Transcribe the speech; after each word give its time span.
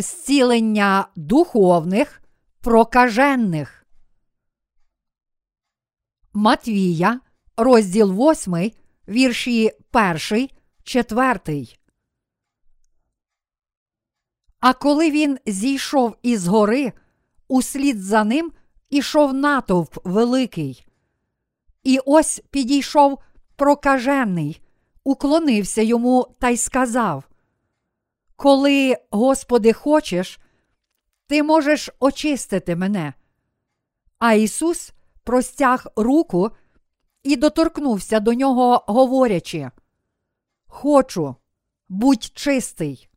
зцілення 0.00 1.08
духовних 1.16 2.22
прокажених. 2.60 3.86
Матвія, 6.32 7.20
розділ 7.56 8.30
8, 8.30 8.72
вірші 9.08 9.70
1, 9.92 10.48
4. 10.82 11.66
А 14.60 14.72
коли 14.72 15.10
він 15.10 15.38
зійшов 15.46 16.16
із 16.22 16.46
гори, 16.46 16.92
услід 17.48 18.02
за 18.02 18.24
ним 18.24 18.52
ішов 18.90 19.34
натовп 19.34 19.98
великий. 20.04 20.86
І 21.82 21.98
ось 22.06 22.42
підійшов 22.50 23.18
прокажений, 23.56 24.62
уклонився 25.04 25.82
йому 25.82 26.26
та 26.38 26.48
й 26.48 26.56
сказав: 26.56 27.24
Коли, 28.42 28.96
Господи, 29.10 29.72
хочеш, 29.72 30.40
ти 31.26 31.42
можеш 31.42 31.90
очистити 31.98 32.76
мене. 32.76 33.12
А 34.18 34.32
Ісус 34.32 34.92
простяг 35.24 35.86
руку 35.96 36.50
і 37.22 37.36
доторкнувся 37.36 38.20
до 38.20 38.34
нього, 38.34 38.84
говорячи: 38.86 39.70
Хочу, 40.66 41.34
будь 41.88 42.24
чистий. 42.24 43.08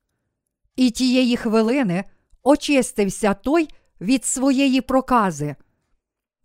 І 0.75 0.91
тієї 0.91 1.37
хвилини 1.37 2.03
очистився 2.43 3.33
той 3.33 3.69
від 4.01 4.25
своєї 4.25 4.81
прокази. 4.81 5.55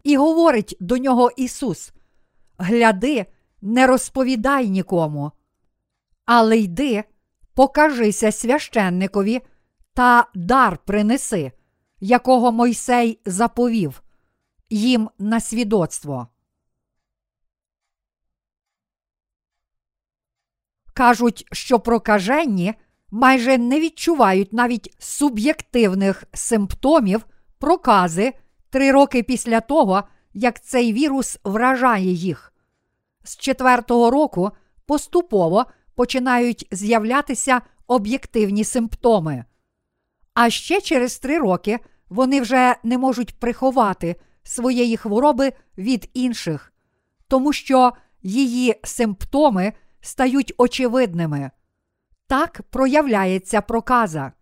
І 0.03 0.17
говорить 0.17 0.77
до 0.81 0.99
нього 0.99 1.31
Ісус: 1.37 1.93
Гляди, 2.59 3.27
не 3.63 3.87
розповідай 3.87 4.69
нікому, 4.69 5.33
але 6.25 6.59
йди, 6.59 7.05
покажися 7.59 8.33
священникові 8.33 9.41
та 9.95 10.27
дар 10.35 10.79
принеси, 10.79 11.53
якого 12.01 12.53
Мойсей 12.53 13.21
заповів 13.25 14.03
їм 14.71 15.11
на 15.19 15.41
свідоцтво. 15.41 16.29
Кажуть, 20.95 21.47
що 21.53 21.81
прокаженні 21.81 22.75
майже 23.11 23.59
не 23.59 23.81
відчувають 23.81 24.53
навіть 24.53 24.97
суб'єктивних 24.99 26.25
симптомів 26.33 27.27
прокази 27.59 28.33
три 28.71 28.93
роки 28.93 29.23
після 29.23 29.61
того, 29.61 30.03
як 30.33 30.65
цей 30.65 30.93
вірус 30.93 31.39
вражає 31.45 32.13
їх. 32.13 32.53
З 33.25 33.37
четвертого 33.37 34.11
року 34.11 34.51
поступово 34.87 35.67
починають 35.99 36.69
з'являтися 36.71 37.61
об'єктивні 37.87 38.65
симптоми. 38.65 39.45
А 40.35 40.51
ще 40.51 40.81
через 40.81 41.19
три 41.19 41.39
роки 41.39 41.79
вони 42.09 42.41
вже 42.41 42.77
не 42.83 42.99
можуть 42.99 43.39
приховати 43.41 44.17
своєї 44.43 44.97
хвороби 44.97 45.53
від 45.79 46.11
інших, 46.15 46.73
тому 47.29 47.53
що 47.53 47.93
її 48.23 48.81
симптоми 48.85 49.73
стають 50.01 50.55
очевидними. 50.59 51.51
Так 52.27 52.63
проявляється 52.71 53.61
проказа. 53.61 54.33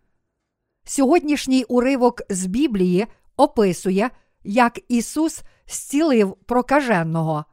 Сьогоднішній 0.84 1.64
уривок 1.64 2.22
з 2.30 2.46
Біблії 2.46 3.06
описує, 3.36 4.10
як 4.44 4.80
Ісус 4.88 5.42
зцілив 5.66 6.36
прокаженого. 6.46 7.44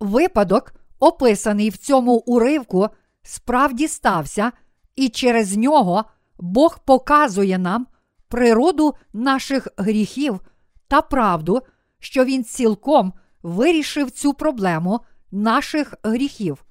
Випадок, 0.00 0.74
описаний 0.98 1.70
в 1.70 1.76
цьому 1.76 2.12
уривку, 2.14 2.88
справді 3.24 3.88
стався, 3.88 4.52
і 4.96 5.08
через 5.08 5.56
нього 5.56 6.04
Бог 6.38 6.78
показує 6.84 7.58
нам 7.58 7.86
природу 8.28 8.94
наших 9.12 9.68
гріхів 9.76 10.40
та 10.88 11.02
правду, 11.02 11.62
що 11.98 12.24
Він 12.24 12.44
цілком 12.44 13.12
вирішив 13.42 14.10
цю 14.10 14.34
проблему 14.34 15.00
наших 15.30 15.94
гріхів. 16.02 16.64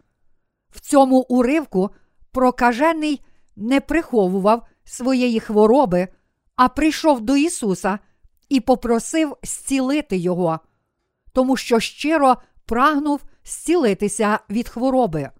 В 0.69 0.79
цьому 0.79 1.19
уривку 1.19 1.89
прокажений 2.31 3.21
не 3.55 3.81
приховував 3.81 4.67
своєї 4.83 5.39
хвороби, 5.39 6.07
а 6.55 6.69
прийшов 6.69 7.21
до 7.21 7.35
Ісуса 7.35 7.99
і 8.49 8.59
попросив 8.59 9.37
зцілити 9.43 10.17
Його, 10.17 10.59
тому 11.33 11.57
що 11.57 11.79
щиро 11.79 12.37
прагнув 12.65 13.21
зцілитися 13.43 14.39
від 14.49 14.69
хвороби. 14.69 15.31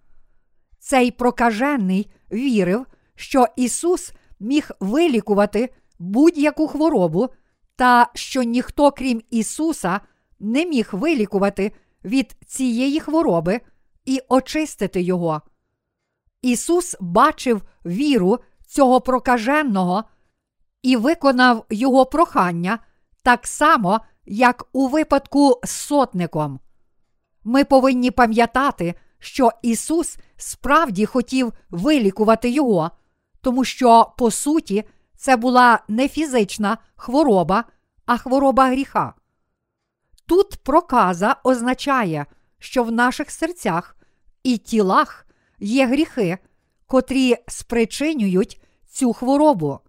Цей 0.86 1.12
прокажений 1.12 2.12
вірив, 2.32 2.86
що 3.16 3.46
Ісус 3.56 4.14
міг 4.40 4.72
вилікувати 4.80 5.70
будь-яку 6.00 6.68
хворобу, 6.68 7.30
та 7.76 8.08
що 8.14 8.44
ніхто, 8.44 8.92
крім 8.92 9.22
Ісуса, 9.30 10.00
не 10.40 10.66
міг 10.66 10.90
вилікувати 10.92 11.72
від 12.06 12.36
цієї 12.48 13.00
хвороби 13.00 13.62
і 14.06 14.22
очистити 14.30 15.02
Його. 15.02 15.42
Ісус 16.42 16.96
бачив 17.00 17.62
віру 17.86 18.40
цього 18.68 19.02
прокаженого 19.02 20.04
і 20.82 20.98
виконав 20.98 21.66
його 21.70 22.06
прохання 22.06 22.80
так 23.24 23.48
само, 23.48 24.00
як 24.26 24.68
у 24.74 24.88
випадку 24.88 25.60
з 25.64 25.70
сотником. 25.70 26.60
Ми 27.44 27.64
повинні 27.64 28.12
пам'ятати, 28.12 28.96
що 29.20 29.52
Ісус 29.62 30.18
справді 30.44 31.06
хотів 31.06 31.54
вилікувати 31.70 32.50
Його, 32.50 32.92
тому 33.42 33.64
що, 33.64 34.14
по 34.18 34.31
суті, 34.31 34.84
це 35.16 35.36
була 35.38 35.80
не 35.88 36.08
фізична 36.08 36.78
хвороба, 36.96 37.64
а 38.06 38.18
хвороба 38.18 38.68
гріха. 38.70 39.14
Тут 40.26 40.56
проказа 40.64 41.36
означає, 41.44 42.26
що 42.59 42.84
в 42.84 42.92
наших 42.92 43.32
серцях 43.32 43.98
і 44.44 44.58
тілах 44.58 45.26
є 45.59 45.88
гріхи, 45.88 46.38
котрі 46.88 47.36
спричинюють 47.48 48.62
цю 48.88 49.14
хворобу. 49.14 49.80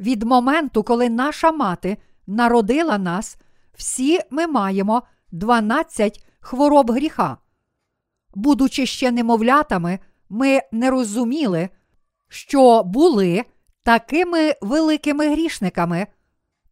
Від 0.00 0.22
моменту, 0.22 0.82
коли 0.82 1.10
наша 1.10 1.52
мати 1.52 1.96
народила 2.26 2.98
нас, 2.98 3.36
всі 3.74 4.20
ми 4.30 4.46
маємо 4.46 5.02
12 5.32 6.26
хвороб 6.40 6.90
гріха. 6.90 7.36
Будучи 8.34 8.86
ще 8.86 9.10
немовлятами, 9.10 9.98
ми 10.28 10.60
не 10.72 10.90
розуміли, 10.90 11.68
що 12.28 12.82
були 12.82 13.44
такими 13.82 14.54
великими 14.60 15.28
грішниками, 15.28 16.06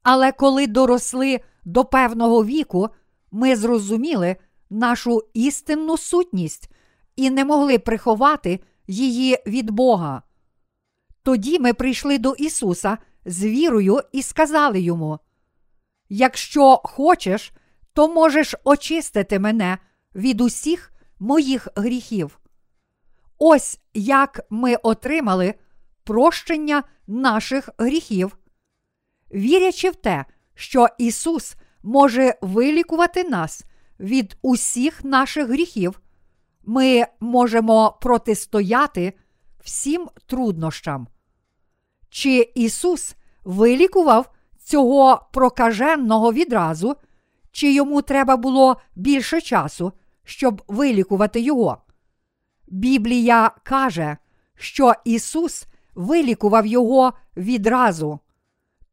але 0.02 0.32
коли 0.32 0.66
доросли 0.66 1.40
до 1.64 1.84
певного 1.84 2.44
віку, 2.44 2.88
ми 3.30 3.56
зрозуміли 3.56 4.36
нашу 4.70 5.22
істинну 5.34 5.98
сутність 5.98 6.70
і 7.16 7.30
не 7.30 7.44
могли 7.44 7.78
приховати 7.78 8.60
її 8.86 9.38
від 9.46 9.70
Бога. 9.70 10.22
Тоді 11.22 11.58
ми 11.58 11.74
прийшли 11.74 12.18
до 12.18 12.32
Ісуса 12.32 12.98
з 13.24 13.44
вірою 13.44 14.00
і 14.12 14.22
сказали 14.22 14.80
йому: 14.80 15.18
Якщо 16.08 16.80
хочеш, 16.84 17.52
то 17.92 18.08
можеш 18.08 18.54
очистити 18.64 19.38
мене 19.38 19.78
від 20.14 20.40
усіх 20.40 20.91
моїх 21.22 21.68
гріхів. 21.76 22.40
Ось 23.38 23.80
як 23.94 24.40
ми 24.50 24.74
отримали 24.74 25.54
прощення 26.04 26.82
наших 27.06 27.68
гріхів, 27.78 28.38
вірячи 29.34 29.90
в 29.90 29.94
те, 29.94 30.24
що 30.54 30.86
Ісус 30.98 31.54
може 31.82 32.34
вилікувати 32.42 33.24
нас 33.24 33.64
від 34.00 34.36
усіх 34.42 35.04
наших 35.04 35.48
гріхів, 35.48 36.00
ми 36.64 37.06
можемо 37.20 37.98
протистояти 38.00 39.12
всім 39.64 40.08
труднощам. 40.26 41.06
Чи 42.10 42.52
Ісус 42.54 43.14
вилікував 43.44 44.32
цього 44.64 45.28
прокаженого 45.32 46.32
відразу, 46.32 46.96
чи 47.52 47.72
йому 47.72 48.02
треба 48.02 48.36
було 48.36 48.76
більше 48.94 49.40
часу, 49.40 49.92
щоб 50.24 50.62
вилікувати 50.68 51.40
його? 51.40 51.78
Біблія 52.68 53.50
каже, 53.62 54.16
що 54.54 54.92
Ісус 55.04 55.66
вилікував 55.94 56.66
його 56.66 57.12
відразу. 57.36 58.20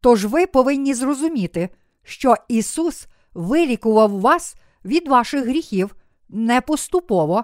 Тож 0.02 0.26
ви 0.26 0.48
повинні 0.48 0.94
зрозуміти, 0.94 1.70
що 2.04 2.36
Ісус 2.48 3.08
вилікував 3.34 4.20
вас 4.20 4.56
від 4.86 5.08
ваших 5.08 5.46
гріхів 5.46 5.96
не 6.30 6.62
поступово, 6.62 7.44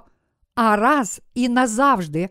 а 0.55 0.75
раз 0.75 1.21
і 1.33 1.49
назавжди, 1.49 2.29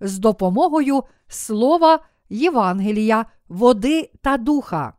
з 0.00 0.18
допомогою 0.18 1.04
слова 1.28 1.98
Євангелія, 2.28 3.26
води 3.48 4.10
та 4.22 4.36
духа. 4.36 4.92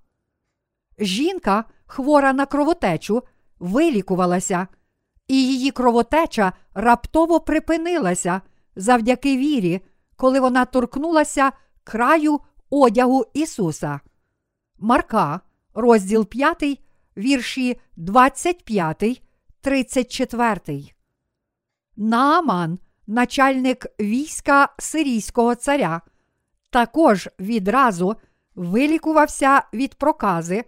Жінка, 0.99 1.63
хвора 1.85 2.33
на 2.33 2.45
кровотечу, 2.45 3.23
вилікувалася, 3.59 4.67
і 5.27 5.47
її 5.47 5.71
кровотеча 5.71 6.53
раптово 6.73 7.39
припинилася 7.39 8.41
завдяки 8.75 9.37
вірі, 9.37 9.81
коли 10.15 10.39
вона 10.39 10.65
торкнулася 10.65 11.51
краю 11.83 12.39
одягу 12.69 13.25
Ісуса. 13.33 13.99
Марка, 14.79 15.39
розділ 15.73 16.25
5, 16.25 16.81
вірші 17.17 17.79
25, 17.95 19.21
34. 19.61 20.93
Нааман, 21.97 22.79
начальник 23.07 23.85
війська 23.99 24.69
сирійського 24.79 25.55
царя, 25.55 26.01
також 26.69 27.29
відразу 27.39 28.15
вилікувався 28.55 29.63
від 29.73 29.95
прокази, 29.95 30.65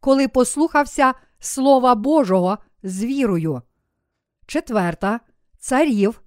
коли 0.00 0.28
послухався 0.28 1.14
Слова 1.38 1.94
Божого 1.94 2.58
з 2.82 3.04
вірою. 3.04 3.62
Четверта 4.50 5.20
царів, 5.58 6.22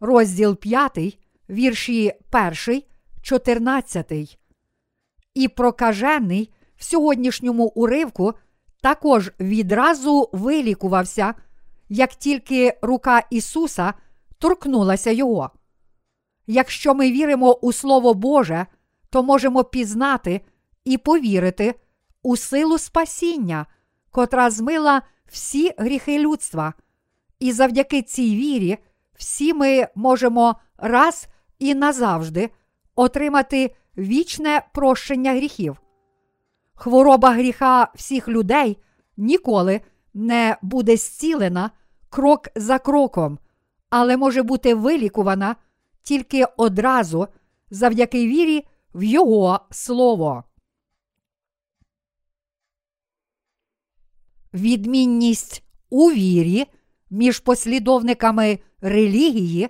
розділ 0.00 0.56
5, 0.56 1.18
вірші 1.50 2.12
1, 2.66 2.82
14. 3.22 4.38
І 5.34 5.48
прокажений 5.48 6.52
в 6.76 6.84
сьогоднішньому 6.84 7.64
уривку 7.64 8.34
також 8.82 9.32
відразу 9.40 10.30
вилікувався, 10.32 11.34
як 11.88 12.14
тільки 12.14 12.78
рука 12.82 13.22
Ісуса 13.30 13.94
торкнулася 14.38 15.10
Його. 15.10 15.50
Якщо 16.46 16.94
ми 16.94 17.12
віримо 17.12 17.52
у 17.54 17.72
Слово 17.72 18.14
Боже, 18.14 18.66
то 19.10 19.22
можемо 19.22 19.64
пізнати 19.64 20.40
і 20.84 20.98
повірити 20.98 21.74
у 22.22 22.36
силу 22.36 22.78
спасіння, 22.78 23.66
котра 24.10 24.50
змила 24.50 25.02
всі 25.26 25.72
гріхи 25.78 26.18
людства. 26.18 26.74
І 27.38 27.52
завдяки 27.52 28.02
цій 28.02 28.36
вірі 28.36 28.78
всі 29.14 29.54
ми 29.54 29.88
можемо 29.94 30.56
раз 30.76 31.28
і 31.58 31.74
назавжди 31.74 32.50
отримати 32.94 33.74
вічне 33.98 34.62
прощення 34.74 35.32
гріхів. 35.32 35.80
Хвороба 36.74 37.30
гріха 37.30 37.88
всіх 37.94 38.28
людей 38.28 38.78
ніколи 39.16 39.80
не 40.14 40.56
буде 40.62 40.96
зцілена 40.96 41.70
крок 42.08 42.48
за 42.54 42.78
кроком, 42.78 43.38
але 43.90 44.16
може 44.16 44.42
бути 44.42 44.74
вилікувана 44.74 45.56
тільки 46.02 46.44
одразу 46.56 47.28
завдяки 47.70 48.26
вірі 48.26 48.66
в 48.94 49.02
Його 49.02 49.60
Слово. 49.70 50.44
Відмінність 54.54 55.64
у 55.90 56.10
вірі 56.10 56.66
між 57.14 57.38
послідовниками 57.38 58.58
релігії 58.80 59.68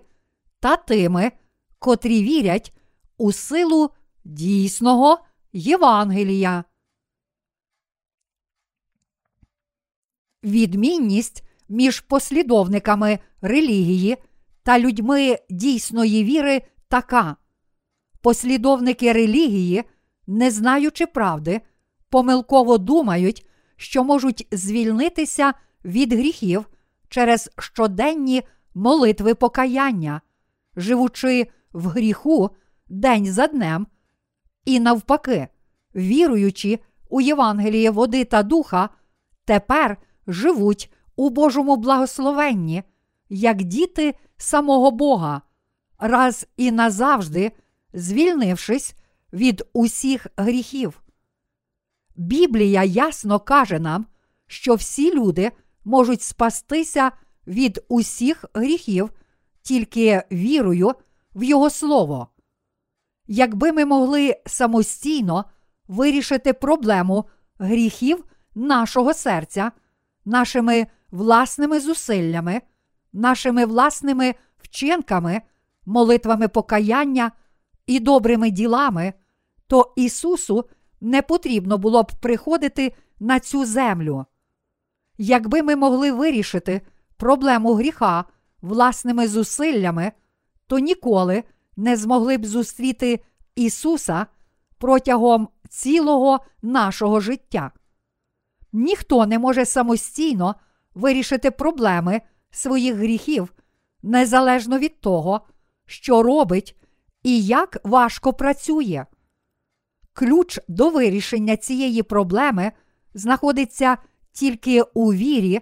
та 0.60 0.76
тими, 0.76 1.32
котрі 1.78 2.22
вірять 2.22 2.72
у 3.18 3.32
силу 3.32 3.90
дійсного 4.24 5.18
Євангелія. 5.52 6.64
Відмінність 10.44 11.44
між 11.68 12.00
послідовниками 12.00 13.18
релігії 13.40 14.16
та 14.62 14.78
людьми 14.78 15.38
дійсної 15.50 16.24
віри 16.24 16.62
така. 16.88 17.36
Послідовники 18.20 19.12
релігії, 19.12 19.84
не 20.26 20.50
знаючи 20.50 21.06
правди, 21.06 21.60
помилково 22.08 22.78
думають, 22.78 23.46
що 23.76 24.04
можуть 24.04 24.46
звільнитися 24.52 25.54
від 25.84 26.12
гріхів 26.12 26.66
через 27.14 27.50
щоденні 27.58 28.42
молитви 28.74 29.34
покаяння, 29.34 30.20
живучи 30.76 31.46
в 31.72 31.86
гріху 31.86 32.50
день 32.88 33.26
за 33.26 33.46
днем, 33.46 33.86
і 34.64 34.80
навпаки, 34.80 35.48
віруючи 35.94 36.78
у 37.08 37.20
Євангеліє 37.20 37.90
води 37.90 38.24
та 38.24 38.42
духа, 38.42 38.88
тепер 39.44 39.96
живуть 40.26 40.92
у 41.16 41.30
Божому 41.30 41.76
благословенні, 41.76 42.82
як 43.28 43.62
діти 43.62 44.14
самого 44.36 44.90
Бога, 44.90 45.42
раз 45.98 46.46
і 46.56 46.72
назавжди 46.72 47.52
звільнившись 47.92 48.94
від 49.32 49.64
усіх 49.72 50.26
гріхів. 50.36 51.02
Біблія 52.16 52.84
ясно 52.84 53.40
каже 53.40 53.78
нам, 53.78 54.06
що 54.46 54.74
всі 54.74 55.14
люди 55.14 55.52
можуть 55.84 56.22
спастися 56.22 57.12
від 57.46 57.84
усіх 57.88 58.44
гріхів 58.54 59.10
тільки 59.62 60.22
вірою 60.32 60.94
в 61.34 61.44
Його 61.44 61.70
Слово. 61.70 62.28
Якби 63.26 63.72
ми 63.72 63.84
могли 63.84 64.36
самостійно 64.46 65.44
вирішити 65.88 66.52
проблему 66.52 67.24
гріхів 67.58 68.24
нашого 68.54 69.14
серця, 69.14 69.72
нашими 70.24 70.86
власними 71.10 71.80
зусиллями, 71.80 72.60
нашими 73.12 73.64
власними 73.66 74.34
вчинками, 74.58 75.42
молитвами 75.86 76.48
покаяння 76.48 77.32
і 77.86 78.00
добрими 78.00 78.50
ділами, 78.50 79.12
то 79.66 79.92
Ісусу 79.96 80.64
не 81.00 81.22
потрібно 81.22 81.78
було 81.78 82.02
б 82.02 82.12
приходити 82.20 82.94
на 83.20 83.40
цю 83.40 83.64
землю. 83.64 84.26
Якби 85.18 85.62
ми 85.62 85.76
могли 85.76 86.12
вирішити 86.12 86.80
проблему 87.16 87.74
гріха 87.74 88.24
власними 88.62 89.28
зусиллями, 89.28 90.12
то 90.66 90.78
ніколи 90.78 91.44
не 91.76 91.96
змогли 91.96 92.38
б 92.38 92.46
зустріти 92.46 93.20
Ісуса 93.54 94.26
протягом 94.78 95.48
цілого 95.68 96.40
нашого 96.62 97.20
життя. 97.20 97.70
Ніхто 98.72 99.26
не 99.26 99.38
може 99.38 99.64
самостійно 99.64 100.54
вирішити 100.94 101.50
проблеми 101.50 102.20
своїх 102.50 102.94
гріхів 102.94 103.54
незалежно 104.02 104.78
від 104.78 105.00
того, 105.00 105.40
що 105.86 106.22
робить 106.22 106.76
і 107.22 107.42
як 107.42 107.76
важко 107.84 108.32
працює. 108.32 109.06
Ключ 110.12 110.58
до 110.68 110.90
вирішення 110.90 111.56
цієї 111.56 112.02
проблеми 112.02 112.72
знаходиться 113.14 113.98
тільки 114.34 114.82
у 114.82 115.12
вірі 115.12 115.60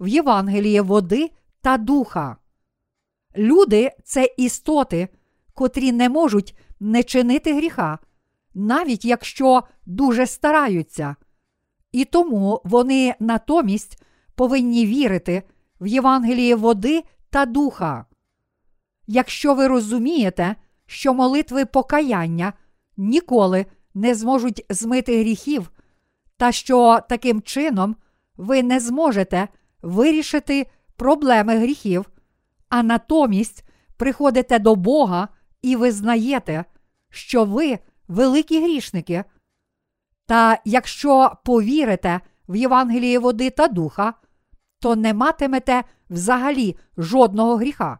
в 0.00 0.08
Євангеліє 0.08 0.82
води 0.82 1.30
та 1.60 1.76
духа. 1.76 2.36
Люди 3.36 3.90
це 4.04 4.34
істоти, 4.36 5.08
котрі 5.54 5.92
не 5.92 6.08
можуть 6.08 6.58
не 6.80 7.02
чинити 7.02 7.54
гріха, 7.54 7.98
навіть 8.54 9.04
якщо 9.04 9.62
дуже 9.86 10.26
стараються. 10.26 11.16
І 11.92 12.04
тому 12.04 12.60
вони 12.64 13.14
натомість 13.20 14.02
повинні 14.34 14.86
вірити 14.86 15.42
в 15.80 15.86
Євангеліє 15.86 16.56
води 16.56 17.04
та 17.30 17.46
духа. 17.46 18.06
Якщо 19.06 19.54
ви 19.54 19.66
розумієте, 19.66 20.56
що 20.86 21.14
молитви 21.14 21.64
покаяння 21.64 22.52
ніколи 22.96 23.66
не 23.94 24.14
зможуть 24.14 24.66
змити 24.70 25.20
гріхів, 25.20 25.70
та 26.36 26.52
що 26.52 27.00
таким 27.08 27.42
чином 27.42 27.96
ви 28.36 28.62
не 28.62 28.80
зможете 28.80 29.48
вирішити 29.82 30.66
проблеми 30.96 31.56
гріхів, 31.56 32.10
а 32.68 32.82
натомість 32.82 33.64
приходите 33.96 34.58
до 34.58 34.74
Бога 34.74 35.28
і 35.62 35.76
визнаєте, 35.76 36.64
що 37.10 37.44
ви 37.44 37.78
великі 38.08 38.62
грішники. 38.62 39.24
Та 40.26 40.58
якщо 40.64 41.32
повірите 41.44 42.20
в 42.48 42.56
Євангеліє 42.56 43.18
води 43.18 43.50
та 43.50 43.68
духа, 43.68 44.14
то 44.78 44.96
не 44.96 45.14
матимете 45.14 45.84
взагалі 46.10 46.76
жодного 46.96 47.56
гріха. 47.56 47.98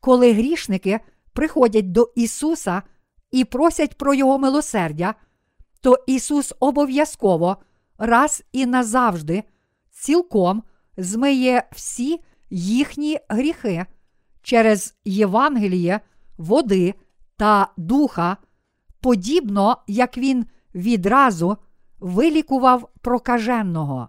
Коли 0.00 0.32
грішники 0.32 1.00
приходять 1.32 1.92
до 1.92 2.12
Ісуса 2.14 2.82
і 3.30 3.44
просять 3.44 3.98
про 3.98 4.14
Його 4.14 4.38
милосердя, 4.38 5.14
то 5.80 6.04
Ісус 6.06 6.54
обов'язково 6.60 7.56
раз 8.06 8.44
і 8.52 8.66
назавжди 8.66 9.44
цілком 9.90 10.62
змиє 10.96 11.68
всі 11.72 12.20
їхні 12.50 13.18
гріхи 13.28 13.86
через 14.42 14.94
Євангеліє, 15.04 16.00
води 16.38 16.94
та 17.36 17.68
духа, 17.76 18.36
подібно 19.00 19.76
як 19.86 20.18
Він 20.18 20.46
відразу 20.74 21.56
вилікував 22.00 22.88
прокаженого. 23.00 24.08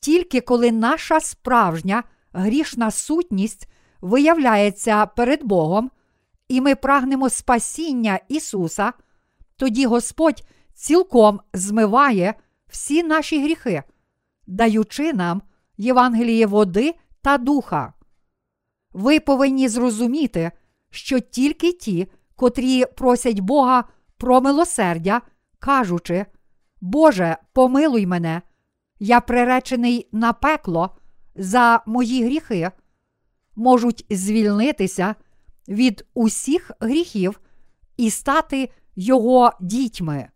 Тільки 0.00 0.40
коли 0.40 0.72
наша 0.72 1.20
справжня 1.20 2.02
грішна 2.32 2.90
сутність 2.90 3.68
виявляється 4.00 5.06
перед 5.06 5.44
Богом, 5.44 5.90
і 6.48 6.60
ми 6.60 6.74
прагнемо 6.74 7.30
спасіння 7.30 8.20
Ісуса, 8.28 8.92
тоді 9.56 9.86
Господь 9.86 10.42
цілком 10.74 11.40
змиває 11.52 12.34
всі 12.68 13.02
наші 13.02 13.42
гріхи, 13.42 13.82
даючи 14.46 15.12
нам 15.12 15.42
Євангеліє 15.76 16.46
води 16.46 16.94
та 17.22 17.38
духа. 17.38 17.92
Ви 18.92 19.20
повинні 19.20 19.68
зрозуміти, 19.68 20.50
що 20.90 21.20
тільки 21.20 21.72
ті, 21.72 22.08
котрі 22.36 22.84
просять 22.84 23.40
Бога 23.40 23.84
про 24.16 24.40
милосердя, 24.40 25.22
кажучи, 25.58 26.26
Боже, 26.80 27.36
помилуй 27.52 28.06
мене, 28.06 28.42
я 28.98 29.20
приречений 29.20 30.08
на 30.12 30.32
пекло 30.32 30.96
за 31.34 31.82
мої 31.86 32.24
гріхи, 32.24 32.70
можуть 33.56 34.06
звільнитися 34.10 35.14
від 35.68 36.06
усіх 36.14 36.70
гріхів 36.80 37.40
і 37.96 38.10
стати 38.10 38.70
його 38.96 39.52
дітьми. 39.60 40.28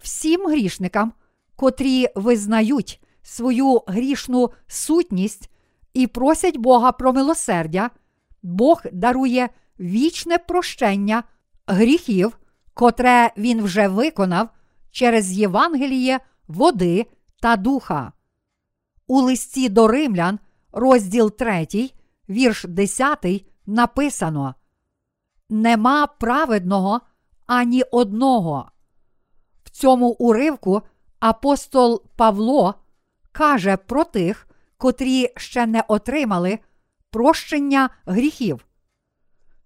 Всім 0.00 0.46
грішникам, 0.46 1.12
котрі 1.56 2.08
визнають 2.14 3.00
свою 3.22 3.82
грішну 3.86 4.50
сутність 4.66 5.50
і 5.94 6.06
просять 6.06 6.56
Бога 6.56 6.92
про 6.92 7.12
милосердя, 7.12 7.90
Бог 8.42 8.82
дарує 8.92 9.48
вічне 9.80 10.38
прощення 10.38 11.22
гріхів, 11.66 12.38
котре 12.74 13.30
Він 13.36 13.62
вже 13.62 13.88
виконав 13.88 14.48
через 14.90 15.32
Євангеліє, 15.32 16.20
води 16.48 17.06
та 17.40 17.56
духа. 17.56 18.12
У 19.06 19.20
листі 19.20 19.68
до 19.68 19.88
римлян, 19.88 20.38
розділ 20.72 21.36
3, 21.36 21.66
вірш 22.28 22.64
10, 22.64 23.26
написано: 23.66 24.54
Нема 25.48 26.06
праведного 26.06 27.00
ані 27.46 27.82
одного. 27.82 28.70
Цьому 29.78 30.08
уривку 30.08 30.82
апостол 31.20 32.02
Павло 32.16 32.74
каже 33.32 33.76
про 33.76 34.04
тих, 34.04 34.48
котрі 34.78 35.28
ще 35.36 35.66
не 35.66 35.84
отримали 35.88 36.58
прощення 37.10 37.90
гріхів. 38.06 38.66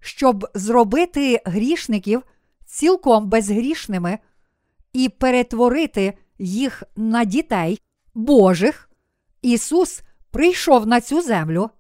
Щоб 0.01 0.47
зробити 0.55 1.43
грішників 1.45 2.23
цілком 2.67 3.29
безгрішними 3.29 4.19
і 4.93 5.09
перетворити 5.09 6.19
їх 6.39 6.83
на 6.97 7.25
дітей 7.25 7.81
Божих, 8.15 8.91
Ісус 9.43 10.03
прийшов 10.31 10.87
на 10.87 11.01
цю 11.01 11.23
землю. 11.23 11.71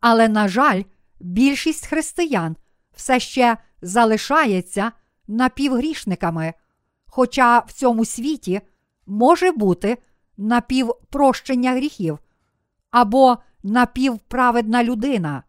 Але, 0.00 0.28
на 0.28 0.48
жаль, 0.48 0.82
більшість 1.20 1.86
християн 1.86 2.56
все 2.96 3.20
ще 3.20 3.56
залишається 3.82 4.92
напівгрішниками, 5.28 6.54
хоча 7.16 7.58
в 7.58 7.72
цьому 7.72 8.04
світі 8.04 8.60
може 9.06 9.52
бути 9.52 9.98
напівпрощення 10.36 11.72
гріхів 11.72 12.18
або 12.90 13.38
напівправедна 13.62 14.84
людина. 14.84 15.42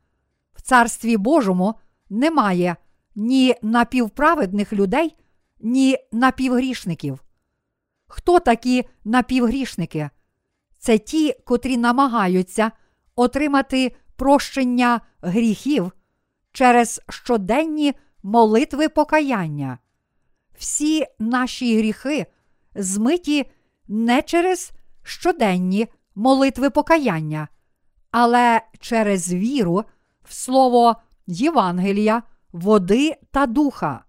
В 0.53 0.61
Царстві 0.61 1.17
Божому 1.17 1.75
немає 2.09 2.75
ні 3.15 3.55
напівправедних 3.61 4.73
людей, 4.73 5.15
ні 5.59 5.97
напівгрішників. 6.11 7.23
Хто 8.07 8.39
такі 8.39 8.85
напівгрішники? 9.05 10.09
Це 10.79 10.97
ті, 10.97 11.33
котрі 11.45 11.77
намагаються 11.77 12.71
отримати 13.15 13.95
прощення 14.15 15.01
гріхів 15.21 15.91
через 16.51 17.01
щоденні 17.09 17.93
молитви 18.23 18.89
покаяння. 18.89 19.77
Всі 20.57 21.05
наші 21.19 21.77
гріхи 21.77 22.25
змиті 22.75 23.51
не 23.87 24.21
через 24.21 24.71
щоденні 25.03 25.87
молитви 26.15 26.69
покаяння, 26.69 27.47
але 28.11 28.61
через 28.79 29.33
віру 29.33 29.83
в 30.23 30.33
слово 30.33 30.95
Євангелія, 31.27 32.23
води 32.51 33.15
та 33.31 33.45
духа. 33.45 34.03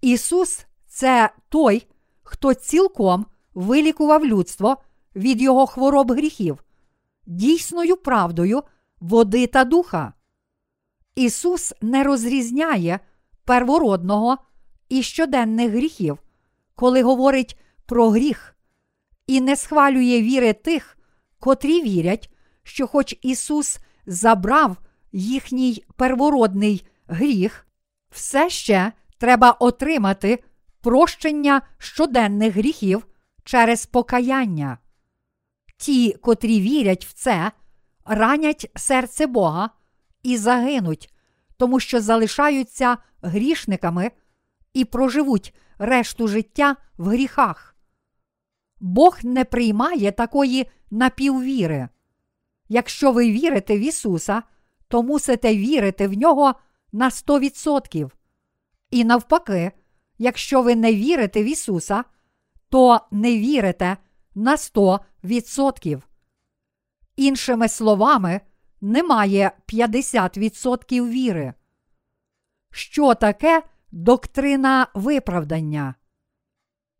Ісус 0.00 0.66
це 0.86 1.30
той, 1.48 1.86
хто 2.22 2.54
цілком 2.54 3.26
вилікував 3.54 4.24
людство 4.24 4.76
від 5.16 5.42
його 5.42 5.66
хвороб 5.66 6.12
гріхів, 6.12 6.64
дійсною 7.26 7.96
правдою 7.96 8.62
води 9.00 9.46
та 9.46 9.64
духа. 9.64 10.12
Ісус 11.14 11.74
не 11.80 12.04
розрізняє 12.04 13.00
первородного 13.44 14.38
і 14.92 15.02
щоденних 15.02 15.70
гріхів, 15.70 16.18
коли 16.74 17.02
говорить 17.02 17.58
про 17.86 18.10
гріх, 18.10 18.56
і 19.26 19.40
не 19.40 19.56
схвалює 19.56 20.22
віри 20.22 20.52
тих, 20.52 20.98
котрі 21.38 21.82
вірять, 21.82 22.30
що, 22.62 22.86
хоч 22.86 23.18
Ісус 23.22 23.78
забрав 24.06 24.76
їхній 25.12 25.84
первородний 25.96 26.86
гріх, 27.06 27.66
все 28.10 28.50
ще 28.50 28.92
треба 29.18 29.50
отримати 29.50 30.44
прощення 30.80 31.62
щоденних 31.78 32.54
гріхів 32.54 33.06
через 33.44 33.86
покаяння. 33.86 34.78
Ті, 35.76 36.12
котрі 36.12 36.60
вірять 36.60 37.06
в 37.06 37.12
це, 37.12 37.52
ранять 38.04 38.70
серце 38.76 39.26
Бога 39.26 39.70
і 40.22 40.36
загинуть, 40.36 41.14
тому 41.56 41.80
що 41.80 42.00
залишаються 42.00 42.96
грішниками 43.22 44.10
і 44.74 44.84
проживуть 44.84 45.54
решту 45.78 46.28
життя 46.28 46.76
в 46.98 47.08
гріхах. 47.08 47.76
Бог 48.80 49.18
не 49.22 49.44
приймає 49.44 50.12
такої 50.12 50.66
напіввіри. 50.90 51.88
Якщо 52.68 53.12
ви 53.12 53.30
вірите 53.30 53.78
в 53.78 53.80
Ісуса, 53.80 54.42
то 54.88 55.02
мусите 55.02 55.56
вірити 55.56 56.08
в 56.08 56.12
нього 56.12 56.54
на 56.92 57.08
100%. 57.08 58.10
І 58.90 59.04
навпаки, 59.04 59.72
якщо 60.18 60.62
ви 60.62 60.76
не 60.76 60.94
вірите 60.94 61.42
в 61.42 61.46
Ісуса, 61.46 62.04
то 62.68 63.00
не 63.10 63.38
вірите 63.38 63.96
на 64.34 64.56
100%. 64.56 66.02
Іншими 67.16 67.68
словами, 67.68 68.40
немає 68.80 69.52
50% 69.68 71.08
віри. 71.08 71.54
Що 72.70 73.14
таке 73.14 73.62
доктрина 73.92 74.86
виправдання? 74.94 75.94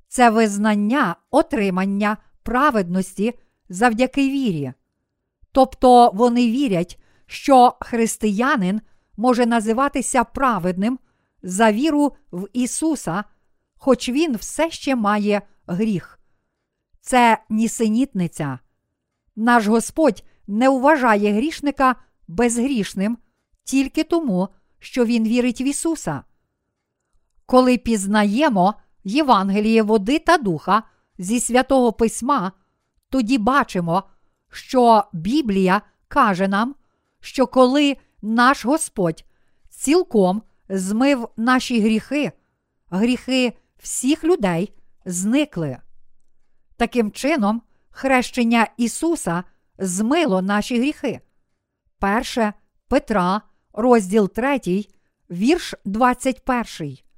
Це 0.09 0.31
визнання 0.31 1.17
отримання 1.31 2.17
праведності 2.43 3.35
завдяки 3.69 4.31
вірі. 4.31 4.73
Тобто 5.53 6.11
вони 6.15 6.51
вірять, 6.51 6.99
що 7.27 7.77
християнин 7.81 8.81
може 9.17 9.47
називатися 9.47 10.25
праведним 10.25 10.99
за 11.43 11.73
віру 11.73 12.13
в 12.33 12.49
Ісуса, 12.53 13.25
хоч 13.77 14.09
він 14.09 14.37
все 14.37 14.71
ще 14.71 14.97
має 14.97 15.43
гріх. 15.67 16.19
Це 17.01 17.39
нісенітниця. 17.51 18.59
Наш 19.37 19.67
Господь 19.67 20.25
не 20.47 20.69
вважає 20.69 21.33
грішника 21.33 21.97
безгрішним 22.29 23.19
тільки 23.65 24.05
тому, 24.05 24.49
що 24.79 25.05
Він 25.05 25.25
вірить 25.25 25.61
в 25.61 25.63
Ісуса. 25.63 26.23
Коли 27.47 27.79
пізнаємо 27.79 28.75
Євангеліє 29.05 29.83
води 29.83 30.19
та 30.19 30.39
духа 30.39 30.83
зі 31.19 31.41
святого 31.41 31.93
Письма, 31.93 32.53
тоді 33.09 33.39
бачимо, 33.39 34.03
що 34.51 35.05
Біблія 35.13 35.83
каже 36.09 36.49
нам, 36.49 36.75
що 37.21 37.47
коли 37.47 37.97
наш 38.23 38.65
Господь 38.65 39.25
цілком 39.69 40.43
змив 40.69 41.29
наші 41.37 41.81
гріхи, 41.81 42.33
гріхи 42.91 43.53
всіх 43.79 44.25
людей 44.25 44.73
зникли. 45.05 45.79
Таким 46.77 47.13
чином, 47.13 47.63
хрещення 47.91 48.67
Ісуса 48.77 49.45
змило 49.79 50.43
наші 50.43 50.79
гріхи. 50.79 51.21
Перше 51.99 52.53
Петра, 52.89 53.43
розділ 53.73 54.33
3, 54.33 54.61
вірш 55.31 55.75
21. 55.85 57.12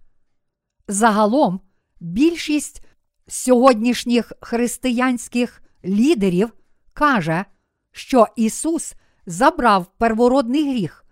Загалом 0.88 1.60
більшість 2.00 2.84
сьогоднішніх 3.26 4.32
християнських 4.40 5.62
лідерів 5.84 6.52
каже, 6.92 7.44
що 7.92 8.26
Ісус 8.36 8.94
забрав 9.26 9.86
первородний 9.98 10.70
гріх, 10.70 11.04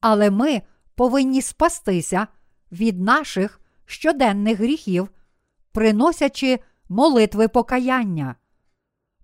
але 0.00 0.30
ми 0.30 0.62
повинні 0.94 1.42
спастися 1.42 2.26
від 2.72 3.00
наших 3.00 3.60
щоденних 3.86 4.58
гріхів, 4.58 5.10
приносячи 5.72 6.58
молитви 6.88 7.48
покаяння. 7.48 8.34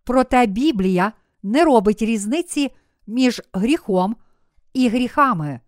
Проте 0.04 0.46
Біблія 0.46 1.12
не 1.42 1.64
робить 1.64 2.02
різниці 2.02 2.70
між 3.06 3.42
гріхом 3.52 4.16
і 4.72 4.88
гріхами, 4.88 5.60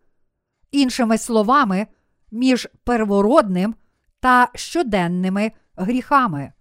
іншими 0.71 1.19
словами, 1.19 1.87
між 2.31 2.69
первородним 2.85 3.75
та 4.25 4.49
щоденними 4.55 5.53
гріхами. 5.77 6.53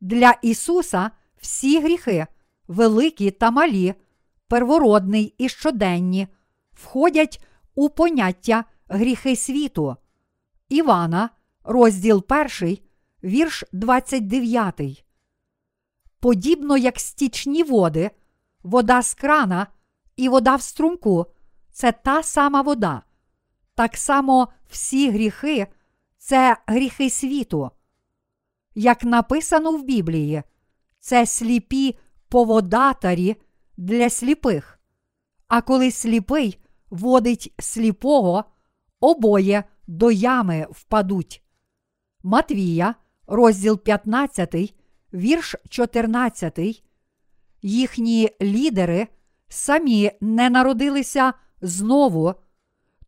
Для 0.00 0.34
Ісуса 0.42 1.10
всі 1.36 1.80
гріхи, 1.80 2.26
великі 2.68 3.30
та 3.30 3.50
малі, 3.50 3.94
первородний 4.48 5.34
і 5.38 5.48
щоденні, 5.48 6.28
входять 6.72 7.44
у 7.74 7.88
поняття 7.88 8.64
гріхи 8.88 9.36
світу. 9.36 9.96
Івана, 10.68 11.30
розділ 11.64 12.24
1, 12.62 12.78
вірш 13.24 13.64
29. 13.72 15.04
Подібно 16.20 16.76
як 16.76 17.00
стічні 17.00 17.62
води, 17.62 18.10
вода 18.62 19.02
з 19.02 19.14
крана 19.14 19.66
і 20.16 20.28
вода 20.28 20.56
в 20.56 20.62
струмку 20.62 21.26
це 21.72 21.92
та 21.92 22.22
сама 22.22 22.62
вода. 22.62 23.02
Так 23.74 23.96
само 23.96 24.48
всі 24.68 25.10
гріхи 25.10 25.66
це 26.28 26.56
гріхи 26.66 27.10
світу. 27.10 27.70
Як 28.74 29.04
написано 29.04 29.72
в 29.72 29.82
Біблії, 29.82 30.42
це 31.00 31.26
сліпі 31.26 31.98
поводатарі 32.28 33.36
для 33.76 34.10
сліпих. 34.10 34.80
А 35.46 35.60
коли 35.60 35.90
сліпий 35.90 36.58
водить 36.90 37.54
сліпого, 37.58 38.44
обоє 39.00 39.64
до 39.86 40.10
ями 40.10 40.66
впадуть. 40.70 41.42
Матвія, 42.22 42.94
розділ 43.26 43.78
15, 43.78 44.74
вірш 45.14 45.56
14. 45.68 46.84
Їхні 47.62 48.30
лідери 48.42 49.08
самі 49.48 50.10
не 50.20 50.50
народилися 50.50 51.32
знову, 51.62 52.34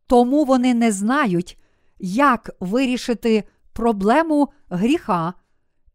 тому 0.06 0.44
вони 0.44 0.74
не 0.74 0.92
знають, 0.92 1.59
як 2.00 2.50
вирішити 2.60 3.44
проблему 3.72 4.48
гріха 4.68 5.34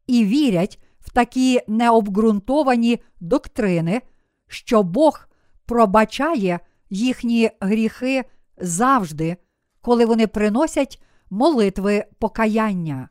і 0.07 0.25
вірять 0.25 0.79
в 0.99 1.09
такі 1.09 1.61
необґрунтовані 1.67 2.99
доктрини, 3.19 4.01
що 4.47 4.83
Бог 4.83 5.27
пробачає 5.65 6.59
їхні 6.89 7.51
гріхи 7.59 8.23
завжди, 8.57 9.37
коли 9.81 10.05
вони 10.05 10.27
приносять 10.27 11.03
молитви 11.29 12.05
покаяння. 12.19 13.09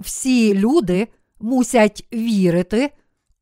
Всі 0.00 0.54
люди 0.54 1.08
мусять 1.40 2.06
вірити 2.12 2.90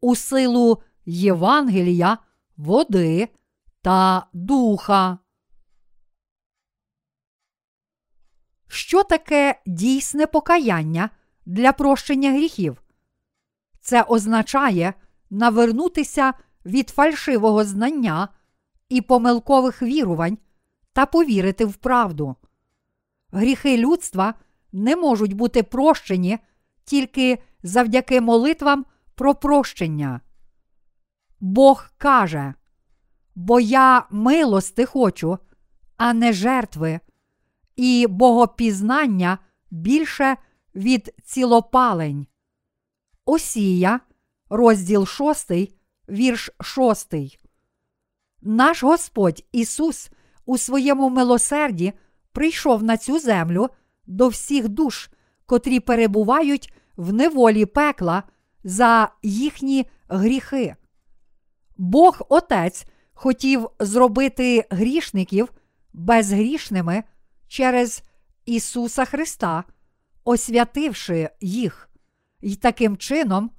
у 0.01 0.17
силу 0.17 0.83
Євангелія, 1.07 2.19
води 2.57 3.29
та 3.83 4.27
духа. 4.33 5.19
Що 8.69 9.03
таке 9.03 9.61
дійсне 9.67 10.27
покаяння 10.27 11.11
для 11.47 11.73
прощення 11.73 12.31
гріхів? 12.31 12.83
Це 13.81 14.03
означає 14.03 14.95
навернутися 15.31 16.35
від 16.67 16.91
фальшивого 16.91 17.65
знання 17.65 18.29
і 18.89 19.01
помилкових 19.01 19.83
вірувань 19.83 20.39
та 20.93 21.07
повірити 21.07 21.65
в 21.65 21.75
правду. 21.75 22.37
Гріхи 23.33 23.77
людства 23.77 24.35
не 24.73 24.97
можуть 24.97 25.33
бути 25.33 25.63
прощені 25.63 26.39
тільки 26.85 27.39
завдяки 27.63 28.21
молитвам 28.21 28.87
про 29.15 29.35
прощення. 29.35 30.21
Бог 31.41 31.91
каже, 31.99 32.55
бо 33.35 33.61
я 33.61 34.07
милости 34.11 34.85
хочу, 34.85 35.39
а 35.97 36.13
не 36.13 36.33
жертви, 36.33 37.01
і 37.77 38.07
богопізнання 38.07 39.39
більше 39.71 40.37
від 40.75 41.15
цілопалень. 41.25 42.27
Осія, 43.25 44.01
розділ 44.51 45.07
6, 45.07 45.51
вірш 46.09 46.51
6. 46.61 47.15
Наш 48.43 48.83
Господь 48.83 49.45
Ісус 49.53 50.11
у 50.47 50.59
своєму 50.59 51.11
милосерді 51.11 51.93
прийшов 52.33 52.83
на 52.83 52.97
цю 52.97 53.19
землю 53.19 53.69
до 54.07 54.29
всіх 54.29 54.69
душ, 54.69 55.11
котрі 55.47 55.81
перебувають 55.81 56.73
в 56.97 57.13
неволі 57.13 57.67
пекла 57.67 58.23
за 58.65 59.13
їхні 59.23 59.87
гріхи. 60.09 60.77
Бог 61.77 62.23
Отець 62.29 62.87
хотів 63.21 63.69
зробити 63.81 64.67
грішників 64.71 65.53
безгрішними 65.93 67.05
через 67.49 68.03
Ісуса 68.45 69.05
Христа, 69.05 69.65
освятивши 70.25 71.31
їх, 71.41 71.91
і 72.41 72.57
таким 72.57 72.97
чином 72.97 73.51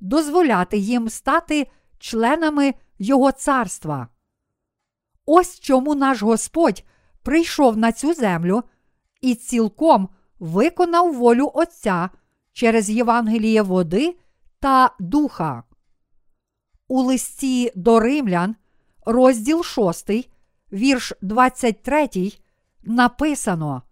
дозволяти 0.00 0.78
їм 0.78 1.08
стати 1.08 1.66
членами 1.98 2.74
Його 2.98 3.32
царства. 3.32 4.08
Ось 5.26 5.60
чому 5.60 5.94
наш 5.94 6.22
Господь 6.22 6.84
прийшов 7.22 7.76
на 7.76 7.92
цю 7.92 8.14
землю 8.14 8.62
і 9.20 9.34
цілком 9.34 10.08
виконав 10.38 11.14
волю 11.14 11.50
Отця 11.54 12.10
через 12.52 12.90
Євангеліє 12.90 13.62
води 13.62 14.18
та 14.60 14.90
духа. 15.00 15.62
У 16.88 17.02
листі 17.02 17.72
до 17.74 18.00
римлян, 18.00 18.56
розділ 19.10 19.62
6, 19.62 20.10
вірш 20.72 21.12
23, 21.22 22.08
написано: 22.82 23.82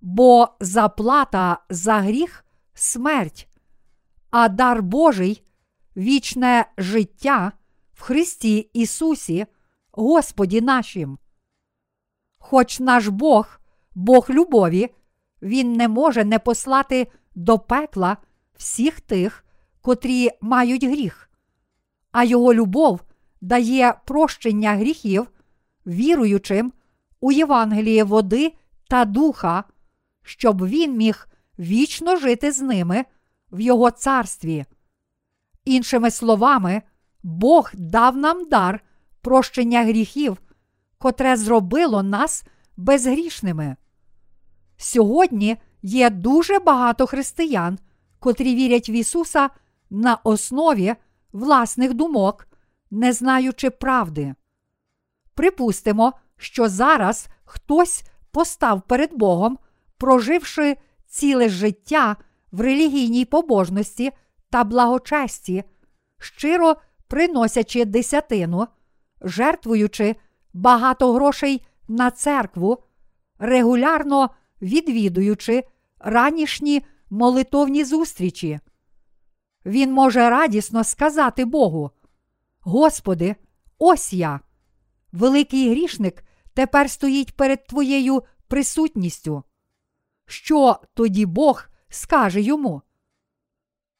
Бо 0.00 0.48
заплата 0.60 1.58
за 1.70 1.98
гріх 1.98 2.44
смерть, 2.74 3.48
а 4.30 4.48
дар 4.48 4.82
Божий 4.82 5.42
вічне 5.96 6.70
життя 6.78 7.52
в 7.92 8.02
Христі 8.02 8.58
Ісусі, 8.58 9.46
Господі 9.92 10.60
нашим. 10.60 11.18
Хоч 12.38 12.80
наш 12.80 13.08
Бог, 13.08 13.60
Бог 13.94 14.26
любові, 14.30 14.94
Він 15.42 15.72
не 15.72 15.88
може 15.88 16.24
не 16.24 16.38
послати 16.38 17.06
до 17.34 17.58
пекла 17.58 18.16
всіх 18.56 19.00
тих, 19.00 19.44
котрі 19.82 20.30
мають 20.40 20.84
гріх, 20.84 21.30
а 22.12 22.24
Його 22.24 22.54
любов 22.54 23.00
дає 23.40 23.94
прощення 24.04 24.74
гріхів, 24.74 25.30
віруючим 25.86 26.72
у 27.20 27.32
Євангеліє 27.32 28.04
води 28.04 28.52
та 28.88 29.04
духа, 29.04 29.64
щоб 30.22 30.66
він 30.66 30.96
міг 30.96 31.28
вічно 31.58 32.16
жити 32.16 32.52
з 32.52 32.60
ними 32.60 33.04
в 33.52 33.60
Його 33.60 33.90
царстві. 33.90 34.64
Іншими 35.64 36.10
словами, 36.10 36.82
Бог 37.22 37.70
дав 37.74 38.16
нам 38.16 38.48
дар 38.48 38.80
прощення 39.20 39.84
гріхів, 39.84 40.42
котре 40.98 41.36
зробило 41.36 42.02
нас 42.02 42.44
безгрішними. 42.76 43.76
Сьогодні 44.76 45.56
є 45.82 46.10
дуже 46.10 46.58
багато 46.58 47.06
християн, 47.06 47.78
котрі 48.18 48.54
вірять 48.54 48.88
в 48.88 48.90
Ісуса 48.90 49.50
на 49.90 50.18
основі 50.24 50.94
власних 51.32 51.94
думок, 51.94 52.48
не 52.90 53.12
знаючи 53.12 53.70
правди. 53.70 54.34
Припустимо, 55.34 56.12
що 56.36 56.68
зараз 56.68 57.28
хтось 57.44 58.02
постав 58.30 58.82
перед 58.82 59.14
Богом, 59.14 59.58
проживши 59.98 60.76
ціле 61.06 61.48
життя 61.48 62.16
в 62.52 62.60
релігійній 62.60 63.24
побожності 63.24 64.12
та 64.50 64.64
благочесті, 64.64 65.64
щиро 66.18 66.76
приносячи 67.08 67.84
десятину, 67.84 68.66
жертвуючи 69.20 70.16
багато 70.52 71.12
грошей 71.12 71.66
на 71.88 72.10
церкву, 72.10 72.82
регулярно 73.38 74.30
відвідуючи 74.62 75.64
ранішні 75.98 76.82
молитовні 77.10 77.84
зустрічі. 77.84 78.60
Він 79.66 79.92
може 79.92 80.30
радісно 80.30 80.84
сказати 80.84 81.44
Богу: 81.44 81.90
Господи, 82.68 83.36
ось 83.78 84.12
я, 84.12 84.40
великий 85.12 85.70
грішник, 85.70 86.24
тепер 86.54 86.90
стоїть 86.90 87.36
перед 87.36 87.66
Твоєю 87.66 88.22
присутністю. 88.48 89.42
Що 90.26 90.80
тоді 90.94 91.26
Бог 91.26 91.64
скаже 91.88 92.40
йому? 92.40 92.82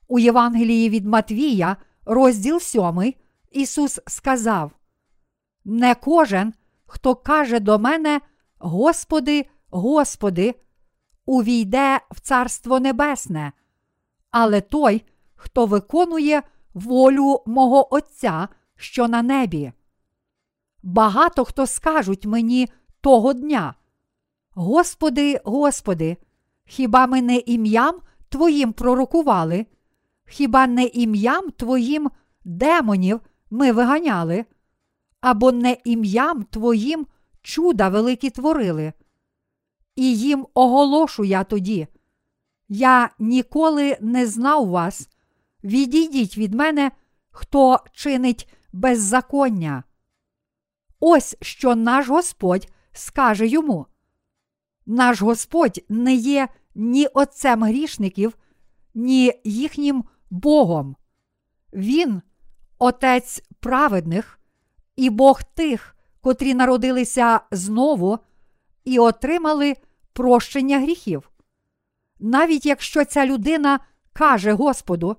У 0.09 0.19
Євангелії 0.19 0.91
від 0.91 1.07
Матвія, 1.07 1.77
розділ 2.05 2.61
7, 2.61 3.15
Ісус 3.51 4.01
сказав: 4.07 4.73
Не 5.65 5.95
кожен, 5.95 6.55
хто 6.87 7.15
каже 7.15 7.61
до 7.61 7.79
мене, 7.79 8.21
Господи, 8.59 9.47
Господи, 9.71 10.55
увійде 11.27 12.01
в 12.11 12.21
Царство 12.21 12.81
Небесне, 12.81 13.53
але 14.31 14.61
той, 14.61 15.05
хто 15.35 15.67
виконує 15.67 16.43
волю 16.75 17.43
мого 17.47 17.95
Отця, 17.95 18.49
що 18.79 19.09
на 19.09 19.23
небі. 19.23 19.73
Багато 20.83 21.45
хто 21.45 21.67
скажуть 21.67 22.27
мені 22.27 22.69
того 23.01 23.33
дня. 23.33 23.75
Господи, 24.51 25.41
Господи, 25.45 26.17
хіба 26.65 27.07
ми 27.07 27.23
не 27.23 27.37
ім'ям 27.39 28.01
Твоїм 28.29 28.73
пророкували? 28.73 29.67
Хіба 30.27 30.67
не 30.67 30.85
ім'ям 30.85 31.51
Твоїм 31.51 32.11
демонів 32.45 33.21
ми 33.51 33.73
виганяли? 33.73 34.45
Або 35.21 35.53
не 35.53 35.77
ім'ям 35.85 36.43
Твоїм 36.43 37.07
чуда 37.43 37.89
великі 37.89 38.31
творили. 38.31 38.93
І 39.97 40.17
їм 40.17 40.47
оголошу 40.55 41.25
я 41.25 41.45
тоді. 41.45 41.87
Я 42.69 43.11
ніколи 43.19 43.97
не 44.01 44.27
знав 44.27 44.69
вас. 44.69 45.09
Відійдіть 45.65 46.39
від 46.39 46.55
мене, 46.55 46.91
хто 47.31 47.79
чинить 47.93 48.49
беззаконня. 48.73 49.85
Ось 51.01 51.37
що 51.41 51.75
наш 51.75 52.09
Господь 52.09 52.69
скаже 52.93 53.47
йому. 53.47 53.87
Наш 54.87 55.23
Господь 55.23 55.85
не 55.89 56.15
є 56.15 56.49
ні 56.75 57.07
отцем 57.07 57.63
грішників, 57.63 58.37
ні 58.95 59.41
їхнім 59.45 60.05
Богом. 60.31 60.97
Він 61.73 62.23
Отець 62.79 63.43
праведних 63.61 64.41
і 64.97 65.11
Бог 65.11 65.43
тих, 65.43 65.97
котрі 66.21 66.55
народилися 66.55 67.41
знову 67.51 68.19
і 68.85 68.99
отримали 68.99 69.77
прощення 70.13 70.81
гріхів. 70.81 71.31
Навіть 72.19 72.67
якщо 72.67 73.05
ця 73.05 73.27
людина 73.27 73.81
каже 74.13 74.53
Господу, 74.53 75.17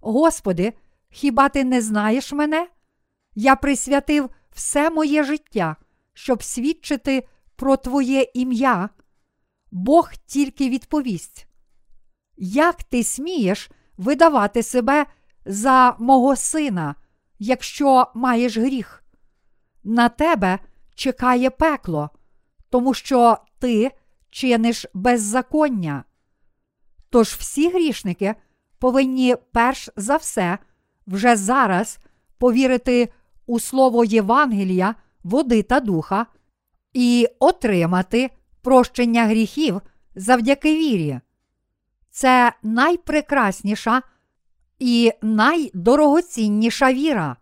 Господи, 0.00 0.72
хіба 1.10 1.48
ти 1.48 1.64
не 1.64 1.82
знаєш 1.82 2.32
мене? 2.32 2.68
Я 3.40 3.56
присвятив 3.56 4.30
все 4.50 4.90
моє 4.90 5.24
життя, 5.24 5.76
щоб 6.12 6.42
свідчити 6.42 7.28
про 7.56 7.76
Твоє 7.76 8.26
ім'я, 8.34 8.88
Бог 9.70 10.12
тільки 10.26 10.68
відповість. 10.68 11.46
Як 12.36 12.84
ти 12.84 13.04
смієш 13.04 13.70
видавати 13.96 14.62
себе 14.62 15.06
за 15.44 15.96
мого 15.98 16.36
сина, 16.36 16.94
якщо 17.38 18.06
маєш 18.14 18.56
гріх? 18.56 19.04
На 19.84 20.08
тебе 20.08 20.58
чекає 20.94 21.50
пекло, 21.50 22.10
тому 22.70 22.94
що 22.94 23.38
ти 23.58 23.90
чиниш 24.30 24.86
беззаконня. 24.94 26.04
Тож 27.10 27.28
всі 27.28 27.70
грішники 27.70 28.34
повинні 28.78 29.36
перш 29.52 29.90
за 29.96 30.16
все 30.16 30.58
вже 31.06 31.36
зараз 31.36 31.98
повірити 32.38 33.12
у 33.48 33.60
слово 33.60 34.04
Євангелія, 34.04 34.94
води 35.24 35.62
та 35.62 35.80
духа 35.80 36.26
і 36.92 37.28
отримати 37.38 38.30
прощення 38.62 39.26
гріхів 39.26 39.80
завдяки 40.14 40.74
вірі. 40.74 41.20
Це 42.10 42.52
найпрекрасніша 42.62 44.02
і 44.78 45.12
найдорогоцінніша 45.22 46.92
віра. 46.92 47.36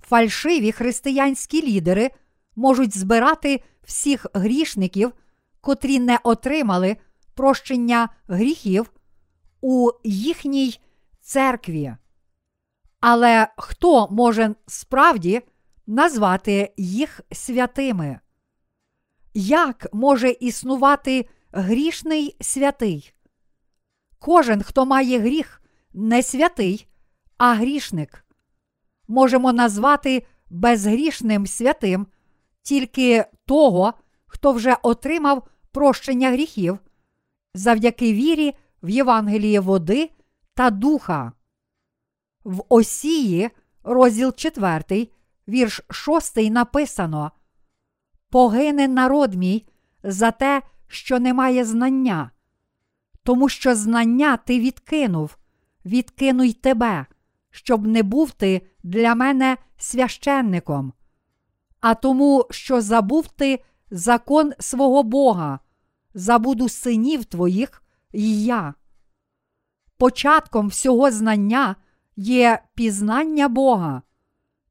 Фальшиві 0.00 0.72
християнські 0.72 1.62
лідери 1.62 2.10
можуть 2.56 2.96
збирати 2.96 3.62
всіх 3.82 4.26
грішників, 4.34 5.12
котрі 5.60 5.98
не 5.98 6.18
отримали 6.22 6.96
прощення 7.34 8.08
гріхів 8.28 8.92
у 9.60 9.90
їхній 10.04 10.80
церкві. 11.20 11.96
Але 13.02 13.48
хто 13.56 14.08
може 14.10 14.54
справді 14.66 15.42
назвати 15.86 16.72
їх 16.76 17.20
святими? 17.32 18.20
Як 19.34 19.86
може 19.92 20.30
існувати 20.30 21.28
грішний 21.52 22.36
святий? 22.40 23.14
Кожен, 24.18 24.62
хто 24.62 24.86
має 24.86 25.18
гріх, 25.18 25.62
не 25.92 26.22
святий, 26.22 26.86
а 27.38 27.54
грішник. 27.54 28.24
Можемо 29.08 29.52
назвати 29.52 30.26
безгрішним 30.50 31.46
святим 31.46 32.06
тільки 32.62 33.24
того, 33.46 33.94
хто 34.26 34.52
вже 34.52 34.76
отримав 34.82 35.48
прощення 35.72 36.30
гріхів 36.30 36.78
завдяки 37.54 38.12
вірі 38.12 38.54
в 38.82 38.88
Євангеліє 38.88 39.60
води 39.60 40.10
та 40.54 40.70
духа. 40.70 41.32
В 42.44 42.62
Осії, 42.68 43.50
розділ 43.84 44.32
4, 44.32 45.08
вірш 45.48 45.80
6 45.90 46.36
написано: 46.36 47.32
Погине 48.30 48.88
народ 48.88 49.34
мій 49.34 49.66
за 50.02 50.30
те, 50.30 50.62
що 50.88 51.18
немає 51.18 51.64
знання, 51.64 52.30
тому 53.22 53.48
що 53.48 53.74
знання 53.74 54.36
ти 54.36 54.60
відкинув, 54.60 55.36
відкинуй 55.84 56.52
тебе, 56.52 57.06
щоб 57.50 57.86
не 57.86 58.02
був 58.02 58.30
ти 58.30 58.66
для 58.82 59.14
мене 59.14 59.56
священником, 59.78 60.92
а 61.80 61.94
тому, 61.94 62.46
що 62.50 62.80
забув 62.80 63.26
ти 63.26 63.64
закон 63.90 64.52
свого 64.58 65.02
Бога, 65.02 65.58
забуду 66.14 66.68
синів 66.68 67.24
твоїх 67.24 67.82
і 68.12 68.44
я. 68.44 68.74
Початком 69.98 70.68
всього 70.68 71.10
знання 71.10 71.76
є 72.16 72.62
пізнання 72.74 73.48
Бога, 73.48 74.02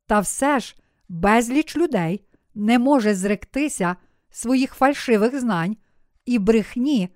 та 0.05 0.19
все 0.19 0.59
ж 0.59 0.75
безліч 1.09 1.77
людей 1.77 2.25
не 2.55 2.79
може 2.79 3.15
зректися 3.15 3.95
своїх 4.29 4.73
фальшивих 4.73 5.39
знань 5.39 5.77
і 6.25 6.39
брехні 6.39 7.09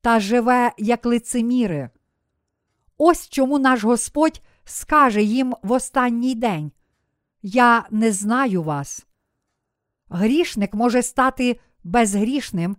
та 0.00 0.20
живе 0.20 0.72
як 0.78 1.06
лицеміри. 1.06 1.90
Ось 2.98 3.28
чому 3.28 3.58
наш 3.58 3.84
Господь 3.84 4.42
скаже 4.64 5.22
їм 5.22 5.54
в 5.62 5.72
останній 5.72 6.34
день: 6.34 6.72
Я 7.42 7.86
не 7.90 8.12
знаю 8.12 8.62
вас. 8.62 9.06
Грішник 10.08 10.74
може 10.74 11.02
стати 11.02 11.60
безгрішним, 11.84 12.76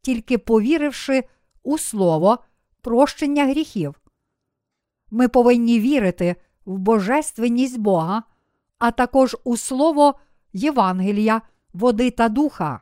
тільки 0.00 0.38
повіривши 0.38 1.24
у 1.62 1.78
слово 1.78 2.38
прощення 2.80 3.46
гріхів. 3.46 4.03
Ми 5.14 5.28
повинні 5.28 5.80
вірити 5.80 6.36
в 6.64 6.78
божественність 6.78 7.78
Бога, 7.78 8.22
а 8.78 8.90
також 8.90 9.36
у 9.44 9.56
слово 9.56 10.14
Євангелія, 10.52 11.42
води 11.72 12.10
та 12.10 12.28
духа. 12.28 12.80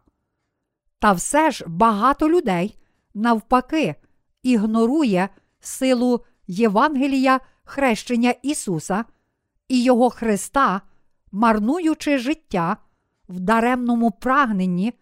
Та 0.99 1.13
все 1.13 1.51
ж 1.51 1.65
багато 1.67 2.29
людей, 2.29 2.79
навпаки, 3.15 3.95
ігнорує 4.43 5.29
силу 5.61 6.25
Євангелія 6.47 7.41
хрещення 7.65 8.35
Ісуса 8.43 9.05
і 9.69 9.83
Його 9.83 10.11
Христа, 10.11 10.81
марнуючи 11.33 12.19
життя 12.19 12.77
в 13.29 13.41
даремному 13.41 14.11
прагненні 14.11 14.93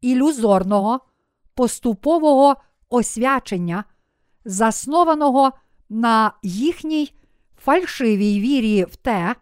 ілюзорного, 0.00 1.00
поступового 1.54 2.56
освячення, 2.88 3.84
заснованого 4.44 5.52
на 5.88 6.32
їхній 6.42 7.12
фальшивій 7.58 8.40
вірі 8.40 8.84
в 8.84 8.96
те, 8.96 9.34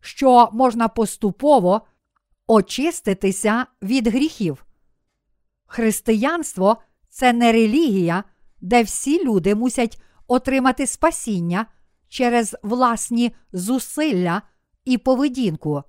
що 0.00 0.48
можна 0.52 0.88
поступово 0.88 1.80
очиститися 2.46 3.66
від 3.82 4.08
гріхів. 4.08 4.66
Християнство 5.66 6.76
це 7.08 7.32
не 7.32 7.52
релігія, 7.52 8.24
де 8.60 8.82
всі 8.82 9.24
люди 9.24 9.54
мусять 9.54 10.02
отримати 10.26 10.86
спасіння 10.86 11.66
через 12.08 12.56
власні 12.62 13.34
зусилля 13.52 14.42
і 14.84 14.98
поведінку. 14.98 15.82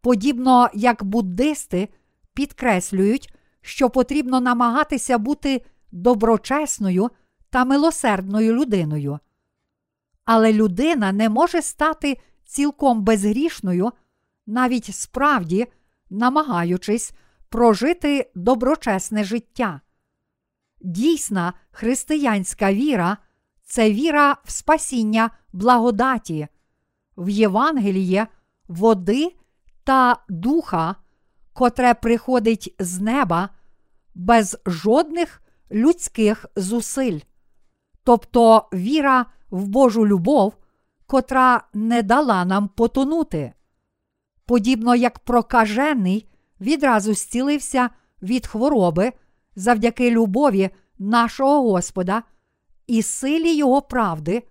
Подібно 0.00 0.70
як 0.74 1.04
буддисти 1.04 1.88
підкреслюють, 2.34 3.34
що 3.60 3.90
потрібно 3.90 4.40
намагатися 4.40 5.18
бути 5.18 5.62
доброчесною 5.92 7.10
та 7.50 7.64
милосердною 7.64 8.54
людиною. 8.54 9.18
Але 10.24 10.52
людина 10.52 11.12
не 11.12 11.28
може 11.28 11.62
стати 11.62 12.18
цілком 12.44 13.02
безгрішною, 13.02 13.92
навіть 14.46 14.94
справді 14.94 15.66
намагаючись 16.10 17.12
прожити 17.48 18.30
доброчесне 18.34 19.24
життя. 19.24 19.80
Дійсна 20.80 21.52
християнська 21.70 22.72
віра 22.72 23.16
це 23.64 23.92
віра 23.92 24.36
в 24.44 24.50
спасіння 24.50 25.30
благодаті, 25.52 26.48
в 27.16 27.28
Євангеліє, 27.28 28.26
води 28.68 29.36
та 29.84 30.16
духа, 30.28 30.96
котре 31.52 31.94
приходить 31.94 32.74
з 32.78 33.00
неба 33.00 33.48
без 34.14 34.58
жодних 34.66 35.42
людських 35.70 36.46
зусиль, 36.56 37.20
тобто 38.08 38.68
віра 38.72 39.26
в 39.50 39.66
Божу 39.66 40.06
любов, 40.06 40.56
котра 41.06 41.62
не 41.74 42.02
дала 42.02 42.44
нам 42.44 42.68
потонути. 42.68 43.52
Подібно 44.46 44.94
як 44.94 45.18
прокажений 45.18 46.28
відразу 46.60 47.14
зцілився 47.14 47.90
від 48.22 48.46
хвороби 48.46 49.12
завдяки 49.56 50.10
любові 50.10 50.70
нашого 50.98 51.70
Господа 51.70 52.22
і 52.86 53.02
силі 53.02 53.54
Його 53.54 53.82
правди, 53.82 54.42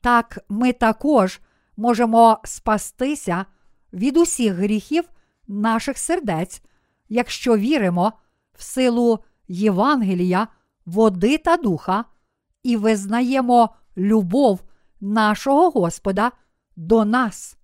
так 0.00 0.38
ми 0.48 0.72
також 0.72 1.40
можемо 1.76 2.38
спастися 2.44 3.44
від 3.92 4.16
усіх 4.16 4.54
гріхів 4.54 5.04
наших 5.48 5.98
сердець 5.98 6.62
якщо 7.08 7.56
віримо 7.56 8.12
в 8.52 8.62
силу 8.62 9.18
Євангелія, 9.48 10.48
води 10.84 11.38
та 11.38 11.56
духа 11.56 12.04
і 12.66 12.76
визнаємо 12.76 13.74
любов 13.96 14.60
нашого 15.00 15.70
Господа 15.70 16.32
до 16.76 17.04
нас. 17.04 17.58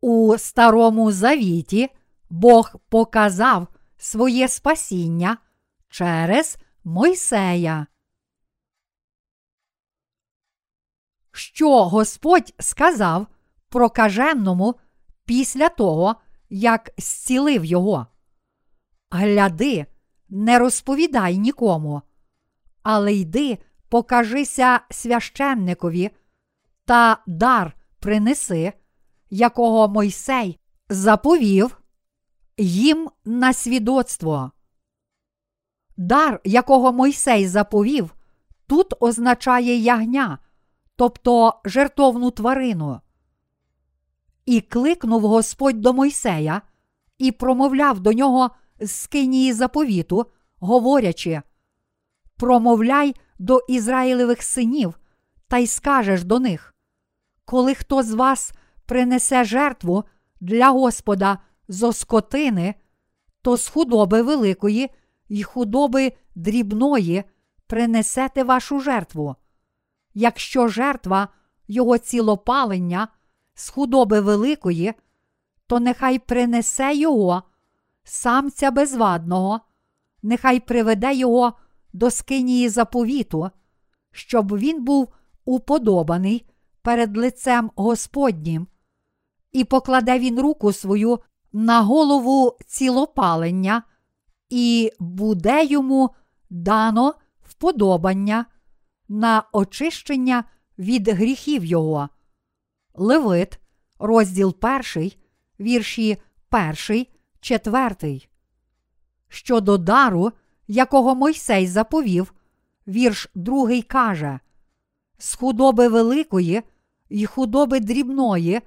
У 0.00 0.38
Старому 0.38 1.12
Завіті 1.12 1.90
Бог 2.30 2.74
показав 2.88 3.68
своє 3.96 4.48
спасіння 4.48 5.38
через 5.88 6.58
Мойсея. 6.84 7.86
Що 11.32 11.84
Господь 11.84 12.54
сказав 12.58 13.26
прокаженному 13.68 14.74
після 15.24 15.68
того, 15.68 16.16
як 16.50 16.90
зцілив 16.98 17.64
його? 17.64 18.06
Гляди, 19.10 19.86
не 20.34 20.58
розповідай 20.58 21.38
нікому, 21.38 22.02
але 22.82 23.14
йди, 23.14 23.58
покажися 23.88 24.80
священникові 24.90 26.10
та 26.84 27.18
дар 27.26 27.76
принеси, 28.00 28.72
якого 29.30 29.88
Мойсей 29.88 30.58
заповів 30.88 31.82
їм 32.58 33.10
на 33.24 33.52
свідоцтво. 33.52 34.50
Дар, 35.96 36.40
якого 36.44 36.92
Мойсей 36.92 37.48
заповів, 37.48 38.14
тут 38.66 38.94
означає 39.00 39.76
ягня, 39.76 40.38
тобто 40.96 41.60
жертовну 41.64 42.30
тварину. 42.30 43.00
І 44.46 44.60
кликнув 44.60 45.22
Господь 45.22 45.80
до 45.80 45.92
Мойсея 45.92 46.62
і 47.18 47.32
промовляв 47.32 48.00
до 48.00 48.12
нього 48.12 48.50
з 48.80 48.90
скинії 48.90 49.52
заповіту, 49.52 50.26
говорячи: 50.58 51.42
Промовляй 52.36 53.14
до 53.38 53.60
Ізраїлевих 53.68 54.42
синів, 54.42 54.98
та 55.48 55.58
й 55.58 55.66
скажеш 55.66 56.24
до 56.24 56.40
них, 56.40 56.74
коли 57.44 57.74
хто 57.74 58.02
з 58.02 58.12
вас 58.12 58.52
принесе 58.86 59.44
жертву 59.44 60.04
для 60.40 60.70
Господа 60.70 61.38
зо 61.68 61.92
скотини, 61.92 62.74
то 63.42 63.56
з 63.56 63.68
худоби 63.68 64.22
великої 64.22 64.90
й 65.28 65.42
худоби 65.42 66.12
дрібної 66.34 67.24
принесете 67.66 68.44
вашу 68.44 68.80
жертву. 68.80 69.36
Якщо 70.14 70.68
жертва 70.68 71.28
його 71.68 71.98
цілопалення 71.98 73.08
з 73.54 73.68
худоби 73.68 74.20
великої, 74.20 74.92
то 75.66 75.80
нехай 75.80 76.18
принесе 76.18 76.94
його, 76.94 77.42
самця 78.04 78.70
безвадного, 78.70 79.60
нехай 80.22 80.60
приведе 80.60 81.14
його 81.14 81.52
до 81.92 82.10
скинії 82.10 82.68
заповіту, 82.68 83.50
щоб 84.12 84.58
він 84.58 84.84
був 84.84 85.14
уподобаний 85.44 86.46
перед 86.82 87.16
лицем 87.16 87.70
Господнім, 87.76 88.66
і 89.52 89.64
покладе 89.64 90.18
він 90.18 90.40
руку 90.40 90.72
свою 90.72 91.18
на 91.52 91.80
голову 91.80 92.56
цілопалення, 92.66 93.82
і 94.50 94.92
буде 94.98 95.64
йому 95.64 96.10
дано 96.50 97.14
вподобання 97.42 98.46
на 99.08 99.42
очищення 99.52 100.44
від 100.78 101.08
гріхів 101.08 101.64
його. 101.64 102.08
Левит, 102.94 103.58
розділ 103.98 104.58
перший, 104.58 105.18
вірші 105.60 106.16
перший, 106.48 107.13
четвертий. 107.44 108.28
Щодо 109.28 109.78
дару, 109.78 110.32
якого 110.68 111.14
Мойсей 111.14 111.66
заповів, 111.66 112.34
вірш 112.86 113.30
другий 113.34 113.82
каже: 113.82 114.40
З 115.18 115.34
худоби 115.34 115.88
великої 115.88 116.62
й 117.10 117.26
худоби 117.26 117.80
дрібної 117.80 118.60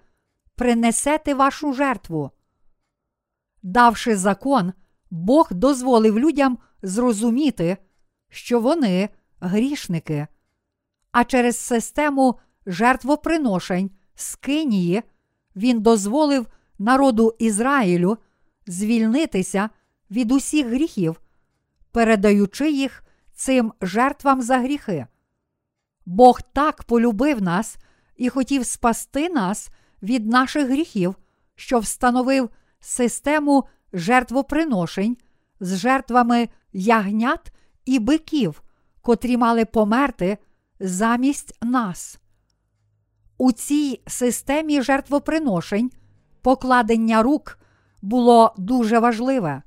принесете 0.55 1.33
вашу 1.33 1.73
жертву. 1.73 2.31
Давши 3.63 4.15
закон, 4.15 4.73
Бог 5.11 5.47
дозволив 5.51 6.19
людям 6.19 6.57
зрозуміти, 6.81 7.77
що 8.29 8.59
вони 8.59 9.09
грішники, 9.39 10.27
а 11.11 11.23
через 11.23 11.57
систему 11.57 12.39
жертвоприношень 12.65 13.91
Скинії 14.15 15.03
він 15.55 15.81
дозволив 15.81 16.47
народу 16.79 17.35
Ізраїлю 17.39 18.17
звільнитися 18.67 19.69
від 20.11 20.31
усіх 20.31 20.67
гріхів, 20.67 21.21
передаючи 21.91 22.71
їх 22.71 23.03
цим 23.33 23.73
жертвам 23.81 24.41
за 24.41 24.57
гріхи. 24.57 25.07
Бог 26.05 26.41
так 26.53 26.83
полюбив 26.83 27.41
нас 27.41 27.77
і 28.15 28.29
хотів 28.29 28.65
спасти 28.65 29.29
нас 29.29 29.69
від 30.03 30.27
наших 30.27 30.67
гріхів, 30.67 31.15
що 31.55 31.79
встановив 31.79 32.49
систему 32.79 33.67
жертвоприношень 33.93 35.17
з 35.59 35.77
жертвами 35.77 36.49
ягнят 36.73 37.51
і 37.85 37.99
биків, 37.99 38.63
котрі 39.01 39.37
мали 39.37 39.65
померти 39.65 40.37
замість 40.79 41.57
нас. 41.61 42.19
У 43.37 43.51
цій 43.51 44.01
системі 44.07 44.81
жертвоприношень 44.81 45.91
покладення 46.41 47.23
рук 47.23 47.59
було 48.01 48.53
дуже 48.57 48.99
важливе. 48.99 49.63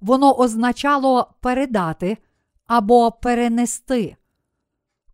Воно 0.00 0.34
означало 0.38 1.34
передати 1.40 2.18
або 2.66 3.12
перенести. 3.12 4.16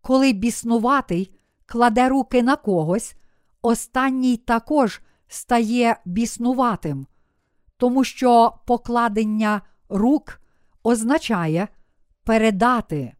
Коли 0.00 0.32
біснуватий 0.32 1.34
кладе 1.66 2.08
руки 2.08 2.42
на 2.42 2.56
когось, 2.56 3.14
останній 3.62 4.36
також 4.36 5.00
стає 5.28 5.96
біснуватим, 6.04 7.06
тому 7.76 8.04
що 8.04 8.54
покладення 8.66 9.62
рук 9.88 10.40
означає 10.82 11.68
передати. 12.24 13.14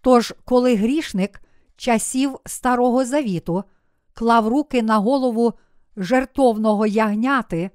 Тож, 0.00 0.34
коли 0.44 0.76
грішник 0.76 1.42
часів 1.76 2.38
Старого 2.46 3.04
Завіту 3.04 3.64
клав 4.12 4.48
руки 4.48 4.82
на 4.82 4.98
голову 4.98 5.52
жертовного 5.96 6.86
ягняти, 6.86 7.70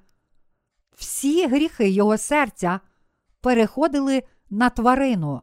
всі 0.95 1.47
гріхи 1.47 1.89
його 1.89 2.17
серця 2.17 2.79
переходили 3.41 4.23
на 4.49 4.69
тварину. 4.69 5.41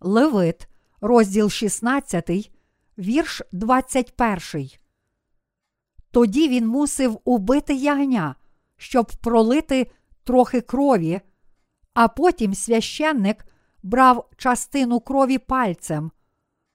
Левит, 0.00 0.68
розділ 1.00 1.50
16, 1.50 2.50
вірш 2.98 3.42
21. 3.52 4.70
Тоді 6.10 6.48
він 6.48 6.66
мусив 6.66 7.20
убити 7.24 7.74
ягня, 7.74 8.34
щоб 8.76 9.06
пролити 9.06 9.90
трохи 10.24 10.60
крові, 10.60 11.20
а 11.94 12.08
потім 12.08 12.54
священник 12.54 13.44
брав 13.82 14.28
частину 14.36 15.00
крові 15.00 15.38
пальцем, 15.38 16.10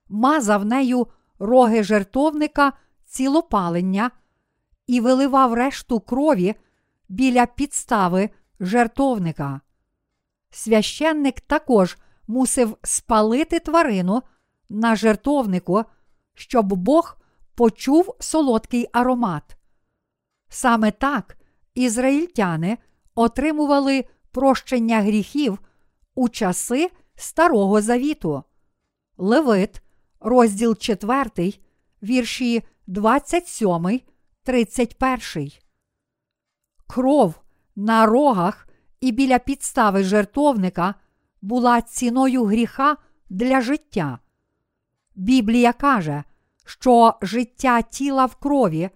мазав 0.09 0.65
нею 0.65 1.07
роги 1.39 1.83
жертовника 1.83 2.73
цілопалення 3.05 4.11
і 4.87 4.99
виливав 4.99 5.53
решту 5.53 5.99
крові 5.99 6.55
біля 7.09 7.45
підстави 7.45 8.29
жертовника. 8.59 9.61
Священник 10.49 11.41
також 11.41 11.97
мусив 12.27 12.77
спалити 12.83 13.59
тварину 13.59 14.21
на 14.69 14.95
жертовнику, 14.95 15.83
щоб 16.33 16.73
Бог 16.73 17.17
почув 17.55 18.15
солодкий 18.19 18.87
аромат. 18.91 19.57
Саме 20.49 20.91
так 20.91 21.37
ізраїльтяни 21.75 22.77
отримували 23.15 24.05
прощення 24.31 25.01
гріхів 25.01 25.59
у 26.15 26.29
часи 26.29 26.91
Старого 27.15 27.81
Завіту. 27.81 28.43
Левит, 29.17 29.81
розділ 30.19 30.75
4, 30.75 31.53
вірші 32.03 32.63
27, 32.87 34.01
31. 34.43 35.51
Кров 36.87 37.33
на 37.75 38.05
рогах 38.05 38.67
і 39.01 39.11
біля 39.11 39.39
підстави 39.39 40.03
жертовника 40.03 40.95
була 41.41 41.81
ціною 41.81 42.43
гріха 42.43 42.97
для 43.29 43.61
життя. 43.61 44.19
Біблія 45.15 45.73
каже, 45.73 46.23
що 46.65 47.13
життя 47.21 47.81
тіла 47.81 48.25
в 48.25 48.35
крові, 48.35 48.89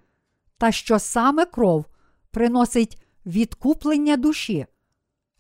та 0.58 0.72
що 0.72 1.00
саме 1.00 1.46
кров 1.46 1.86
приносить 2.32 3.04
відкуплення 3.26 4.18
душі. 4.18 4.66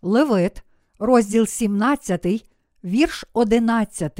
Левит, 0.01 0.63
розділ 0.99 1.45
17, 1.45 2.49
вірш 2.83 3.25
11. 3.33 4.19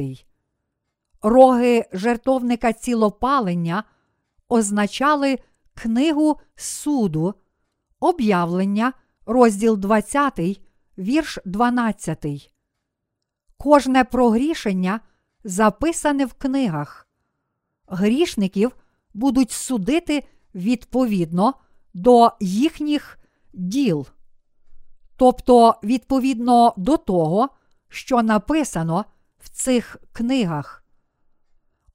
Роги 1.21 1.85
жертовника 1.93 2.73
цілопалення 2.73 3.83
означали 4.49 5.39
книгу 5.73 6.39
суду, 6.55 7.33
об'явлення, 7.99 8.93
розділ 9.25 9.77
20, 9.77 10.39
вірш 10.97 11.39
12. 11.45 12.51
Кожне 13.57 14.03
прогрішення 14.03 14.99
записане 15.43 16.25
в 16.25 16.33
книгах. 16.33 17.07
Грішників 17.88 18.71
будуть 19.13 19.51
судити 19.51 20.23
відповідно 20.55 21.53
до 21.93 22.31
їхніх 22.39 23.19
діл, 23.53 24.07
тобто 25.15 25.75
відповідно 25.83 26.73
до 26.77 26.97
того, 26.97 27.49
що 27.89 28.23
написано 28.23 29.05
в 29.39 29.49
цих 29.49 29.97
книгах. 30.12 30.83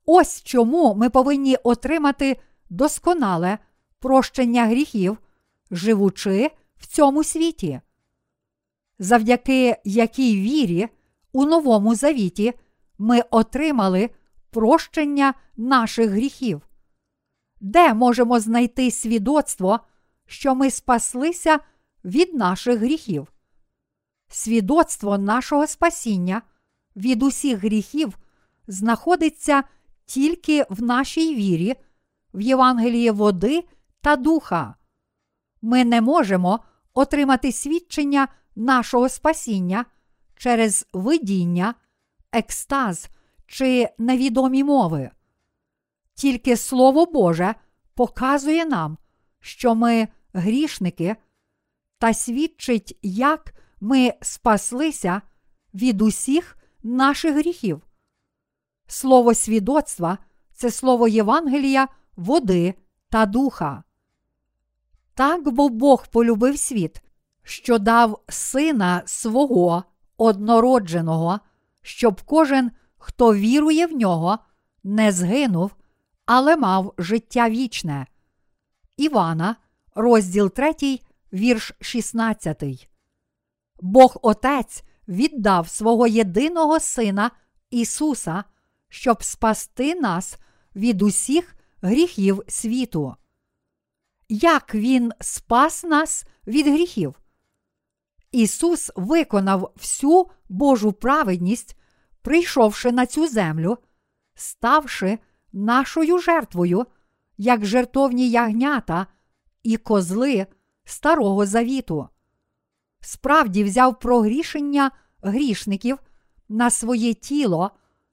Ось 0.07 0.43
чому 0.43 0.95
ми 0.95 1.11
повинні 1.11 1.57
отримати 1.57 2.37
досконале 2.71 3.59
прощення 3.99 4.67
гріхів, 4.67 5.19
живучи 5.73 6.51
в 6.77 6.87
цьому 6.87 7.25
світі. 7.25 7.81
Завдяки 8.99 9.77
якій 9.85 10.37
вірі 10.37 10.89
у 11.33 11.45
Новому 11.45 11.95
Завіті 11.95 12.53
ми 12.99 13.21
отримали 13.31 14.11
прощення 14.51 15.35
наших 15.57 16.11
гріхів, 16.11 16.63
де 17.61 17.95
можемо 17.95 18.41
знайти 18.41 18.91
свідоцтво, 18.91 19.81
що 20.27 20.55
ми 20.55 20.71
спаслися 20.71 21.59
від 22.05 22.35
наших 22.35 22.79
гріхів. 22.79 23.33
Свідоцтво 24.29 25.19
нашого 25.19 25.67
спасіння 25.67 26.43
від 26.97 27.23
усіх 27.23 27.59
гріхів 27.59 28.19
знаходиться 28.67 29.65
тільки 30.07 30.67
в 30.71 30.83
нашій 30.83 31.35
вірі, 31.35 31.75
в 32.35 32.41
Євангелії 32.41 33.11
води 33.11 33.65
та 34.01 34.17
духа. 34.17 34.75
Ми 35.63 35.85
не 35.85 36.01
можемо 36.01 36.61
отримати 36.95 37.53
свідчення 37.53 38.29
нашого 38.57 39.09
спасіння 39.09 39.85
через 40.37 40.87
видіння, 40.93 41.75
екстаз 42.33 43.09
чи 43.47 43.89
невідомі 43.99 44.65
мови. 44.65 45.11
Тільки 46.15 46.57
Слово 46.57 47.07
Боже 47.07 47.55
показує 47.95 48.67
нам, 48.67 48.99
що 49.41 49.75
ми 49.75 50.09
грішники, 50.33 51.17
та 51.99 52.15
свідчить, 52.15 52.99
як 53.03 53.55
ми 53.81 54.15
спаслися 54.23 55.23
від 55.75 56.03
усіх 56.03 56.57
наших 56.83 57.35
гріхів. 57.35 57.83
Слово 58.87 59.35
свідоцтва 59.35 60.19
це 60.53 60.71
слово 60.71 61.09
Євангелія, 61.09 61.89
води 62.17 62.75
та 63.09 63.27
духа. 63.27 63.85
Так 65.15 65.53
бо 65.53 65.69
Бог 65.69 66.07
полюбив 66.07 66.59
світ, 66.59 67.03
що 67.43 67.79
дав 67.79 68.21
сина 68.29 69.03
свого 69.07 69.85
однородженого, 70.17 71.41
щоб 71.83 72.23
кожен, 72.23 72.71
хто 72.99 73.35
вірує 73.35 73.87
в 73.87 73.93
нього, 73.93 74.39
не 74.85 75.13
згинув, 75.13 75.71
але 76.27 76.57
мав 76.57 76.95
життя 76.99 77.51
вічне. 77.51 78.07
Івана, 78.97 79.57
розділ 79.95 80.51
3, 80.51 81.01
вірш 81.33 81.73
16. 81.81 82.89
Бог 83.81 84.17
Отець 84.23 84.83
віддав 85.09 85.69
свого 85.69 86.07
єдиного 86.07 86.81
Сина 86.81 87.31
Ісуса, 87.71 88.45
щоб 88.89 89.23
спасти 89.23 89.95
нас 89.95 90.39
від 90.77 91.03
усіх 91.03 91.57
гріхів 91.83 92.43
світу. 92.49 93.17
Як 94.35 94.75
Він 94.75 95.13
спас 95.21 95.85
нас 95.85 96.27
від 96.47 96.67
гріхів? 96.67 97.21
Ісус 98.31 98.91
виконав 98.97 99.73
всю 99.77 100.27
Божу 100.49 100.93
праведність, 100.93 101.77
прийшовши 102.23 102.93
на 102.93 103.07
цю 103.07 103.29
землю, 103.29 103.79
ставши 104.35 105.19
нашою 105.53 106.19
жертвою, 106.19 106.87
як 107.37 107.67
жертовні 107.67 108.31
ягнята 108.31 109.07
і 109.63 109.77
козли 109.77 110.47
Старого 110.85 111.47
Завіту. 111.47 112.09
Справді 113.01 113.65
взяв 113.65 113.99
прогрішення 113.99 114.91
грішників 115.23 115.99
на 116.49 116.71
своє 116.71 117.15
тіло 117.15 117.71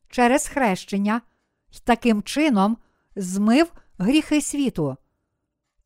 через 0.10 0.48
хрещення 0.48 1.22
і 1.72 1.78
таким 1.84 2.24
чином 2.24 2.78
змив 3.16 3.72
гріхи 3.98 4.42
світу. 4.42 4.98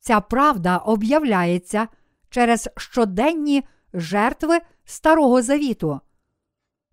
Ця 0.06 0.20
правда 0.20 0.76
об'являється 0.76 1.88
через 2.30 2.68
щоденні 2.76 3.64
жертви 3.94 4.60
Старого 4.84 5.42
Завіту. 5.42 6.00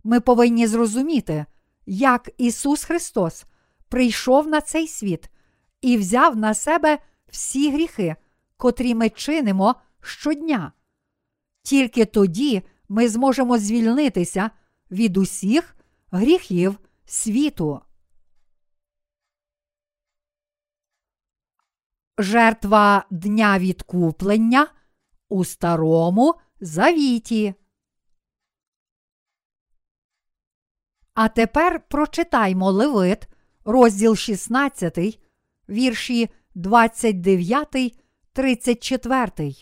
Ми 0.04 0.20
повинні 0.20 0.68
зрозуміти, 0.68 1.46
як 1.86 2.30
Ісус 2.38 2.84
Христос 2.84 3.46
прийшов 3.90 4.48
на 4.48 4.62
цей 4.62 4.88
світ 4.88 5.30
і 5.82 5.98
взяв 5.98 6.38
на 6.38 6.54
себе 6.54 7.00
всі 7.30 7.72
гріхи, 7.72 8.16
котрі 8.58 8.96
ми 8.96 9.10
чинимо 9.10 9.76
щодня. 10.02 10.72
Тільки 11.64 12.06
тоді 12.06 12.62
ми 12.90 13.10
зможемо 13.10 13.58
звільнитися 13.58 14.50
від 14.92 15.18
усіх 15.18 15.76
гріхів 16.12 16.80
світу. 17.06 17.82
Жертва 22.22 23.06
Дня 23.12 23.60
відкуплення 23.60 24.68
у 25.30 25.46
Старому 25.46 26.36
Завіті. 26.60 27.54
А 31.14 31.28
тепер 31.28 31.88
прочитаймо 31.88 32.72
Левит, 32.72 33.28
розділ 33.66 34.16
16, 34.16 35.20
вірші 35.70 36.30
29, 36.56 37.68
34. 38.34 39.54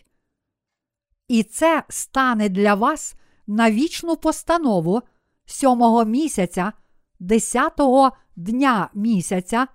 І 1.28 1.43
це 1.43 1.84
стане 1.89 2.50
для 2.50 2.76
вас 2.76 3.15
на 3.48 3.72
вічну 3.72 4.17
постанову 4.17 5.02
сьомого 5.45 6.06
місяця, 6.06 6.74
десятого 7.19 8.12
дня 8.36 8.89
місяця, 8.93 9.67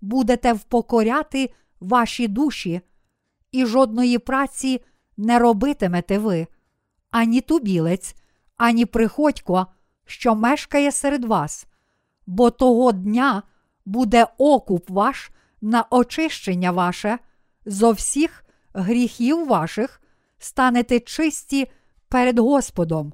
будете 0.00 0.52
впокоряти 0.52 1.54
ваші 1.80 2.28
душі, 2.28 2.80
і 3.52 3.66
жодної 3.66 4.18
праці 4.18 4.80
не 5.16 5.38
робитимете 5.38 6.18
ви, 6.18 6.46
ані 7.10 7.40
тубілець, 7.40 8.14
ані 8.56 8.86
приходько, 8.86 9.66
що 10.06 10.34
мешкає 10.34 10.92
серед 10.92 11.24
вас, 11.24 11.66
бо 12.26 12.50
того 12.50 12.92
дня 12.92 13.42
буде 13.84 14.26
окуп 14.38 14.90
ваш 14.90 15.30
на 15.60 15.84
очищення 15.90 16.72
ваше 16.72 17.18
зо 17.66 17.92
всіх 17.92 18.44
гріхів 18.72 19.46
ваших 19.46 20.02
станете 20.38 21.00
чисті 21.00 21.70
перед 22.08 22.38
Господом. 22.38 23.12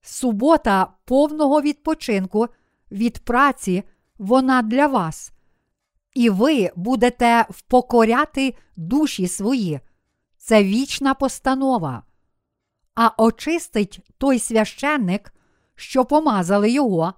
Субота 0.00 0.92
повного 1.04 1.62
відпочинку 1.62 2.48
від 2.90 3.18
праці 3.18 3.82
вона 4.18 4.62
для 4.62 4.86
вас, 4.86 5.32
і 6.16 6.30
ви 6.30 6.70
будете 6.76 7.46
впокоряти 7.50 8.54
душі 8.76 9.28
свої. 9.28 9.80
Це 10.36 10.64
вічна 10.64 11.14
постанова. 11.14 12.02
А 12.94 13.10
очистить 13.18 14.00
той 14.18 14.38
священник, 14.38 15.34
що 15.74 16.04
помазали 16.04 16.70
його, 16.70 17.14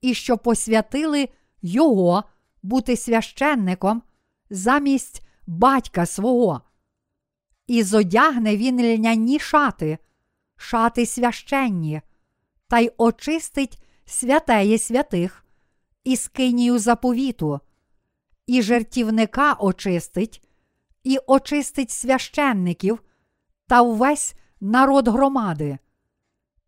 і 0.00 0.14
що 0.14 0.38
посвятили 0.38 1.28
його 1.62 2.24
бути 2.62 2.96
священником 2.96 4.02
замість 4.50 5.26
батька 5.46 6.06
свого. 6.06 6.60
І 7.66 7.82
зодягне 7.82 8.56
він 8.56 8.82
льняні 8.82 9.38
шати, 9.38 9.98
шати 10.56 11.06
священні, 11.06 12.02
та 12.68 12.78
й 12.78 12.92
очистить 12.96 13.82
святеє 14.04 14.78
святих 14.78 15.44
і 16.04 16.16
скинію 16.16 16.78
заповіту, 16.78 17.60
і 18.46 18.62
жертівника 18.62 19.52
очистить, 19.52 20.42
і 21.04 21.18
очистить 21.26 21.90
священників 21.90 23.02
та 23.66 23.82
увесь 23.82 24.34
народ 24.60 25.08
громади. 25.08 25.78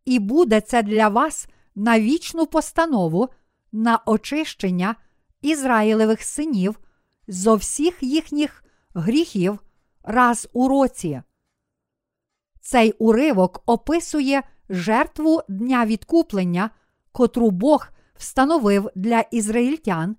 І 0.04 0.18
буде 0.18 0.60
це 0.60 0.82
для 0.82 1.08
вас 1.08 1.48
на 1.74 2.00
вічну 2.00 2.46
постанову 2.46 3.28
на 3.72 3.98
очищення 4.06 4.96
Ізраїлевих 5.40 6.22
синів 6.22 6.80
зо 7.28 7.56
всіх 7.56 8.02
їхніх 8.02 8.64
гріхів 8.94 9.58
раз 10.02 10.48
у 10.52 10.68
році. 10.68 11.22
Цей 12.60 12.92
уривок 12.92 13.62
описує 13.66 14.42
жертву 14.68 15.42
Дня 15.48 15.86
відкуплення, 15.86 16.70
котру 17.12 17.50
Бог 17.50 17.88
встановив 18.14 18.90
для 18.94 19.20
ізраїльтян, 19.20 20.16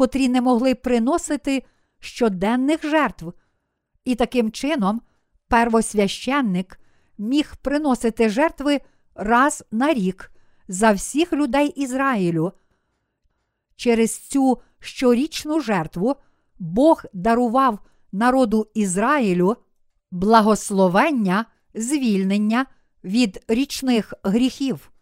котрі 0.00 0.28
не 0.28 0.40
могли 0.40 0.74
приносити 0.74 1.64
щоденних 1.98 2.82
жертв, 2.82 3.32
І 4.04 4.14
таким 4.14 4.52
чином 4.52 5.00
первосвященник 5.48 6.80
міг 7.18 7.56
приносити 7.56 8.28
жертви 8.28 8.80
раз 9.14 9.64
на 9.70 9.94
рік 9.94 10.30
за 10.68 10.92
всіх 10.92 11.32
людей 11.32 11.68
Ізраїлю. 11.68 12.52
Через 13.76 14.18
цю 14.18 14.60
щорічну 14.78 15.60
жертву 15.60 16.16
Бог 16.58 17.04
дарував 17.12 17.78
народу 18.12 18.66
Ізраїлю 18.74 19.56
благословення, 20.10 21.44
звільнення 21.74 22.66
від 23.04 23.44
річних 23.48 24.14
гріхів. 24.22 24.92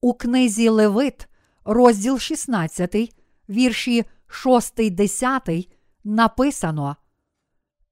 У 0.00 0.14
книзі 0.14 0.68
Левит, 0.68 1.28
розділ 1.64 2.18
16, 2.18 3.19
вірші 3.50 4.04
6, 4.26 4.90
10, 4.90 5.68
написано 6.04 6.96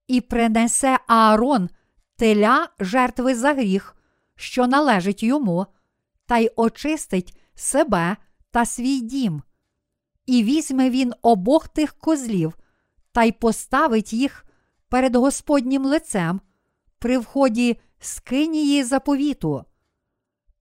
І 0.06 0.20
принесе 0.20 0.98
Аарон 1.06 1.68
теля 2.16 2.68
жертви 2.80 3.34
за 3.34 3.54
гріх, 3.54 3.96
що 4.34 4.66
належить 4.66 5.22
йому, 5.22 5.66
та 6.26 6.38
й 6.38 6.50
очистить 6.56 7.38
себе 7.54 8.16
та 8.50 8.64
свій 8.64 9.00
дім. 9.00 9.42
І 10.26 10.44
візьме 10.44 10.90
він 10.90 11.12
обох 11.22 11.68
тих 11.68 11.92
козлів 11.92 12.58
та 13.12 13.24
й 13.24 13.32
поставить 13.32 14.12
їх 14.12 14.44
перед 14.88 15.16
Господнім 15.16 15.84
лицем 15.84 16.40
при 16.98 17.18
вході 17.18 17.80
скинії 17.98 18.84
заповіту, 18.84 19.64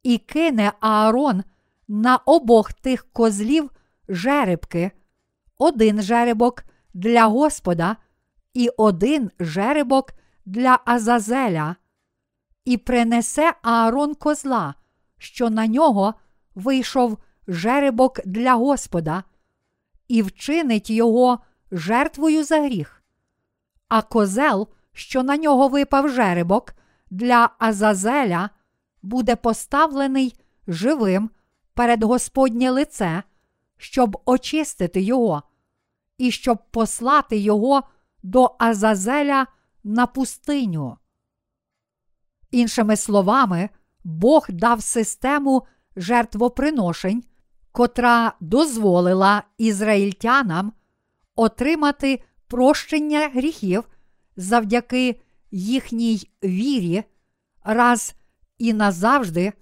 і 0.04 0.18
кине 0.18 0.74
Аарон 0.80 1.44
на 1.88 2.18
обох 2.18 2.74
тих 2.74 3.08
козлів 3.14 3.72
жеребки, 4.10 4.92
один 5.58 6.02
жеребок 6.02 6.64
для 6.94 7.26
Господа 7.26 7.98
і 8.54 8.70
один 8.78 9.32
жеребок 9.40 10.14
для 10.46 10.80
Азазеля, 10.86 11.76
і 12.66 12.78
принесе 12.78 13.54
Аарон 13.62 14.16
козла, 14.16 14.76
що 15.18 15.50
на 15.50 15.68
нього 15.68 16.14
вийшов 16.56 17.18
жеребок 17.48 18.20
для 18.26 18.54
Господа, 18.54 19.24
і 20.08 20.22
вчинить 20.22 20.90
його 20.90 21.40
жертвою 21.72 22.44
за 22.44 22.62
гріх. 22.62 23.04
А 23.88 24.02
козел, 24.02 24.68
що 24.94 25.24
на 25.24 25.38
нього 25.38 25.68
випав 25.68 26.10
жеребок 26.10 26.74
для 27.12 27.50
Азазеля, 27.60 28.50
буде 29.02 29.36
поставлений 29.36 30.40
живим 30.68 31.30
перед 31.74 32.04
Господнє 32.04 32.72
лице, 32.72 33.24
щоб 33.78 34.22
очистити 34.26 35.02
його, 35.02 35.44
і 36.18 36.32
щоб 36.32 36.58
послати 36.72 37.38
його 37.38 37.84
до 38.24 38.56
Азазеля 38.60 39.48
на 39.84 40.08
пустиню. 40.08 40.98
Іншими 42.52 42.98
словами, 42.98 43.70
Бог 44.04 44.46
дав 44.50 44.84
систему 44.84 45.64
жертвоприношень, 45.96 47.24
котра 47.72 48.34
дозволила 48.40 49.44
ізраїльтянам 49.58 50.74
отримати 51.36 52.24
прощення 52.48 53.30
гріхів 53.30 53.84
завдяки 54.36 55.22
їхній 55.52 56.30
вірі, 56.44 57.04
раз 57.64 58.16
і 58.58 58.74
назавжди 58.74 59.54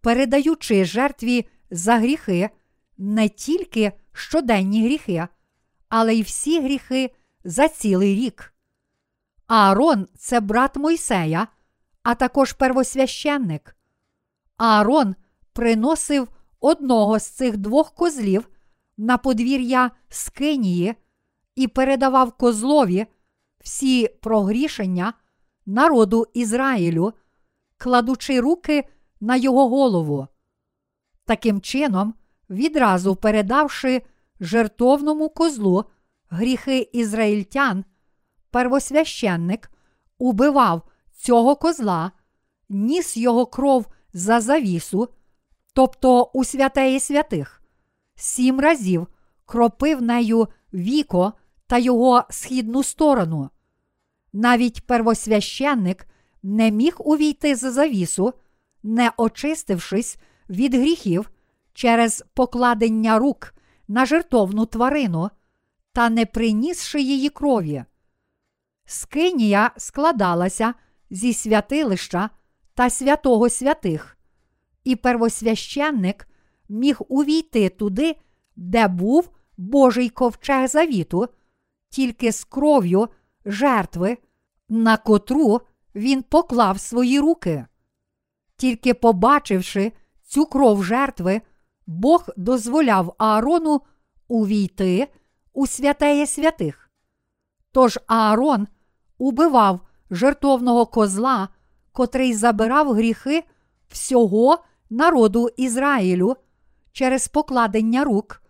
передаючи 0.00 0.84
жертві 0.84 1.46
за 1.70 1.96
гріхи 1.96 2.50
не 2.98 3.28
тільки 3.28 3.92
щоденні 4.12 4.84
гріхи, 4.84 5.28
але 5.88 6.14
й 6.14 6.22
всі 6.22 6.60
гріхи 6.60 7.10
за 7.44 7.68
цілий 7.68 8.14
рік. 8.14 8.54
Аарон 9.46 10.06
це 10.18 10.40
брат 10.40 10.76
Мойсея, 10.76 11.48
а 12.02 12.14
також 12.14 12.52
первосвященник. 12.52 13.76
Аарон 14.56 15.14
приносив 15.52 16.28
одного 16.60 17.18
з 17.18 17.26
цих 17.26 17.56
двох 17.56 17.94
козлів 17.94 18.48
на 18.96 19.18
подвір'я 19.18 19.90
Скинії 20.08 20.94
і 21.54 21.68
передавав 21.68 22.32
козлові 22.32 23.06
всі 23.60 24.08
прогрішення 24.08 25.12
народу 25.66 26.26
Ізраїлю, 26.34 27.12
кладучи 27.78 28.40
руки 28.40 28.84
на 29.20 29.36
його 29.36 29.68
голову. 29.68 30.26
Таким 31.24 31.60
чином, 31.60 32.14
відразу 32.50 33.16
передавши 33.16 34.02
жертовному 34.40 35.28
козлу 35.28 35.84
гріхи 36.30 36.90
ізраїльтян, 36.92 37.84
первосвященник 38.50 39.70
убивав 40.18 40.82
цього 41.12 41.56
козла, 41.56 42.12
ніс 42.68 43.16
його 43.16 43.46
кров 43.46 43.86
за 44.12 44.40
завісу, 44.40 45.08
тобто 45.72 46.22
у 46.22 46.44
святеї 46.44 47.00
святих, 47.00 47.62
сім 48.14 48.60
разів 48.60 49.06
кропив 49.46 50.02
нею 50.02 50.48
віко 50.74 51.32
та 51.66 51.78
його 51.78 52.24
східну 52.30 52.82
сторону. 52.82 53.50
Навіть 54.32 54.86
первосвященник 54.86 56.06
не 56.42 56.70
міг 56.70 56.96
увійти 56.98 57.56
за 57.56 57.70
завісу, 57.70 58.34
не 58.82 59.12
очистившись 59.16 60.16
від 60.50 60.74
гріхів 60.74 61.30
через 61.76 62.24
покладення 62.34 63.18
рук 63.18 63.54
на 63.88 64.06
жертовну 64.06 64.66
тварину 64.66 65.30
та 65.92 66.10
не 66.10 66.26
принісши 66.26 67.00
її 67.00 67.28
крові. 67.28 67.84
Скинія 68.84 69.70
складалася 69.76 70.74
зі 71.10 71.34
святилища 71.34 72.30
та 72.74 72.90
святого 72.90 73.48
святих, 73.48 74.18
і 74.84 74.96
первосвященник 74.96 76.28
міг 76.68 77.00
увійти 77.08 77.68
туди, 77.68 78.16
де 78.56 78.88
був 78.88 79.30
Божий 79.56 80.08
ковчег 80.08 80.68
завіту, 80.68 81.28
тільки 81.90 82.32
з 82.32 82.44
кров'ю 82.44 83.08
жертви, 83.44 84.18
на 84.68 84.96
котру 84.96 85.60
він 85.94 86.22
поклав 86.22 86.80
свої 86.80 87.20
руки. 87.20 87.66
Тільки 88.56 88.94
побачивши 88.94 89.92
цю 90.22 90.46
кров 90.46 90.84
жертви, 90.84 91.40
Бог 91.86 92.28
дозволяв 92.36 93.14
Аарону 93.18 93.80
увійти 94.28 95.08
у 95.52 95.66
святеє 95.66 96.26
святих. 96.26 96.90
Тож 97.72 97.98
Аарон 98.06 98.68
убивав 99.18 99.80
жертовного 100.10 100.86
козла, 100.86 101.48
котрий 101.92 102.34
забирав 102.34 102.92
гріхи 102.92 103.44
всього 103.88 104.58
народу 104.90 105.48
Ізраїлю 105.56 106.36
через 106.92 107.28
покладення 107.28 108.04
рук, 108.04 108.42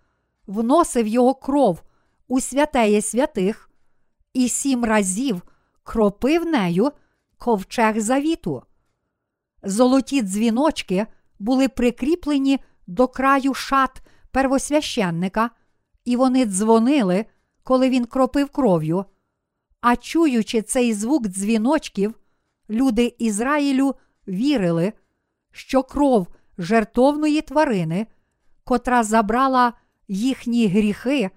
вносив 0.46 1.06
його 1.06 1.34
кров 1.34 1.82
у 2.28 2.40
святеє 2.40 3.02
святих 3.02 3.70
і 4.32 4.48
сім 4.48 4.84
разів 4.84 5.42
кропив 5.82 6.46
нею 6.46 6.92
ковчег 7.38 8.00
завіту. 8.00 8.62
Золоті 9.62 10.22
дзвіночки 10.22 11.06
були 11.38 11.68
прикріплені 11.68 12.60
до 12.86 13.08
краю 13.08 13.54
шат 13.54 14.02
первосвященника, 14.30 15.50
і 16.04 16.16
вони 16.16 16.46
дзвонили, 16.46 17.24
коли 17.62 17.90
він 17.90 18.04
кропив 18.04 18.48
кров'ю. 18.48 19.04
А 19.80 19.96
чуючи 19.96 20.62
цей 20.62 20.94
звук 20.94 21.26
дзвіночків, 21.26 22.14
люди 22.70 23.14
Ізраїлю 23.18 23.94
вірили, 24.28 24.92
що 25.52 25.82
кров 25.82 26.28
жертовної 26.58 27.42
тварини, 27.42 28.06
котра 28.64 29.02
забрала 29.02 29.72
їхні 30.08 30.66
гріхи, 30.66 31.30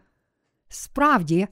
справді 0.70 1.48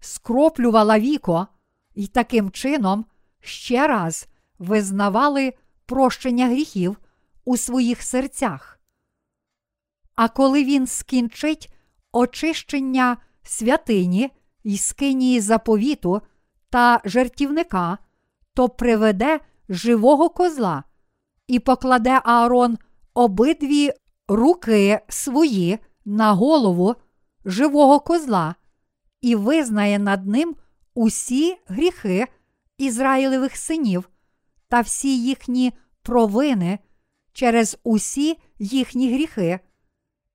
скроплювала 0.00 0.98
віко 0.98 1.46
і 1.94 2.06
таким 2.06 2.50
чином 2.50 3.04
ще 3.40 3.86
раз 3.86 4.28
визнавали 4.58 5.54
прощення 5.86 6.46
гріхів 6.46 6.96
у 7.44 7.56
своїх 7.56 8.02
серцях. 8.02 8.77
А 10.18 10.28
коли 10.28 10.64
він 10.64 10.86
скінчить 10.86 11.72
очищення 12.12 13.16
святині 13.42 14.30
й 14.64 14.78
скинії 14.78 15.40
заповіту 15.40 16.22
та 16.70 17.00
жертівника, 17.04 17.98
то 18.54 18.68
приведе 18.68 19.40
живого 19.68 20.28
козла 20.28 20.84
і 21.46 21.58
покладе 21.58 22.20
Аарон 22.24 22.78
обидві 23.14 23.92
руки 24.28 25.00
свої 25.08 25.78
на 26.04 26.32
голову 26.32 26.94
живого 27.44 28.00
козла 28.00 28.54
і 29.20 29.34
визнає 29.34 29.98
над 29.98 30.26
ним 30.26 30.56
усі 30.94 31.56
гріхи 31.66 32.26
Ізраїлевих 32.78 33.56
синів 33.56 34.08
та 34.68 34.80
всі 34.80 35.22
їхні 35.22 35.72
провини 36.02 36.78
через 37.32 37.78
усі 37.84 38.38
їхні 38.58 39.12
гріхи, 39.12 39.60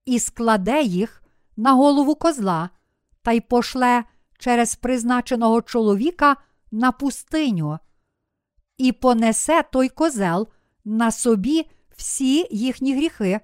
і 0.05 0.19
складе 0.19 0.83
їх 0.83 1.23
на 1.57 1.73
голову 1.73 2.15
козла 2.15 2.69
та 3.21 3.31
й 3.31 3.41
пошле 3.41 4.03
через 4.37 4.75
призначеного 4.75 5.61
чоловіка 5.61 6.37
на 6.71 6.91
пустиню, 6.91 7.79
і 8.77 8.91
понесе 8.91 9.63
той 9.63 9.89
козел 9.89 10.47
на 10.85 11.11
собі 11.11 11.69
всі 11.95 12.47
їхні 12.51 12.95
гріхи 12.95 13.39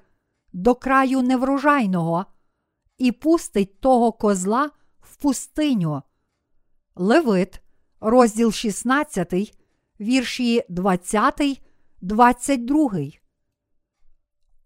до 0.53 0.76
краю 0.76 1.22
неврожайного, 1.22 2.26
і 2.97 3.12
пустить 3.12 3.80
того 3.80 4.12
козла 4.12 4.70
в 4.99 5.16
пустиню. 5.16 6.01
Левит, 6.95 7.62
розділ 7.99 8.51
16, 8.51 9.57
вірші 9.99 10.64
20, 10.70 11.62
22. 12.01 12.89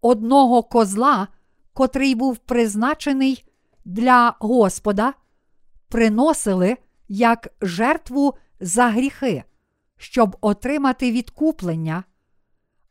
Одного 0.01 0.63
козла, 0.63 1.27
котрий 1.73 2.15
був 2.15 2.37
призначений 2.37 3.45
для 3.85 4.35
Господа, 4.39 5.13
приносили 5.89 6.77
як 7.07 7.47
жертву 7.61 8.33
за 8.59 8.87
гріхи, 8.87 9.43
щоб 9.97 10.37
отримати 10.41 11.11
відкуплення. 11.11 12.03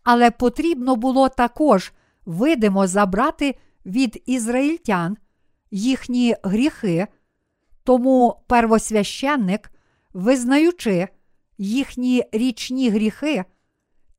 Але 0.03 0.30
потрібно 0.30 0.97
було 0.97 1.28
також 1.28 1.93
видимо 2.26 2.87
забрати 2.87 3.57
від 3.87 4.22
ізраїльтян 4.26 5.16
їхні 5.70 6.37
гріхи, 6.43 7.07
тому 7.85 8.37
первосвященник, 8.47 9.72
визнаючи 10.12 11.09
їхні 11.59 12.24
річні 12.33 12.91
гріхи, 12.91 13.45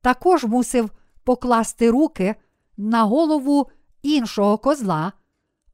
також 0.01 0.43
мусив 0.43 0.89
покласти 1.23 1.89
руки 1.89 2.35
на 2.77 3.03
голову 3.03 3.69
іншого 4.03 4.57
козла, 4.57 5.13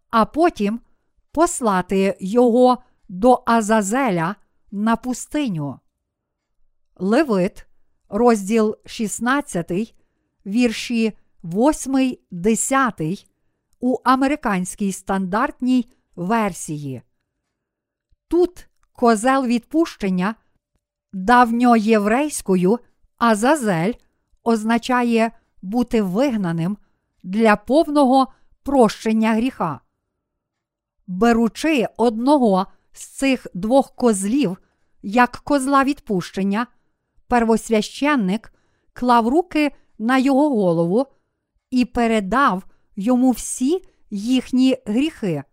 а 0.09 0.25
потім 0.25 0.79
послати 1.31 2.17
його 2.19 2.77
до 3.09 3.43
Азазеля 3.45 4.35
на 4.71 4.95
пустиню. 4.95 5.79
Левит, 6.95 7.65
розділ 8.09 8.77
16, 8.85 9.95
вірші 10.45 11.13
8, 11.43 12.17
10 12.31 13.27
у 13.79 13.97
американській 14.03 14.91
стандартній 14.91 15.85
версії. 16.15 17.01
Тут 18.27 18.67
козел 18.93 19.45
відпущення 19.45 20.35
давньоєврейською 21.13 22.79
Азазель 23.17 23.93
означає 24.43 25.31
бути 25.61 26.01
вигнаним 26.01 26.77
для 27.23 27.55
повного 27.55 28.27
прощення 28.63 29.33
гріха. 29.33 29.79
Беручи 31.07 31.87
одного 31.97 32.67
з 32.91 33.05
цих 33.05 33.47
двох 33.53 33.95
козлів 33.95 34.57
як 35.01 35.31
козла 35.31 35.83
відпущення, 35.83 36.67
первосвященник 37.27 38.53
клав 38.93 39.27
руки 39.27 39.71
на 39.99 40.17
його 40.17 40.49
голову 40.49 41.05
і 41.71 41.85
передав 41.85 42.63
йому 42.95 43.31
всі 43.31 43.81
їхні 44.09 44.77
гріхи, 44.85 45.43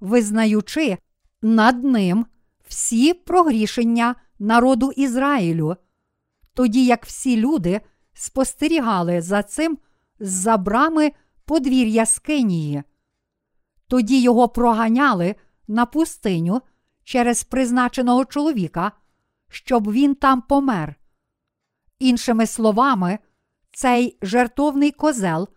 визнаючи 0.00 0.98
над 1.42 1.84
ним 1.84 2.26
всі 2.68 3.14
прогрішення 3.14 4.14
народу 4.38 4.92
Ізраїлю, 4.96 5.76
тоді 6.54 6.84
як 6.84 7.06
всі 7.06 7.36
люди 7.36 7.80
спостерігали 8.14 9.22
за 9.22 9.42
цим 9.42 9.78
з-за 10.22 10.56
брами 10.56 11.12
подвір'я 11.44 12.06
Скинії. 12.06 12.82
Тоді 13.86 14.22
його 14.22 14.48
проганяли 14.48 15.34
на 15.68 15.86
пустиню 15.86 16.62
через 17.04 17.44
призначеного 17.44 18.24
чоловіка, 18.24 18.92
щоб 19.48 19.92
він 19.92 20.14
там 20.14 20.42
помер. 20.42 20.94
Іншими 21.98 22.46
словами, 22.46 23.18
цей 23.72 24.18
жертовний 24.22 24.90
козел 24.90 25.48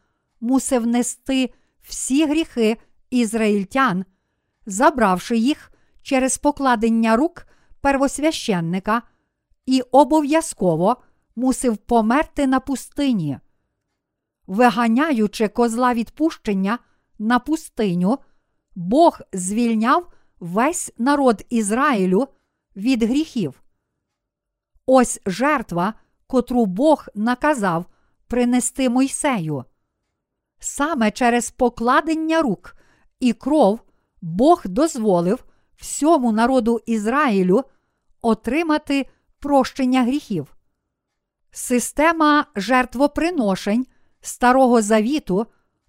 мусив 0.42 0.88
нести 0.88 1.54
всі 1.82 2.26
гріхи 2.26 2.78
ізраїльтян, 3.10 4.06
забравши 4.66 5.38
їх 5.38 5.72
через 6.02 6.38
покладення 6.38 7.16
рук 7.16 7.48
первосвященника, 7.82 9.02
і 9.66 9.82
обов'язково 9.82 10.98
мусив 11.36 11.78
померти 11.78 12.48
на 12.48 12.60
пустині. 12.60 13.40
Виганяючи 14.48 15.48
козла 15.48 15.94
відпущення 15.94 16.80
на 17.20 17.40
пустиню, 17.40 18.18
Бог 18.76 19.20
звільняв 19.34 20.12
весь 20.40 20.92
народ 20.98 21.46
Ізраїлю 21.50 22.28
від 22.76 23.04
гріхів. 23.04 23.64
Ось 24.86 25.22
жертва, 25.26 25.94
котру 26.28 26.66
Бог 26.66 27.08
наказав 27.16 27.86
принести 28.28 28.90
Мойсею. 28.90 29.64
Саме 30.60 31.12
через 31.12 31.52
покладення 31.52 32.42
рук 32.42 32.76
і 33.20 33.34
кров 33.34 33.80
Бог 34.22 34.62
дозволив 34.66 35.46
всьому 35.76 36.32
народу 36.32 36.82
Ізраїлю 36.86 37.64
отримати 38.22 39.10
прощення 39.40 40.04
гріхів. 40.04 40.56
Система 41.52 42.46
жертвоприношень 42.56 43.86
Старого 44.26 44.82
Завіту 44.82 45.48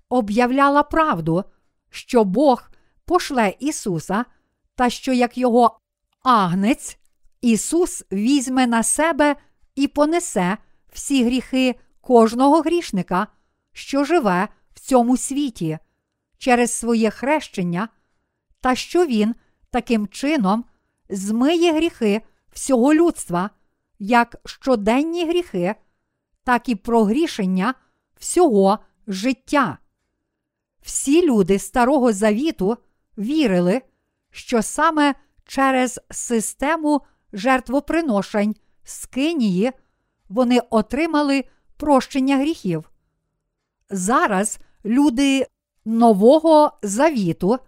об'являла 0.08 0.82
правду, 0.82 1.44
що 1.90 2.24
Бог 2.24 2.70
пошле 3.04 3.54
Ісуса, 3.60 4.24
та 4.74 4.90
що 4.90 5.12
як 5.12 5.38
його 5.38 5.80
агнець, 6.22 6.98
Ісус 7.40 8.04
візьме 8.12 8.66
на 8.66 8.82
себе 8.82 9.36
і 9.74 9.88
понесе 9.88 10.56
всі 10.92 11.24
гріхи 11.24 11.74
кожного 12.00 12.60
грішника, 12.60 13.26
що 13.72 14.04
живе 14.04 14.48
в 14.74 14.80
цьому 14.80 15.16
світі, 15.16 15.78
через 16.38 16.72
своє 16.72 17.10
хрещення, 17.10 17.88
та 18.60 18.74
що 18.74 19.06
Він 19.06 19.34
таким 19.70 20.06
чином 20.06 20.64
змиє 21.08 21.72
гріхи 21.72 22.22
всього 22.52 22.94
людства, 22.94 23.50
як 23.98 24.36
щоденні 24.44 25.26
гріхи, 25.26 25.74
так 26.44 26.68
і 26.68 26.74
прогрішення 26.74 27.74
всього 28.18 28.78
життя. 29.06 29.78
Всі 30.82 31.26
люди 31.26 31.58
Старого 31.58 32.12
Завіту 32.12 32.76
вірили, 33.18 33.82
що 34.30 34.62
саме 34.62 35.14
через 35.44 36.00
систему 36.10 37.00
жертвоприношень 37.32 38.56
Скинії 38.84 39.72
вони 40.28 40.60
отримали 40.70 41.44
прощення 41.76 42.36
гріхів. 42.36 42.90
Зараз 43.90 44.58
люди 44.84 45.46
Нового 45.84 46.72
Завіту 46.82 47.58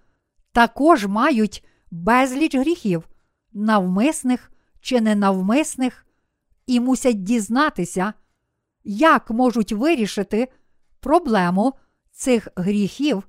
також 0.53 1.07
мають 1.07 1.65
безліч 1.91 2.57
гріхів, 2.57 3.09
навмисних 3.53 4.53
чи 4.81 5.01
ненавмисних, 5.01 6.07
і 6.67 6.81
мусять 6.81 7.23
дізнатися, 7.23 8.13
як 8.91 9.31
можуть 9.31 9.73
вирішити 9.73 10.53
проблему 11.01 11.75
цих 12.11 12.49
гріхів 12.57 13.29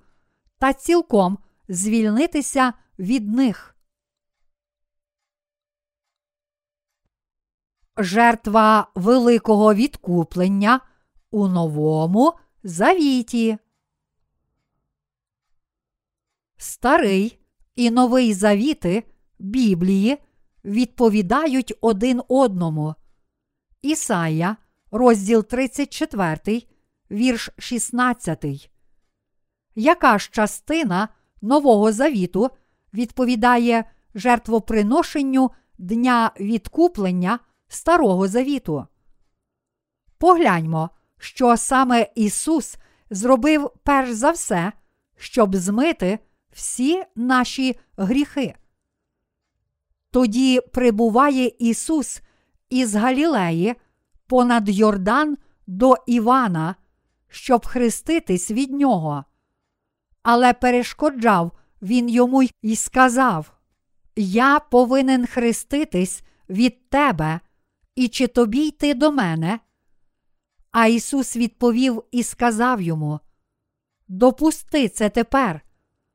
та 0.57 0.73
цілком 0.73 1.37
звільнитися 1.69 2.73
від 2.99 3.27
них. 3.27 3.75
Жертва 7.97 8.87
великого 8.95 9.73
відкуплення 9.73 10.79
у 11.31 11.47
новому 11.47 12.33
завіті. 12.63 13.57
Старий 16.57 17.39
і 17.75 17.91
новий 17.91 18.33
завіти 18.33 19.03
Біблії 19.39 20.17
відповідають 20.63 21.73
один 21.81 22.21
одному. 22.27 22.95
Ісая, 23.81 24.57
розділ 24.91 25.43
34, 25.43 26.63
вірш 27.11 27.49
16. 27.57 28.69
Яка 29.75 30.17
ж 30.17 30.29
частина 30.31 31.09
Нового 31.41 31.91
Завіту 31.91 32.49
відповідає 32.93 33.83
жертвоприношенню 34.15 35.51
Дня 35.77 36.31
відкуплення 36.39 37.39
Старого 37.67 38.27
Завіту? 38.27 38.87
Погляньмо, 40.17 40.89
що 41.17 41.57
саме 41.57 42.07
Ісус 42.15 42.77
зробив 43.09 43.71
перш 43.83 44.11
за 44.11 44.31
все, 44.31 44.71
щоб 45.17 45.55
змити 45.55 46.19
всі 46.51 47.03
наші 47.15 47.79
гріхи. 47.97 48.55
Тоді 50.11 50.61
прибуває 50.73 51.51
Ісус 51.59 52.21
із 52.69 52.95
Галілеї 52.95 53.75
понад 54.29 54.69
Йордан 54.69 55.37
до 55.67 55.95
Івана, 56.07 56.75
щоб 57.27 57.65
хреститись 57.65 58.51
від 58.51 58.71
нього. 58.71 59.23
Але 60.23 60.53
перешкоджав 60.53 61.51
він 61.81 62.09
йому 62.09 62.43
й 62.63 62.75
сказав: 62.75 63.51
Я 64.15 64.59
повинен 64.59 65.27
хреститись 65.27 66.23
від 66.49 66.89
тебе, 66.89 67.39
і 67.95 68.07
чи 68.07 68.27
тобі 68.27 68.67
йти 68.67 68.93
до 68.93 69.11
мене? 69.11 69.59
А 70.71 70.87
Ісус 70.87 71.35
відповів 71.35 72.03
і 72.11 72.23
сказав 72.23 72.81
йому: 72.81 73.19
Допусти 74.07 74.89
це 74.89 75.09
тепер, 75.09 75.61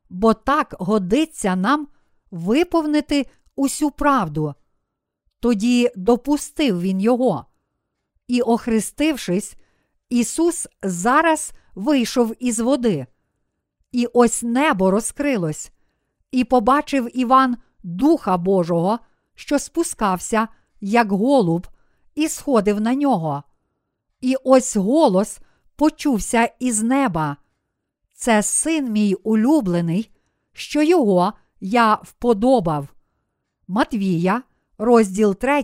бо 0.09 0.33
так 0.33 0.75
годиться 0.79 1.55
нам 1.55 1.87
виповнити 2.31 3.25
усю 3.55 3.91
правду. 3.91 4.53
Тоді 5.39 5.91
допустив 5.95 6.81
він 6.81 7.01
його. 7.01 7.45
І, 8.27 8.41
охрестившись, 8.41 9.55
Ісус 10.09 10.67
зараз 10.83 11.53
вийшов 11.75 12.33
із 12.39 12.59
води. 12.59 13.05
І 13.91 14.07
ось 14.13 14.43
небо 14.43 14.91
розкрилось, 14.91 15.71
і 16.31 16.43
побачив 16.43 17.19
Іван 17.19 17.57
Духа 17.83 18.37
Божого, 18.37 18.99
що 19.35 19.59
спускався, 19.59 20.47
як 20.81 21.11
голуб, 21.11 21.67
і 22.15 22.27
сходив 22.27 22.81
на 22.81 22.95
нього. 22.95 23.43
І 24.21 24.35
ось 24.43 24.75
голос 24.75 25.39
почувся 25.75 26.49
із 26.59 26.83
неба. 26.83 27.37
Це 28.13 28.43
син 28.43 28.91
мій 28.91 29.13
улюблений, 29.13 30.11
що 30.53 30.83
його 30.83 31.33
я 31.59 31.95
вподобав. 31.95 32.87
Матвія, 33.67 34.43
розділ 34.77 35.35
3, 35.35 35.63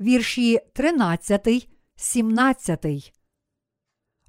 вірші 0.00 0.60
13, 0.72 1.68
17. 1.96 3.12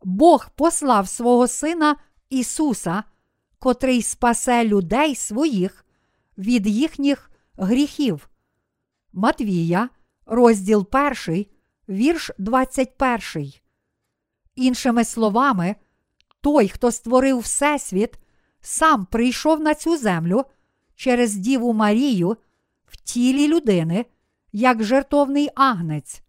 Бог 0.03 0.49
послав 0.55 1.07
свого 1.07 1.47
Сина 1.47 1.95
Ісуса, 2.29 3.03
котрий 3.59 4.01
спасе 4.01 4.65
людей 4.65 5.15
своїх 5.15 5.85
від 6.37 6.67
їхніх 6.67 7.31
гріхів. 7.57 8.29
Матвія, 9.13 9.89
розділ 10.25 10.87
1, 11.27 11.45
вірш 11.89 12.31
21. 12.37 13.53
Іншими 14.55 15.05
словами, 15.05 15.75
той, 16.41 16.67
хто 16.67 16.91
створив 16.91 17.39
Всесвіт, 17.39 18.19
сам 18.61 19.05
прийшов 19.05 19.59
на 19.59 19.75
цю 19.75 19.97
землю 19.97 20.45
через 20.95 21.35
Діву 21.35 21.73
Марію 21.73 22.37
в 22.85 22.95
тілі 22.95 23.47
людини, 23.47 24.05
як 24.51 24.83
жертовний 24.83 25.49
агнець. 25.55 26.21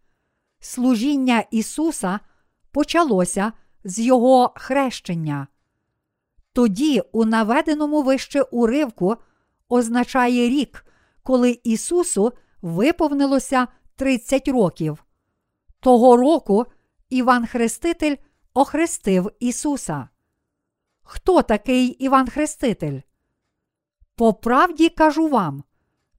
Служіння 0.61 1.45
Ісуса 1.51 2.21
почалося 2.73 3.53
з 3.85 4.01
Його 4.01 4.53
хрещення. 4.57 5.47
Тоді, 6.53 7.03
у 7.13 7.25
наведеному 7.25 8.03
вище 8.03 8.43
уривку, 8.43 9.17
означає 9.69 10.49
рік, 10.49 10.87
коли 11.23 11.61
Ісусу 11.65 12.33
виповнилося 12.63 13.67
30 13.97 14.49
років. 14.49 15.05
Того 15.81 16.17
року 16.17 16.67
Іван 17.11 17.47
Хреститель 17.47 18.17
охрестив 18.55 19.31
Ісуса. 19.41 20.09
Хто 21.03 21.43
такий 21.43 21.87
Іван 21.87 22.29
Хреститель? 22.29 23.01
По 24.17 24.35
правді 24.35 24.89
кажу 24.89 25.29
вам, 25.29 25.65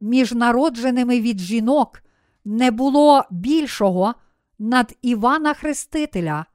між 0.02 0.34
народженими 0.34 1.22
від 1.22 1.40
жінок 1.40 2.04
не 2.46 2.72
було 2.72 3.24
більшого 3.32 4.16
над 4.60 4.98
Івана 5.02 5.54
Хрестителя, 5.54 6.46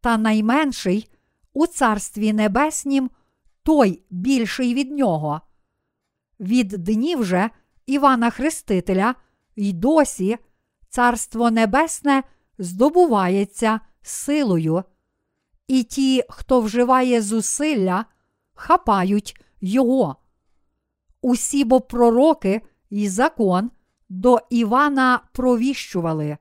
та 0.00 0.18
найменший 0.18 1.10
у 1.52 1.66
Царстві 1.66 2.32
Небеснім 2.32 3.10
той 3.62 4.02
більший 4.10 4.74
від 4.74 4.90
нього. 4.90 5.40
Від 6.40 6.68
днів 6.68 7.24
же 7.24 7.50
Івана 7.86 8.30
Хрестителя 8.30 9.14
й 9.56 9.72
досі 9.72 10.38
Царство 10.88 11.50
Небесне 11.50 12.22
здобувається 12.58 13.80
силою, 14.02 14.84
і 15.66 15.82
ті, 15.82 16.24
хто 16.28 16.60
вживає 16.60 17.22
зусилля, 17.22 18.04
хапають 18.54 19.40
його. 19.60 20.16
Усі 21.20 21.64
бо 21.64 21.80
пророки 21.80 22.60
і 22.90 23.08
закон 23.08 23.70
до 24.08 24.38
Івана 24.50 25.20
провіщували. 25.32 26.38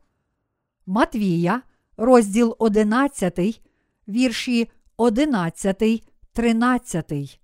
Матвія, 0.86 1.62
розділ 1.98 2.56
11, 2.60 3.62
вірші 4.08 4.72
11, 4.98 6.04
13. 6.34 7.42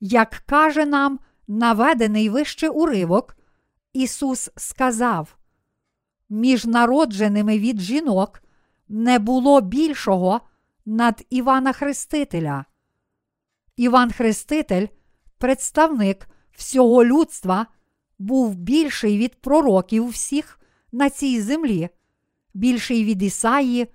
Як 0.00 0.42
каже 0.46 0.86
нам 0.86 1.18
наведений 1.48 2.28
вище 2.28 2.68
уривок, 2.68 3.36
Ісус 3.92 4.50
сказав: 4.56 5.36
Між 6.28 6.64
народженими 6.64 7.58
від 7.58 7.80
жінок 7.80 8.42
не 8.88 9.18
було 9.18 9.60
більшого 9.60 10.40
над 10.86 11.26
Івана 11.30 11.72
Хрестителя. 11.72 12.64
Іван 13.76 14.12
Хреститель, 14.12 14.86
представник 15.38 16.28
всього 16.52 17.04
людства, 17.04 17.66
був 18.18 18.54
більший 18.54 19.18
від 19.18 19.40
пророків 19.40 20.08
всіх 20.08 20.60
на 20.92 21.10
цій 21.10 21.40
землі, 21.40 21.88
більший 22.54 23.04
від 23.04 23.22
Ісаї, 23.22 23.86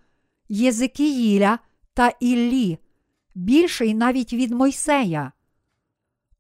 Єзикіїля 0.50 1.60
та 1.94 2.12
Іллі, 2.20 2.78
більший 3.36 3.94
навіть 3.94 4.34
від 4.34 4.52
Мойсея. 4.52 5.32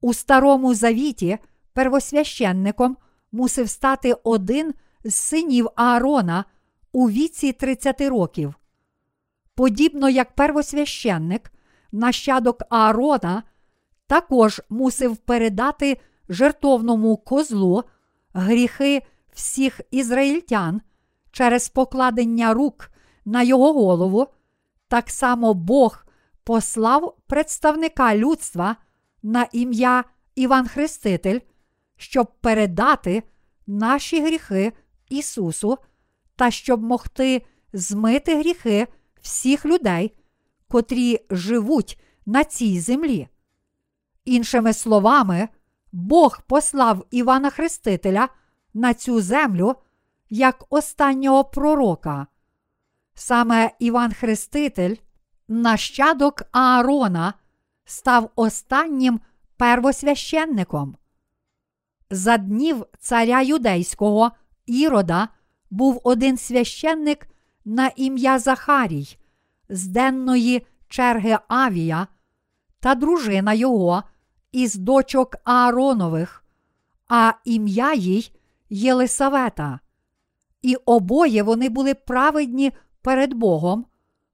У 0.02 0.14
Старому 0.14 0.74
Завіті 0.74 1.38
первосвященником 1.74 2.98
мусив 3.32 3.70
стати 3.70 4.14
один 4.24 4.74
з 5.04 5.16
синів 5.16 5.68
Аарона 5.76 6.46
у 6.92 7.10
віці 7.10 7.52
30 7.52 8.02
років. 8.02 8.54
Подібно 9.56 10.10
як 10.10 10.36
первосвященник, 10.36 11.52
нащадок 11.92 12.64
Аарона 12.70 13.44
також 14.08 14.62
мусив 14.70 15.18
передати 15.18 15.98
жертовному 16.30 17.18
козлу 17.18 17.84
гріхи 18.34 19.02
всіх 19.34 19.82
ізраїльтян 19.92 20.82
через 21.36 21.70
покладення 21.70 22.54
рук 22.54 22.92
на 23.26 23.44
його 23.44 23.74
голову, 23.74 24.28
так 24.88 25.10
само 25.10 25.54
Бог 25.54 26.06
послав 26.44 27.18
представника 27.28 28.16
людства 28.16 28.76
на 29.24 29.48
ім'я 29.52 30.04
Іван 30.36 30.68
Хреститель, 30.68 31.40
щоб 31.98 32.32
передати 32.42 33.24
наші 33.68 34.22
гріхи 34.22 34.74
Ісусу 35.10 35.78
та 36.36 36.52
щоб 36.52 36.84
могти 36.84 37.46
змити 37.74 38.38
гріхи 38.40 38.88
всіх 39.22 39.66
людей, 39.66 40.14
котрі 40.68 41.20
живуть 41.30 42.00
на 42.26 42.44
цій 42.44 42.80
землі. 42.80 43.28
Іншими 44.26 44.74
словами, 44.74 45.50
Бог 45.92 46.42
послав 46.48 47.06
Івана 47.12 47.50
Хрестителя 47.50 48.30
на 48.74 48.94
цю 48.94 49.22
землю 49.22 49.76
як 50.36 50.66
останнього 50.70 51.44
пророка. 51.44 52.28
Саме 53.14 53.72
Іван 53.80 54.14
Хреститель, 54.14 54.96
нащадок 55.48 56.44
Аарона, 56.52 57.34
став 57.86 58.32
останнім 58.36 59.20
первосвященником. 59.58 60.98
За 62.10 62.38
днів 62.38 62.86
царя 63.00 63.42
юдейського 63.42 64.32
Ірода 64.66 65.28
був 65.70 66.02
один 66.04 66.38
священник 66.38 67.28
на 67.66 67.92
ім'я 67.96 68.40
Захарій, 68.40 69.18
з 69.70 69.88
денної 69.88 70.68
черги 70.90 71.38
Авія, 71.48 72.08
та 72.80 72.96
дружина 72.96 73.54
його 73.54 74.04
із 74.52 74.76
дочок 74.76 75.36
Ааронових, 75.44 76.44
а 77.08 77.34
ім'я 77.46 77.94
їй 77.94 78.32
Єлисавета. 78.70 79.80
І 80.66 80.76
обоє 80.76 81.44
вони 81.44 81.70
були 81.70 81.94
праведні 81.94 82.72
перед 83.02 83.34
Богом, 83.34 83.86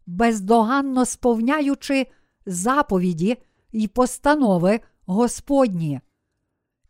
бездоганно 0.05 1.05
сповняючи 1.05 2.07
заповіді 2.45 3.37
й 3.71 3.87
постанови 3.87 4.79
Господні. 5.05 6.01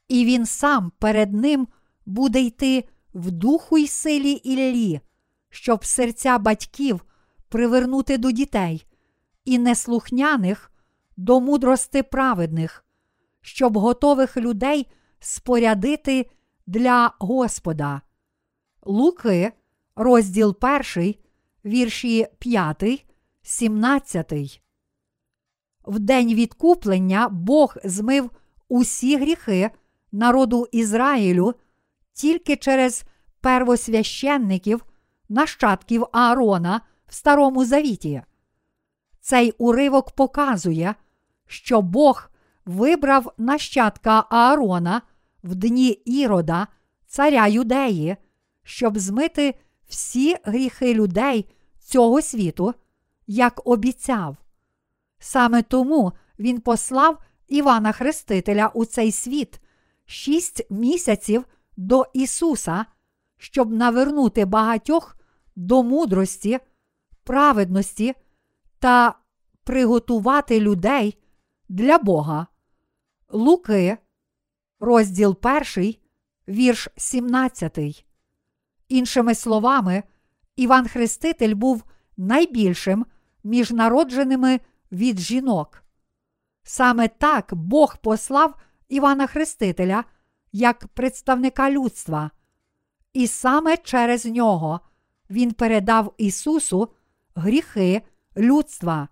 І 0.07 0.25
він 0.25 0.45
сам 0.45 0.91
перед 0.99 1.33
ним 1.33 1.67
буде 2.05 2.41
йти 2.41 2.83
в 3.13 3.31
духу 3.31 3.77
й 3.77 3.87
силі 3.87 4.31
Іллі, 4.31 4.99
щоб 5.49 5.85
серця 5.85 6.37
батьків 6.37 7.05
привернути 7.49 8.17
до 8.17 8.31
дітей 8.31 8.85
і 9.45 9.59
неслухняних 9.59 10.71
до 11.17 11.39
мудрости 11.39 12.03
праведних, 12.03 12.85
щоб 13.41 13.77
готових 13.77 14.37
людей 14.37 14.87
спорядити 15.19 16.29
для 16.67 17.13
Господа. 17.19 18.01
Луки, 18.85 19.51
розділ 19.95 20.57
1, 20.95 21.15
вірші 21.65 22.27
5, 22.39 23.05
17. 23.41 24.61
В 25.85 25.99
день 25.99 26.33
відкуплення 26.33 27.29
Бог 27.29 27.75
змив 27.83 28.31
усі 28.67 29.17
гріхи 29.17 29.71
народу 30.11 30.67
Ізраїлю 30.71 31.53
тільки 32.13 32.55
через 32.55 33.03
первосвященників, 33.41 34.85
нащадків 35.29 36.05
Аарона 36.11 36.81
в 37.07 37.13
Старому 37.13 37.65
Завіті. 37.65 38.21
Цей 39.19 39.51
уривок 39.51 40.11
показує, 40.11 40.95
що 41.47 41.81
Бог 41.81 42.29
вибрав 42.65 43.33
нащадка 43.37 44.25
Аарона 44.29 45.01
в 45.43 45.55
дні 45.55 45.89
Ірода, 45.89 46.67
царя 47.07 47.47
Юдеї, 47.47 48.17
щоб 48.71 48.99
змити 48.99 49.55
всі 49.87 50.35
гріхи 50.43 50.93
людей 50.93 51.49
цього 51.79 52.21
світу, 52.21 52.73
як 53.27 53.67
обіцяв. 53.67 54.37
Саме 55.19 55.61
тому 55.61 56.13
він 56.39 56.61
послав 56.61 57.17
Івана 57.47 57.91
Хрестителя 57.91 58.71
у 58.73 58.85
цей 58.85 59.11
світ 59.11 59.61
шість 60.05 60.67
місяців 60.69 61.45
до 61.77 62.05
Ісуса, 62.13 62.85
щоб 63.37 63.71
навернути 63.71 64.45
багатьох 64.45 65.17
до 65.55 65.83
мудрості, 65.83 66.59
праведності 67.23 68.13
та 68.79 69.15
приготувати 69.63 70.59
людей 70.59 71.17
для 71.69 71.97
Бога. 71.97 72.47
Луки, 73.29 73.97
розділ 74.79 75.37
1, 75.75 75.95
вірш 76.47 76.87
17. 76.97 78.05
Іншими 78.91 79.35
словами, 79.35 80.03
Іван 80.55 80.87
Хреститель 80.87 81.55
був 81.55 81.83
найбільшим 82.17 83.05
між 83.43 83.71
народженими 83.71 84.59
від 84.91 85.19
жінок. 85.19 85.83
Саме 86.63 87.07
так 87.07 87.49
Бог 87.53 87.97
послав 87.97 88.55
Івана 88.89 89.27
Хрестителя 89.27 90.03
як 90.51 90.87
представника 90.87 91.71
людства, 91.71 92.31
і 93.13 93.27
саме 93.27 93.77
через 93.77 94.25
нього 94.25 94.79
Він 95.29 95.51
передав 95.51 96.13
Ісусу 96.17 96.89
гріхи 97.35 98.01
людства. 98.37 99.07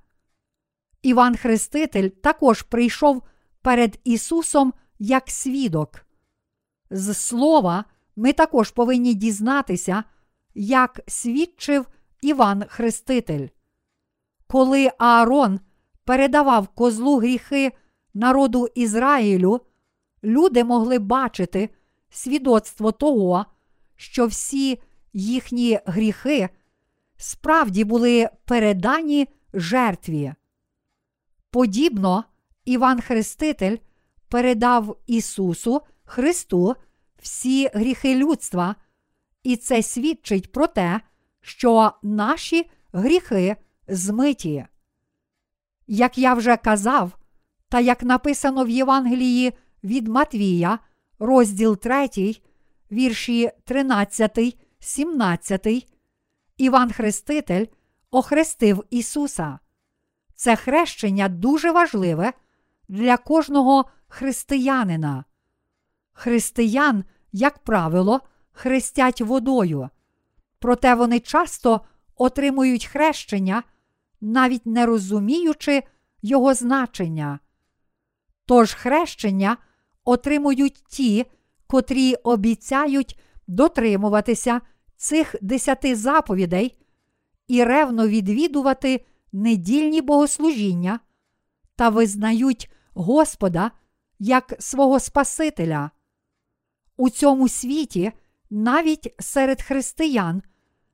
Іван 1.01 1.37
Хреститель 1.37 2.09
також 2.09 2.61
прийшов 2.61 3.23
перед 3.61 3.99
Ісусом 4.03 4.73
як 4.99 5.23
свідок. 5.27 6.05
З 6.89 7.13
слова 7.13 7.85
ми 8.19 8.33
також 8.33 8.71
повинні 8.71 9.13
дізнатися, 9.13 10.03
як 10.53 10.99
свідчив 11.07 11.85
Іван 12.21 12.63
Хреститель. 12.67 13.47
Коли 14.47 14.91
Аарон 14.97 15.59
передавав 16.05 16.67
козлу 16.67 17.17
гріхи 17.17 17.71
народу 18.13 18.67
Ізраїлю, 18.75 19.61
люди 20.23 20.63
могли 20.63 20.99
бачити 20.99 21.69
свідоцтво 22.09 22.91
того, 22.91 23.45
що 23.95 24.25
всі 24.25 24.81
їхні 25.13 25.79
гріхи 25.85 26.49
справді 27.17 27.83
були 27.83 28.29
передані 28.45 29.27
жертві. 29.53 30.33
Подібно 31.51 32.23
Іван 32.65 33.01
Хреститель 33.01 33.77
передав 34.29 34.97
Ісусу 35.07 35.81
Христу 36.03 36.75
всі 37.21 37.69
гріхи 37.73 38.15
людства, 38.15 38.75
і 39.43 39.55
це 39.55 39.83
свідчить 39.83 40.51
про 40.51 40.67
те, 40.67 41.01
що 41.41 41.91
наші 42.03 42.69
гріхи 42.93 43.55
змиті. 43.87 44.65
Як 45.87 46.17
я 46.17 46.33
вже 46.33 46.57
казав, 46.57 47.11
та 47.69 47.79
як 47.79 48.03
написано 48.03 48.63
в 48.63 48.69
Євангелії 48.69 49.53
від 49.83 50.07
Матвія, 50.07 50.79
розділ 51.19 51.77
3, 51.77 52.09
вірші 52.91 53.51
13, 53.65 54.57
17, 54.79 55.67
Іван 56.57 56.91
Хреститель 56.91 57.65
охрестив 58.11 58.83
Ісуса. 58.89 59.59
Це 60.35 60.55
хрещення 60.55 61.29
дуже 61.29 61.71
важливе 61.71 62.33
для 62.87 63.17
кожного 63.17 63.85
християнина. 64.07 65.25
Християн, 66.19 67.03
як 67.31 67.59
правило, 67.59 68.21
хрестять 68.51 69.21
водою, 69.21 69.89
проте 70.59 70.95
вони 70.95 71.19
часто 71.19 71.81
отримують 72.15 72.85
хрещення, 72.85 73.63
навіть 74.21 74.65
не 74.65 74.85
розуміючи 74.85 75.83
його 76.21 76.53
значення. 76.53 77.39
Тож 78.45 78.73
хрещення 78.73 79.57
отримують 80.03 80.83
ті, 80.89 81.25
котрі 81.67 82.15
обіцяють 82.15 83.19
дотримуватися 83.47 84.61
цих 84.97 85.35
десяти 85.41 85.95
заповідей 85.95 86.77
і 87.47 87.63
ревно 87.63 88.07
відвідувати 88.07 89.05
недільні 89.31 90.01
богослужіння 90.01 90.99
та 91.75 91.89
визнають 91.89 92.71
Господа 92.93 93.71
як 94.19 94.53
свого 94.59 94.99
Спасителя. 94.99 95.91
У 96.99 97.09
цьому 97.09 97.47
світі, 97.49 98.11
навіть 98.49 99.15
серед 99.19 99.61
християн, 99.61 100.43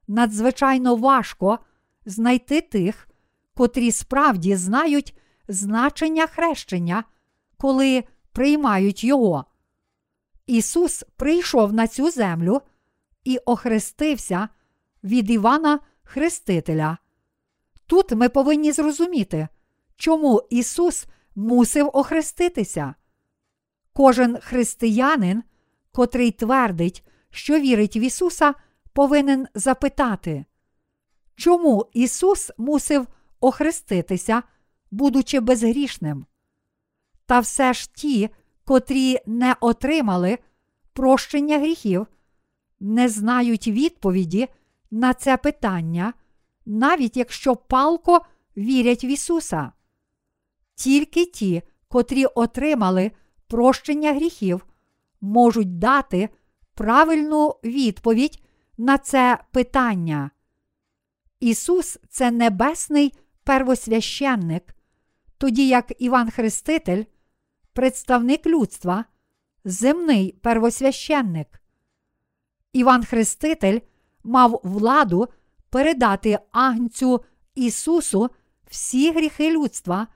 надзвичайно 0.08 0.96
важко 0.96 1.60
знайти 2.06 2.62
тих, 2.62 3.10
котрі 3.54 3.92
справді 3.92 4.56
знають 4.56 5.18
значення 5.48 6.28
хрещення, 6.28 7.04
коли 7.58 8.04
приймають 8.32 9.04
його. 9.04 9.46
Ісус 10.48 11.04
прийшов 11.16 11.74
на 11.74 11.88
цю 11.88 12.12
землю 12.12 12.62
і 13.24 13.38
охрестився 13.38 14.50
від 15.04 15.30
Івана 15.30 15.80
Хрестителя. 16.04 16.98
Тут 17.86 18.12
ми 18.12 18.30
повинні 18.30 18.72
зрозуміти, 18.72 19.48
чому 19.96 20.42
Ісус 20.50 21.06
мусив 21.36 21.90
охреститися. 21.94 22.96
Кожен 23.94 24.38
християнин, 24.38 25.44
котрий 25.96 26.32
твердить, 26.32 27.04
що 27.30 27.60
вірить 27.60 27.96
в 27.96 27.98
Ісуса, 27.98 28.54
повинен 28.94 29.48
запитати, 29.56 30.46
чому 31.36 31.90
Ісус 31.94 32.52
мусив 32.58 33.08
охреститися, 33.40 34.44
будучи 34.92 35.40
безгрішним? 35.40 36.26
Та 37.26 37.40
все 37.40 37.74
ж 37.74 37.94
ті, 37.94 38.30
котрі 38.66 39.18
не 39.26 39.56
отримали 39.60 40.38
прощення 40.94 41.60
гріхів, 41.60 42.08
не 42.80 43.10
знають 43.10 43.68
відповіді 43.68 44.48
на 44.92 45.14
це 45.14 45.38
питання, 45.38 46.14
навіть 46.66 47.18
якщо 47.18 47.56
палко 47.56 48.26
вірять 48.58 49.04
в 49.04 49.06
Ісуса. 49.06 49.72
Тільки 50.76 51.26
ті, 51.26 51.62
котрі 51.88 52.26
отримали 52.26 53.12
прощення 53.48 54.14
гріхів, 54.14 54.66
можуть 55.22 55.80
дати 55.80 56.30
правильну 56.74 57.56
відповідь 57.64 58.44
на 58.78 58.98
це 58.98 59.38
питання. 59.52 60.32
Ісус 61.40 62.00
це 62.10 62.32
небесний 62.32 63.14
первосвященник, 63.44 64.76
тоді 65.38 65.68
як 65.68 65.94
Іван 66.00 66.32
Хреститель, 66.32 67.04
представник 67.74 68.46
людства, 68.46 69.06
земний 69.66 70.32
первосвященник. 70.32 71.62
Іван 72.74 73.06
Хреститель 73.06 73.80
мав 74.24 74.62
владу 74.64 75.28
передати 75.70 76.40
Агнцю 76.52 77.24
Ісусу 77.56 78.30
всі 78.70 79.12
гріхи 79.12 79.52
людства, 79.52 80.08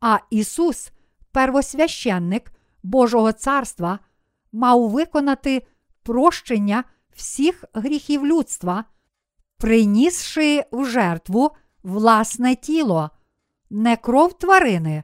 а 0.00 0.18
Ісус, 0.30 0.90
первосвященник 1.32 2.52
Божого 2.82 3.32
Царства, 3.32 3.98
мав 4.56 4.90
виконати 4.90 5.66
прощення 6.02 6.84
всіх 7.14 7.64
гріхів 7.74 8.26
людства, 8.26 8.84
принісши 9.58 10.64
в 10.72 10.86
жертву 10.86 11.50
власне 11.82 12.54
тіло, 12.54 13.10
не 13.70 13.96
кров 13.96 14.38
тварини, 14.38 15.02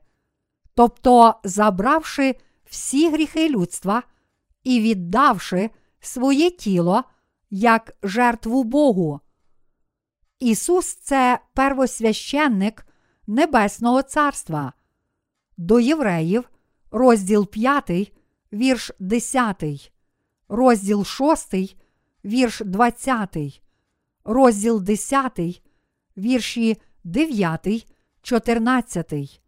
тобто 0.74 1.34
забравши 1.44 2.36
всі 2.64 3.10
гріхи 3.10 3.48
людства 3.48 4.02
і 4.64 4.80
віддавши 4.80 5.70
своє 6.00 6.50
тіло 6.50 7.04
як 7.50 7.96
жертву 8.02 8.64
Богу. 8.64 9.20
Ісус 10.38 10.94
це 10.94 11.38
первосвященник 11.54 12.86
Небесного 13.26 14.02
Царства. 14.02 14.72
До 15.56 15.80
євреїв, 15.80 16.50
розділ 16.90 17.46
5, 17.46 18.12
вірш 18.52 18.90
10, 18.98 19.92
розділ 20.48 21.04
6, 21.04 21.76
вірш 22.24 22.62
20, 22.64 23.62
розділ 24.24 24.82
10, 24.82 25.62
вірші 26.16 26.76
9, 27.04 27.86
14. 28.22 29.40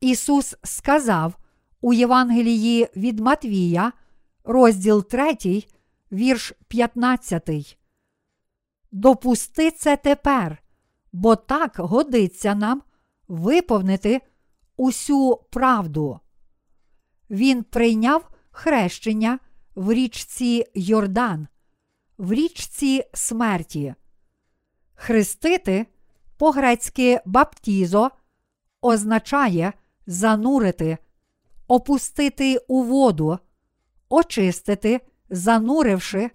Ісус 0.00 0.56
сказав 0.62 1.36
у 1.80 1.92
Євангелії 1.92 2.88
від 2.96 3.20
Матвія, 3.20 3.92
розділ 4.44 5.04
3, 5.04 5.64
вірш 6.12 6.52
15. 6.68 7.78
Допусти 8.92 9.70
це 9.70 9.96
тепер, 9.96 10.62
бо 11.12 11.36
так 11.36 11.72
годиться 11.76 12.54
нам 12.54 12.82
виповнити 13.28 14.20
усю 14.76 15.36
правду. 15.50 16.20
Він 17.30 17.62
прийняв 17.62 18.30
хрещення 18.50 19.38
в 19.74 19.92
річці 19.92 20.64
Йордан, 20.74 21.48
в 22.18 22.32
річці 22.32 23.04
смерті. 23.14 23.94
Хрестити 24.94 25.86
по-грецьки 26.36 27.20
баптізо 27.24 28.10
означає 28.80 29.72
занурити, 30.06 30.98
опустити 31.66 32.58
у 32.68 32.82
воду, 32.82 33.38
очистити, 34.08 35.00
зануривши 35.30 36.30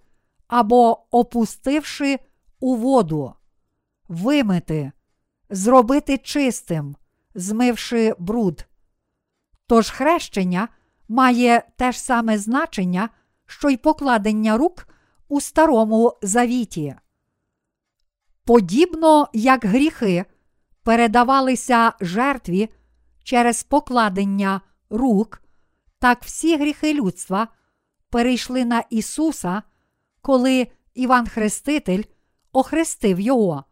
або 0.47 1.05
опустивши 1.11 2.19
у 2.59 2.75
воду, 2.75 3.33
вимити, 4.07 4.91
зробити 5.49 6.17
чистим, 6.17 6.95
змивши 7.35 8.15
бруд. 8.19 8.65
Тож 9.67 9.89
хрещення 9.89 10.67
має 11.11 11.63
те 11.75 11.91
ж 11.91 12.01
саме 12.01 12.37
значення, 12.37 13.09
що 13.45 13.69
й 13.69 13.77
покладення 13.77 14.57
рук 14.57 14.87
у 15.27 15.41
Старому 15.41 16.17
Завіті. 16.21 16.95
Подібно 18.45 19.27
як 19.33 19.65
гріхи 19.65 20.25
передавалися 20.83 21.93
жертві 22.01 22.69
через 23.23 23.63
покладення 23.63 24.61
рук, 24.89 25.41
так 25.99 26.23
всі 26.23 26.57
гріхи 26.57 26.93
людства 26.93 27.47
перейшли 28.09 28.65
на 28.65 28.83
Ісуса, 28.89 29.63
коли 30.21 30.67
Іван 30.93 31.27
Хреститель 31.27 32.03
охрестив 32.51 33.19
Його. 33.19 33.63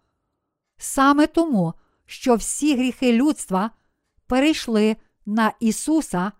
Саме 0.78 1.28
тому, 1.28 1.74
що 2.06 2.36
всі 2.36 2.76
гріхи 2.76 3.14
людства 3.14 3.72
перейшли 4.28 4.96
на 5.26 5.54
Ісуса, 5.60 6.32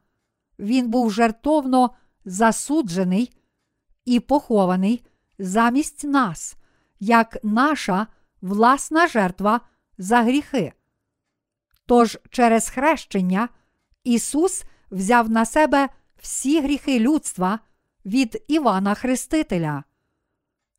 Він 0.60 0.90
був 0.90 1.12
жертовно 1.12 1.92
засуджений 2.26 3.34
і 4.06 4.20
похований 4.20 5.06
замість 5.40 6.04
нас, 6.04 6.56
як 7.00 7.38
наша 7.44 8.08
власна 8.42 9.08
жертва 9.08 9.62
за 9.98 10.22
гріхи. 10.22 10.74
Тож 11.86 12.18
через 12.30 12.70
хрещення 12.70 13.50
Ісус 14.04 14.64
взяв 14.92 15.30
на 15.30 15.46
себе 15.46 15.90
всі 16.18 16.62
гріхи 16.62 17.00
людства 17.00 17.60
від 18.06 18.44
Івана 18.48 18.94
Хрестителя, 18.96 19.84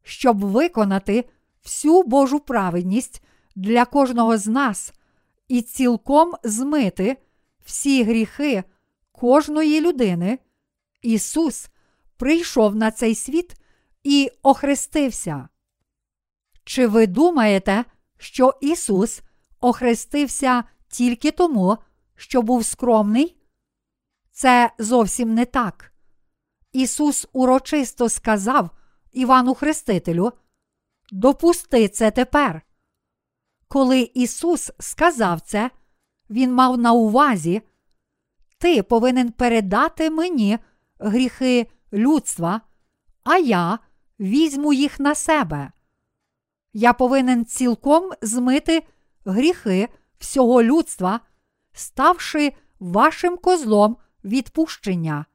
щоб 0.03 0.45
виконати 0.45 1.25
всю 1.65 2.03
Божу 2.03 2.41
праведність 2.41 3.23
для 3.57 3.85
кожного 3.85 4.39
з 4.39 4.47
нас 4.47 4.93
і 5.49 5.63
цілком 5.63 6.35
змити 6.45 7.17
всі 7.65 8.05
гріхи 8.05 8.65
кожної 9.21 9.81
людини. 9.81 10.39
Ісус 11.03 11.69
прийшов 12.17 12.77
на 12.77 12.91
цей 12.91 13.15
світ 13.15 13.55
і 14.03 14.31
охрестився. 14.43 15.49
Чи 16.65 16.87
ви 16.87 17.07
думаєте, 17.07 17.85
що 18.19 18.59
Ісус 18.61 19.21
охрестився 19.61 20.65
тільки 20.89 21.31
тому, 21.31 21.79
що 22.17 22.43
був 22.43 22.65
скромний? 22.65 23.37
Це 24.33 24.71
зовсім 24.79 25.35
не 25.35 25.45
так. 25.45 25.93
Ісус 26.73 27.27
урочисто 27.33 28.09
сказав 28.09 28.71
Івану 29.13 29.55
Хрестителю: 29.55 30.33
Допусти 31.13 31.89
це 31.89 32.11
тепер. 32.11 32.63
Коли 33.69 34.11
Ісус 34.15 34.71
сказав 34.79 35.41
це, 35.41 35.71
Він 36.31 36.55
мав 36.55 36.79
на 36.79 36.93
увазі, 36.93 37.63
ти 38.61 38.83
повинен 38.83 39.33
передати 39.33 40.11
мені 40.11 40.59
гріхи 40.99 41.67
людства, 41.93 42.61
а 43.25 43.39
я 43.39 43.79
візьму 44.21 44.73
їх 44.73 45.01
на 45.01 45.15
себе. 45.15 45.73
Я 46.73 46.93
повинен 46.93 47.45
цілком 47.45 48.11
змити 48.23 48.83
гріхи 49.25 49.89
всього 50.19 50.63
людства, 50.63 51.21
ставши 51.73 52.53
вашим 52.81 53.37
козлом 53.37 53.97
відпущення. 54.25 55.27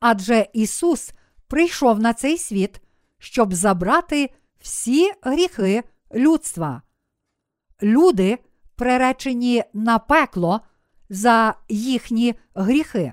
Адже 0.00 0.46
Ісус 0.52 1.12
прийшов 1.46 2.00
на 2.00 2.12
цей 2.12 2.38
світ, 2.38 2.80
щоб 3.18 3.54
забрати 3.54 4.30
всі 4.60 5.12
гріхи 5.22 5.82
людства. 6.14 6.82
Люди, 7.82 8.38
приречені 8.76 9.64
на 9.72 9.98
пекло 9.98 10.60
за 11.08 11.54
їхні 11.68 12.34
гріхи, 12.54 13.12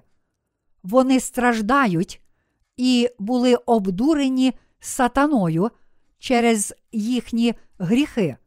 вони 0.84 1.20
страждають 1.20 2.22
і 2.78 3.10
були 3.20 3.56
обдурені 3.56 4.54
сатаною 4.80 5.72
через 6.20 6.74
їхні 6.92 7.54
гріхи. 7.80 8.38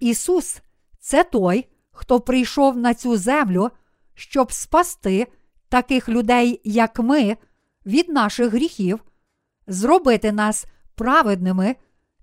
Ісус 0.00 0.60
це 0.98 1.24
той, 1.24 1.68
хто 1.90 2.20
прийшов 2.20 2.76
на 2.76 2.94
цю 2.94 3.16
землю, 3.16 3.70
щоб 4.14 4.52
спасти 4.52 5.26
таких 5.68 6.08
людей, 6.08 6.60
як 6.64 6.98
ми, 6.98 7.36
від 7.86 8.08
наших 8.08 8.52
гріхів, 8.52 9.04
зробити 9.66 10.32
нас 10.32 10.66
праведними 10.94 11.76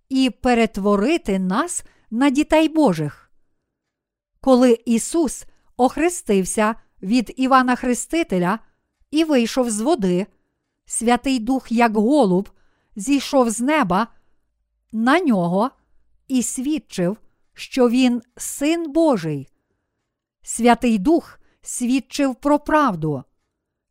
і 0.10 0.30
перетворити 0.30 1.40
нас 1.40 1.84
на 2.12 2.30
дітей 2.30 2.70
Божих. 2.70 3.32
Коли 4.42 4.80
Ісус 4.86 5.46
охрестився 5.80 6.76
від 7.02 7.34
Івана 7.38 7.76
Хрестителя 7.76 8.60
і 9.12 9.24
вийшов 9.24 9.70
з 9.70 9.82
води, 9.82 10.28
Святий 10.86 11.40
Дух, 11.40 11.72
як 11.72 11.98
голуб, 11.98 12.50
зійшов 12.96 13.50
з 13.50 13.62
неба 13.62 14.08
на 14.92 15.20
нього 15.20 15.72
і 16.28 16.44
свідчив, 16.44 17.18
що 17.54 17.90
він 17.90 18.22
син 18.38 18.92
Божий. 18.92 19.48
Святий 20.42 20.98
Дух 20.98 21.40
свідчив 21.62 22.36
про 22.36 22.60
правду. 22.60 23.24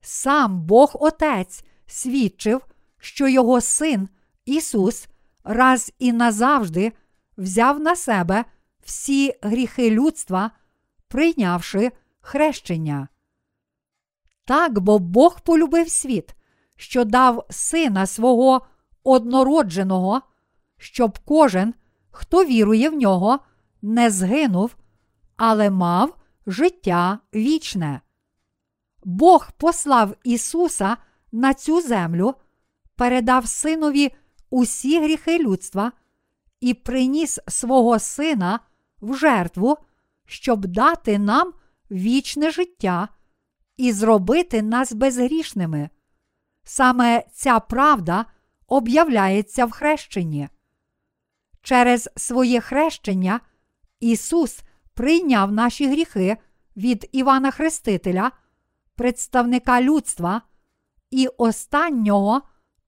Сам 0.00 0.62
Бог 0.62 0.90
Отець 0.94 1.64
свідчив, 1.86 2.66
що 2.98 3.28
його 3.28 3.60
син 3.60 4.08
Ісус 4.44 5.08
раз 5.44 5.92
і 5.98 6.12
назавжди 6.12 6.92
взяв 7.38 7.80
на 7.80 7.96
себе 7.96 8.44
всі 8.84 9.34
гріхи 9.42 9.90
людства, 9.90 10.50
прийнявши 11.08 11.92
хрещення. 12.20 13.08
Так 14.44 14.80
бо 14.80 14.98
Бог 14.98 15.40
полюбив 15.40 15.90
світ, 15.90 16.34
що 16.76 17.04
дав 17.04 17.46
сина 17.50 18.06
свого 18.06 18.66
однородженого, 19.04 20.22
щоб 20.78 21.18
кожен, 21.18 21.74
хто 22.10 22.44
вірує 22.44 22.90
в 22.90 22.94
нього, 22.94 23.38
не 23.82 24.10
згинув, 24.10 24.76
але 25.36 25.70
мав 25.70 26.16
життя 26.46 27.18
вічне. 27.34 28.00
Бог 29.04 29.52
послав 29.52 30.14
Ісуса 30.24 30.96
на 31.32 31.54
цю 31.54 31.80
землю, 31.80 32.34
передав 32.96 33.48
Синові 33.48 34.12
усі 34.50 35.00
гріхи 35.00 35.38
людства 35.38 35.92
і 36.60 36.74
приніс 36.74 37.38
свого 37.48 37.98
Сина 37.98 38.60
в 39.00 39.14
жертву, 39.14 39.78
щоб 40.28 40.66
дати 40.66 41.18
нам 41.18 41.52
вічне 41.90 42.50
життя 42.50 43.08
і 43.76 43.92
зробити 43.92 44.62
нас 44.62 44.92
безгрішними. 44.92 45.90
Саме 46.64 47.24
ця 47.32 47.60
правда 47.60 48.24
об'являється 48.66 49.64
в 49.64 49.70
хрещенні. 49.70 50.48
Через 51.62 52.10
своє 52.16 52.60
хрещення 52.60 53.40
Ісус 54.00 54.60
прийняв 54.94 55.52
наші 55.52 55.86
гріхи 55.86 56.36
від 56.76 57.08
Івана 57.12 57.50
Хрестителя, 57.50 58.32
представника 58.94 59.82
людства 59.82 60.42
і 61.10 61.26
останнього 61.26 62.42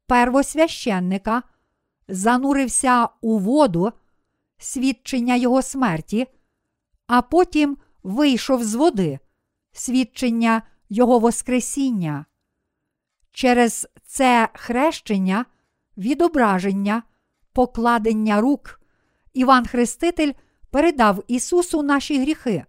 первосвященника, 0.06 1.42
занурився 2.08 3.08
у 3.20 3.38
воду, 3.38 3.92
свідчення 4.58 5.36
Його 5.36 5.62
смерті, 5.62 6.26
а 7.12 7.22
потім 7.22 7.78
вийшов 8.02 8.64
з 8.64 8.74
води, 8.74 9.18
свідчення 9.72 10.62
Його 10.88 11.18
Воскресіння. 11.18 12.24
Через 13.32 13.88
це 14.04 14.48
хрещення, 14.54 15.44
відображення, 15.96 17.02
покладення 17.52 18.40
рук, 18.40 18.80
Іван 19.32 19.66
Хреститель 19.66 20.32
передав 20.70 21.24
Ісусу 21.28 21.82
наші 21.82 22.20
гріхи. 22.20 22.64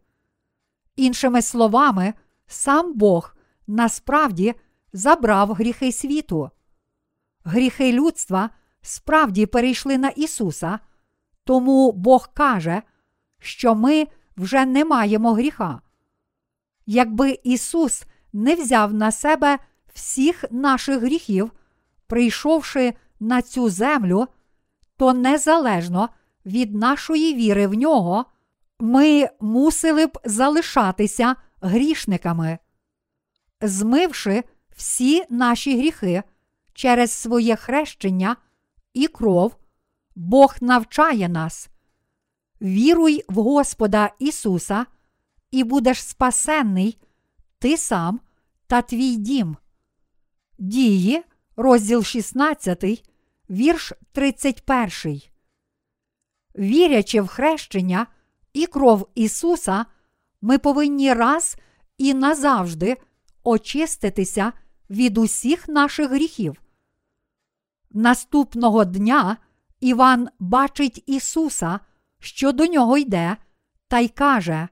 Іншими 0.95 1.41
словами, 1.41 2.13
сам 2.47 2.93
Бог 2.93 3.35
насправді 3.67 4.53
забрав 4.93 5.53
гріхи 5.53 5.91
світу. 5.91 6.49
гріхи 7.43 7.93
людства 7.93 8.49
справді 8.81 9.45
перейшли 9.45 9.97
на 9.97 10.09
Ісуса, 10.09 10.79
тому 11.43 11.91
Бог 11.91 12.33
каже, 12.33 12.81
що 13.39 13.75
ми 13.75 14.07
вже 14.37 14.65
не 14.65 14.85
маємо 14.85 15.33
гріха. 15.33 15.81
Якби 16.85 17.39
Ісус 17.43 18.03
не 18.33 18.55
взяв 18.55 18.93
на 18.93 19.11
себе 19.11 19.59
всіх 19.93 20.45
наших 20.51 20.99
гріхів, 20.99 21.51
прийшовши 22.07 22.93
на 23.19 23.41
цю 23.41 23.69
землю, 23.69 24.27
то 24.97 25.13
незалежно 25.13 26.09
від 26.45 26.75
нашої 26.75 27.33
віри 27.35 27.67
в 27.67 27.73
нього, 27.73 28.25
ми 28.79 29.29
мусили 29.39 30.05
б 30.05 30.19
залишатися 30.23 31.35
грішниками. 31.61 32.57
Змивши 33.61 34.43
всі 34.75 35.23
наші 35.29 35.77
гріхи 35.77 36.23
через 36.73 37.11
своє 37.11 37.55
хрещення 37.55 38.35
і 38.93 39.07
кров, 39.07 39.55
Бог 40.15 40.55
навчає 40.61 41.29
нас. 41.29 41.70
Віруй 42.61 43.25
в 43.29 43.33
Господа 43.33 44.13
Ісуса, 44.19 44.85
і 45.51 45.63
будеш 45.63 46.03
спасенний, 46.03 46.97
ти 47.59 47.77
сам 47.77 48.19
та 48.67 48.81
твій 48.81 49.15
дім. 49.15 49.57
Дії, 50.59 51.23
розділ 51.55 52.03
16, 52.03 52.83
вірш 53.49 53.93
31. 54.11 55.21
Вірячи 56.57 57.21
в 57.21 57.27
хрещення 57.27 58.07
і 58.53 58.65
кров 58.65 59.09
Ісуса, 59.15 59.85
ми 60.41 60.57
повинні 60.57 61.13
раз 61.13 61.57
і 61.97 62.13
назавжди 62.13 62.97
очиститися 63.43 64.53
від 64.89 65.17
усіх 65.17 65.67
наших 65.67 66.09
гріхів. 66.09 66.61
Наступного 67.91 68.85
дня 68.85 69.37
Іван 69.79 70.29
бачить 70.39 71.03
Ісуса, 71.05 71.79
що 72.21 72.51
до 72.51 72.65
нього 72.65 72.97
йде, 72.97 73.37
та 73.87 73.99
й 73.99 74.07
каже: 74.07 74.67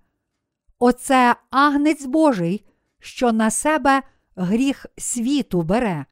Оце 0.79 1.35
агнець 1.49 2.05
Божий, 2.05 2.65
що 2.99 3.31
на 3.31 3.51
себе 3.51 4.03
гріх 4.35 4.85
світу 4.97 5.61
бере. 5.61 6.05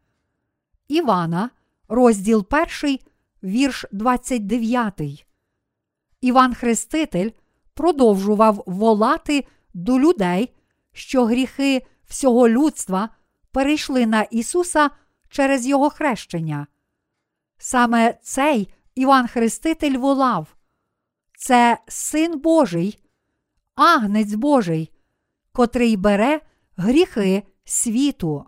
Івана, 0.88 1.50
розділ 1.88 2.46
1, 2.84 3.00
вірш 3.44 3.86
29. 3.92 5.26
Іван 6.22 6.54
Хреститель 6.54 7.30
продовжував 7.74 8.64
волати 8.66 9.48
до 9.74 10.00
людей, 10.00 10.54
що 10.94 11.26
гріхи 11.26 11.86
всього 12.06 12.50
людства 12.50 13.10
перейшли 13.52 14.06
на 14.06 14.22
Ісуса 14.22 14.90
через 15.30 15.68
Його 15.68 15.90
хрещення. 15.90 16.68
Саме 17.58 18.14
цей 18.22 18.74
Іван 18.96 19.28
Хреститель 19.28 19.98
волав. 19.98 20.57
Це 21.40 21.78
Син 21.88 22.40
Божий, 22.40 23.04
агнець 23.76 24.34
Божий, 24.34 24.92
котрий 25.52 25.98
бере 25.98 26.42
гріхи 26.78 27.44
світу. 27.66 28.46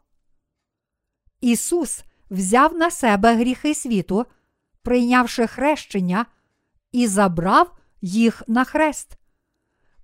Ісус 1.41 2.03
взяв 2.29 2.73
на 2.73 2.91
себе 2.91 3.35
гріхи 3.35 3.75
світу, 3.75 4.25
прийнявши 4.81 5.47
хрещення, 5.47 6.25
і 6.91 7.07
забрав 7.07 7.77
їх 8.01 8.43
на 8.47 8.63
хрест. 8.63 9.17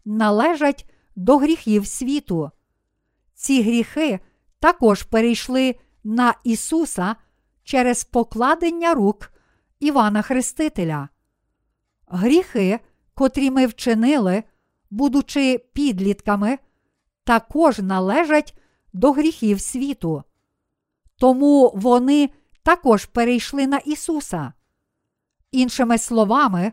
належать 0.05 0.89
до 1.15 1.37
гріхів 1.37 1.87
світу. 1.87 2.51
Ці 3.33 3.61
гріхи 3.61 4.19
також 4.59 5.03
перейшли 5.03 5.75
на 6.03 6.33
Ісуса 6.43 7.15
через 7.63 8.03
покладення 8.03 8.93
рук 8.93 9.31
Івана 9.79 10.21
Хрестителя. 10.21 11.09
Гріхи, 12.07 12.79
котрі 13.13 13.51
ми 13.51 13.65
вчинили, 13.65 14.43
будучи 14.89 15.57
підлітками, 15.73 16.57
також 17.23 17.79
належать 17.79 18.57
до 18.93 19.11
гріхів 19.11 19.61
світу. 19.61 20.23
Тому 21.17 21.71
вони 21.75 22.29
також 22.63 23.05
перейшли 23.05 23.67
на 23.67 23.77
Ісуса. 23.77 24.53
Іншими 25.51 25.97
словами, 25.97 26.71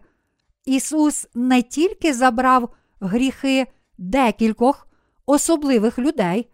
Ісус 0.65 1.29
не 1.35 1.63
тільки 1.63 2.15
забрав 2.15 2.75
гріхи 3.01 3.67
декількох 3.99 4.89
особливих 5.27 5.99
людей, 5.99 6.51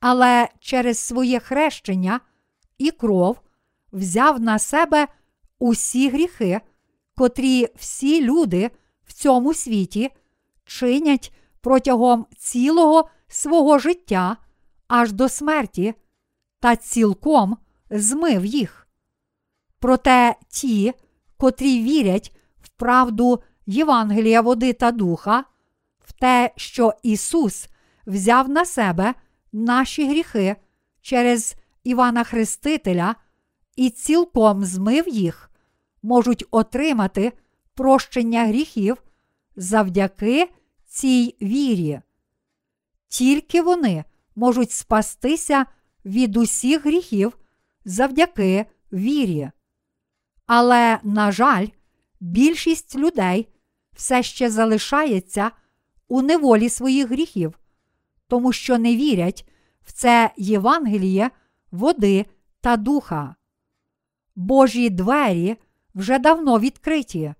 але 0.00 0.48
через 0.60 0.98
своє 0.98 1.40
хрещення 1.40 2.20
і 2.78 2.90
кров 2.90 3.40
взяв 3.92 4.40
на 4.40 4.58
себе 4.58 5.08
усі 5.58 6.08
гріхи, 6.08 6.60
котрі 7.16 7.68
всі 7.76 8.24
люди 8.24 8.70
в 9.04 9.12
цьому 9.12 9.54
світі 9.54 10.10
чинять 10.64 11.32
протягом 11.60 12.26
цілого 12.36 13.08
свого 13.28 13.78
життя 13.78 14.36
аж 14.88 15.12
до 15.12 15.28
смерті, 15.28 15.94
та 16.60 16.76
цілком 16.76 17.56
змив 17.90 18.44
їх. 18.44 18.88
Проте 19.78 20.34
ті, 20.48 20.92
котрі 21.42 21.82
вірять 21.82 22.32
в 22.62 22.68
правду 22.68 23.42
Євангелія 23.66 24.40
води 24.40 24.72
та 24.72 24.92
духа, 24.92 25.44
в 26.00 26.12
те, 26.12 26.50
що 26.56 26.94
Ісус 27.02 27.68
взяв 28.06 28.48
на 28.48 28.64
себе 28.64 29.14
наші 29.52 30.08
гріхи 30.08 30.56
через 31.00 31.54
Івана 31.84 32.24
Хрестителя 32.24 33.14
і 33.76 33.90
цілком 33.90 34.64
змив 34.64 35.08
їх, 35.08 35.50
можуть 36.02 36.44
отримати 36.50 37.32
прощення 37.74 38.46
гріхів 38.46 39.02
завдяки 39.56 40.50
цій 40.86 41.36
вірі. 41.42 42.00
Тільки 43.08 43.62
вони 43.62 44.04
можуть 44.36 44.70
спастися 44.70 45.66
від 46.04 46.36
усіх 46.36 46.86
гріхів 46.86 47.38
завдяки 47.84 48.66
вірі. 48.92 49.50
Але, 50.46 50.98
на 51.02 51.32
жаль, 51.32 51.66
більшість 52.20 52.96
людей 52.96 53.48
все 53.92 54.22
ще 54.22 54.50
залишається 54.50 55.50
у 56.08 56.22
неволі 56.22 56.68
своїх 56.68 57.08
гріхів, 57.08 57.58
тому 58.28 58.52
що 58.52 58.78
не 58.78 58.96
вірять 58.96 59.48
в 59.82 59.92
це 59.92 60.30
Євангеліє, 60.36 61.30
води 61.70 62.26
та 62.60 62.76
духа. 62.76 63.34
Божі 64.36 64.90
двері 64.90 65.56
вже 65.94 66.18
давно 66.18 66.58
відкриті, 66.58 67.34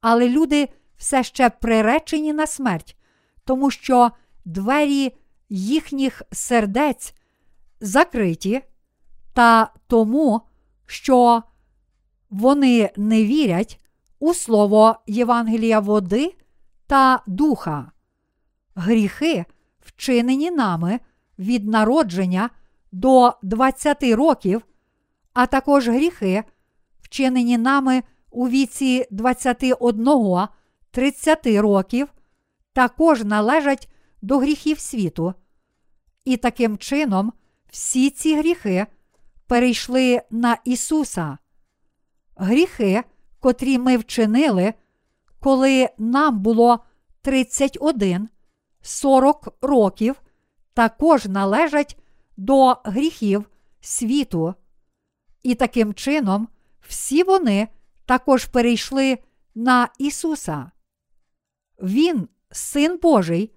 але 0.00 0.28
люди 0.28 0.68
все 0.96 1.22
ще 1.24 1.50
приречені 1.50 2.32
на 2.32 2.46
смерть, 2.46 2.96
тому 3.44 3.70
що 3.70 4.10
двері 4.44 5.12
їхніх 5.48 6.22
сердець 6.32 7.14
закриті, 7.80 8.62
та 9.32 9.72
тому, 9.86 10.40
що 10.86 11.42
вони 12.30 12.90
не 12.96 13.24
вірять 13.24 13.80
у 14.18 14.34
слово 14.34 14.96
Євангелія 15.06 15.80
води 15.80 16.34
та 16.86 17.22
духа. 17.26 17.92
Гріхи, 18.74 19.44
вчинені 19.80 20.50
нами 20.50 21.00
від 21.38 21.68
народження 21.68 22.50
до 22.92 23.32
20 23.42 24.02
років, 24.02 24.62
а 25.32 25.46
також 25.46 25.88
гріхи, 25.88 26.44
вчинені 27.00 27.58
нами 27.58 28.02
у 28.30 28.48
віці 28.48 29.06
21 29.10 30.46
30 30.90 31.46
років, 31.46 32.08
також 32.72 33.24
належать 33.24 33.88
до 34.22 34.38
гріхів 34.38 34.78
світу. 34.78 35.34
І 36.24 36.36
таким 36.36 36.78
чином 36.78 37.32
всі 37.70 38.10
ці 38.10 38.36
гріхи 38.36 38.86
перейшли 39.46 40.22
на 40.30 40.58
Ісуса. 40.64 41.38
Гріхи, 42.36 43.04
котрі 43.40 43.78
ми 43.78 43.96
вчинили, 43.96 44.74
коли 45.40 45.88
нам 45.98 46.38
було 46.38 46.84
31, 47.22 48.28
40 48.82 49.48
років, 49.62 50.22
також 50.74 51.26
належать 51.26 51.98
до 52.36 52.76
гріхів 52.84 53.50
світу. 53.80 54.54
І 55.42 55.54
таким 55.54 55.94
чином 55.94 56.48
всі 56.80 57.22
вони 57.22 57.68
також 58.06 58.44
перейшли 58.44 59.18
на 59.54 59.88
Ісуса. 59.98 60.70
Він, 61.82 62.28
Син 62.50 62.98
Божий, 63.02 63.52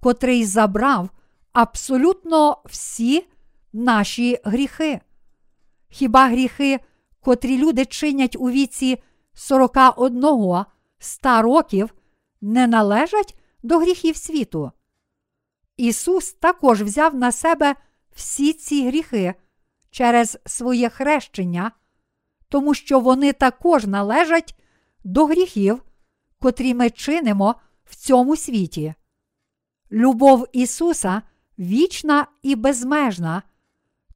котрий 0.00 0.44
забрав 0.44 1.10
абсолютно 1.52 2.62
всі 2.64 3.26
наші 3.72 4.38
гріхи. 4.44 5.00
Хіба 5.88 6.28
гріхи, 6.28 6.80
котрі 7.24 7.58
люди 7.58 7.84
чинять 7.84 8.36
у 8.38 8.50
віці 8.50 9.02
41 9.34 10.64
100 10.98 11.42
років, 11.42 11.94
не 12.40 12.66
належать 12.66 13.38
до 13.62 13.78
гріхів 13.78 14.16
світу? 14.16 14.72
Ісус 15.76 16.32
також 16.32 16.82
взяв 16.82 17.14
на 17.14 17.32
себе 17.32 17.74
всі 18.14 18.52
ці 18.52 18.86
гріхи 18.86 19.34
через 19.90 20.38
своє 20.46 20.88
хрещення, 20.88 21.72
тому 22.48 22.74
що 22.74 23.00
вони 23.00 23.32
також 23.32 23.86
належать 23.86 24.58
до 25.04 25.26
гріхів, 25.26 25.82
котрі 26.38 26.74
ми 26.74 26.90
чинимо 26.90 27.54
в 27.84 27.96
цьому 27.96 28.36
світі. 28.36 28.94
Любов 29.92 30.46
Ісуса 30.52 31.22
вічна 31.58 32.26
і 32.42 32.56
безмежна, 32.56 33.42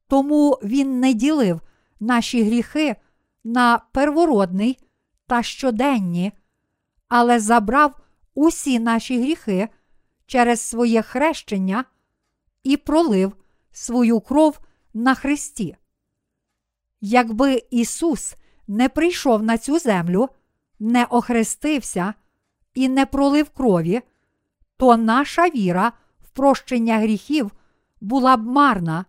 тому 0.07 0.59
Він 0.63 0.99
не 0.99 1.13
ділив 1.13 1.61
наші 1.99 2.43
гріхи 2.43 2.95
на 3.43 3.81
первородний 3.91 4.79
та 5.27 5.43
щоденні, 5.43 6.31
але 7.07 7.39
забрав 7.39 7.99
усі 8.33 8.79
наші 8.79 9.21
гріхи 9.21 9.69
через 10.25 10.61
своє 10.61 11.01
хрещення 11.01 11.85
і 12.63 12.77
пролив 12.77 13.33
свою 13.71 14.19
кров 14.19 14.59
на 14.93 15.15
Христі. 15.15 15.75
Якби 17.01 17.63
Ісус 17.71 18.35
не 18.67 18.89
прийшов 18.89 19.43
на 19.43 19.57
цю 19.57 19.79
землю, 19.79 20.29
не 20.79 21.05
охрестився 21.05 22.13
і 22.73 22.89
не 22.89 23.05
пролив 23.05 23.49
крові, 23.49 24.01
то 24.77 24.97
наша 24.97 25.49
віра 25.49 25.91
в 26.23 26.29
прощення 26.29 26.97
гріхів 26.97 27.51
була 28.01 28.37
б 28.37 28.45
марна. 28.45 29.05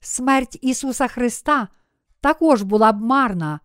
Смерть 0.00 0.58
Ісуса 0.60 1.08
Христа 1.08 1.68
також 2.20 2.62
була 2.62 2.92
б 2.92 3.00
марна. 3.00 3.60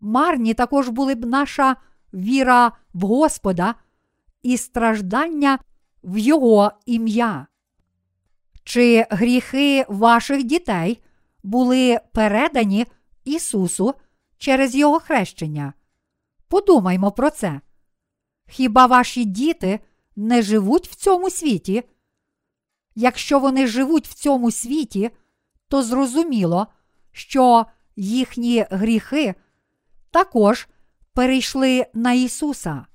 Марні 0.00 0.54
також 0.54 0.88
були 0.88 1.14
б 1.14 1.24
наша 1.24 1.76
віра 2.14 2.72
в 2.94 3.00
Господа 3.00 3.74
і 4.42 4.56
страждання 4.56 5.58
в 6.04 6.18
Його 6.18 6.72
ім'я. 6.86 7.46
Чи 8.64 9.06
гріхи 9.10 9.84
ваших 9.88 10.44
дітей 10.44 11.02
були 11.42 12.00
передані 12.12 12.86
Ісусу 13.24 13.94
через 14.38 14.74
Його 14.74 15.00
хрещення? 15.00 15.72
Подумаймо 16.48 17.12
про 17.12 17.30
це. 17.30 17.60
Хіба 18.48 18.86
ваші 18.86 19.24
діти 19.24 19.80
не 20.16 20.42
живуть 20.42 20.88
в 20.88 20.94
цьому 20.94 21.30
світі? 21.30 21.82
Якщо 22.94 23.38
вони 23.38 23.66
живуть 23.66 24.08
в 24.08 24.14
цьому 24.14 24.50
світі, 24.50 25.10
то 25.68 25.82
зрозуміло, 25.82 26.66
що 27.12 27.66
їхні 27.96 28.66
гріхи 28.70 29.34
також 30.10 30.68
перейшли 31.14 31.86
на 31.94 32.12
Ісуса. 32.12 32.86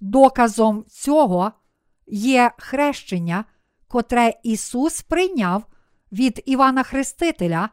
Доказом 0.00 0.84
цього 0.88 1.52
є 2.06 2.50
хрещення, 2.58 3.44
котре 3.88 4.34
Ісус 4.42 5.02
прийняв 5.02 5.64
від 6.12 6.42
Івана 6.46 6.82
Хрестителя, 6.82 7.68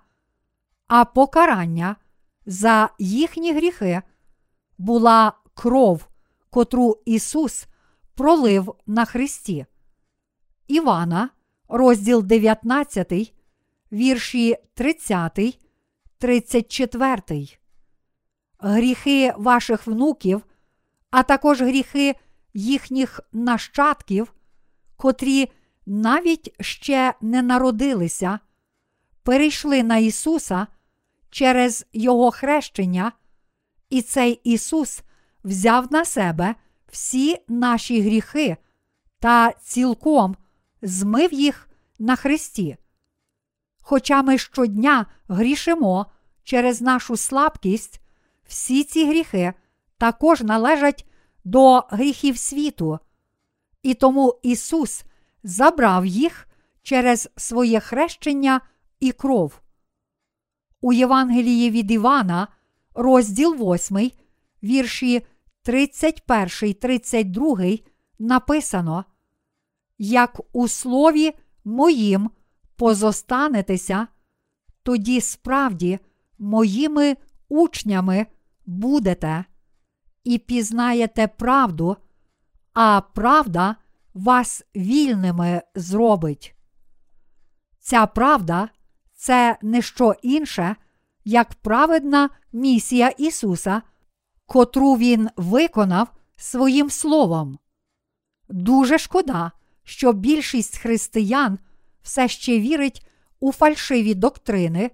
а 0.88 1.05
покарання 1.05 1.95
за 2.45 2.89
їхні 2.99 3.53
гріхи 3.53 4.01
була 4.78 5.34
кров, 5.53 6.08
котру 6.49 6.97
Ісус 7.05 7.68
пролив 8.16 8.76
на 8.88 9.05
Христі. 9.05 9.66
Івана, 10.68 11.30
розділ 11.68 12.24
19, 12.24 13.34
вірші 13.92 14.58
30, 14.74 15.60
34. 16.18 17.48
Гріхи 18.60 19.34
ваших 19.38 19.88
внуків, 19.88 20.46
а 21.12 21.24
також 21.24 21.62
гріхи 21.62 22.16
їхніх 22.54 23.20
нащадків, 23.32 24.34
котрі 24.98 25.52
навіть 25.86 26.64
ще 26.64 27.14
не 27.22 27.42
народилися, 27.42 28.40
перейшли 29.24 29.84
на 29.84 29.98
Ісуса 29.98 30.68
через 31.30 31.86
Його 31.94 32.32
хрещення, 32.32 33.12
і 33.90 34.02
цей 34.02 34.42
Ісус 34.44 35.02
взяв 35.44 35.92
на 35.92 36.06
себе 36.06 36.56
всі 36.92 37.38
наші 37.48 38.02
гріхи 38.02 38.58
та 39.20 39.52
цілком 39.52 40.36
змив 40.82 41.34
їх 41.34 41.70
на 42.00 42.16
Христі. 42.16 42.78
Хоча 43.90 44.22
ми 44.22 44.38
щодня 44.38 45.06
грішимо 45.28 46.06
через 46.44 46.82
нашу 46.82 47.18
слабкість, 47.18 48.02
всі 48.48 48.84
ці 48.84 49.06
гріхи 49.06 49.54
також 49.98 50.42
належать 50.42 51.06
до 51.44 51.80
гріхів 51.90 52.38
світу, 52.38 53.00
і 53.84 53.94
тому 53.94 54.40
Ісус 54.44 55.03
забрав 55.44 56.06
їх 56.06 56.48
через 56.82 57.30
своє 57.38 57.80
хрещення 57.80 58.61
і 58.99 59.11
кров. 59.11 59.61
У 60.82 60.94
Євангелії 60.94 61.72
від 61.72 61.91
Івана, 61.91 62.48
розділ 62.94 63.74
8, 63.74 64.11
вірші 64.64 65.26
31, 65.61 66.74
32 66.74 67.57
написано, 68.20 69.06
Як 69.98 70.40
у 70.53 70.68
слові 70.68 71.34
моїм 71.66 72.30
позостанетеся, 72.78 74.08
тоді 74.84 75.22
справді 75.22 75.99
моїми 76.40 77.18
учнями 77.49 78.26
будете 78.66 79.45
і 80.24 80.38
пізнаєте 80.38 81.28
правду, 81.28 81.98
а 82.74 83.02
правда 83.02 83.76
вас 84.14 84.64
вільними 84.76 85.62
зробить. 85.76 86.56
Ця 87.80 88.06
правда 88.06 88.70
це 89.14 89.58
не 89.62 89.82
що 89.82 90.16
інше, 90.22 90.76
як 91.26 91.54
праведна 91.54 92.30
місія 92.54 93.10
Ісуса, 93.10 93.82
котру 94.45 94.95
Він 94.95 95.30
виконав 95.36 96.08
своїм 96.36 96.90
словом. 96.90 97.60
Дуже 98.49 98.98
шкода, 98.98 99.52
що 99.84 100.14
більшість 100.14 100.78
християн 100.78 101.60
все 102.08 102.28
ще 102.28 102.60
вірить 102.60 103.08
у 103.40 103.52
фальшиві 103.52 104.14
доктрини 104.14 104.92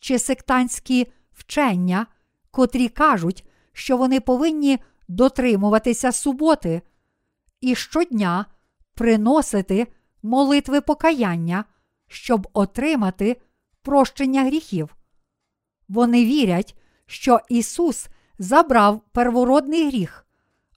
чи 0.00 0.18
сектантські 0.18 1.06
вчення, 1.32 2.06
котрі 2.50 2.88
кажуть, 2.88 3.44
що 3.72 3.96
вони 3.96 4.20
повинні 4.20 4.78
дотримуватися 5.08 6.12
суботи 6.12 6.82
і 7.60 7.74
щодня 7.74 8.46
приносити 8.94 9.86
молитви 10.22 10.80
покаяння, 10.80 11.64
щоб 12.08 12.48
отримати 12.52 13.36
прощення 13.82 14.44
гріхів. 14.44 14.96
Вони 15.88 16.24
вірять, 16.24 16.76
що 17.06 17.40
Ісус 17.48 18.08
забрав 18.38 19.00
первородний 19.12 19.88
гріх, 19.88 20.26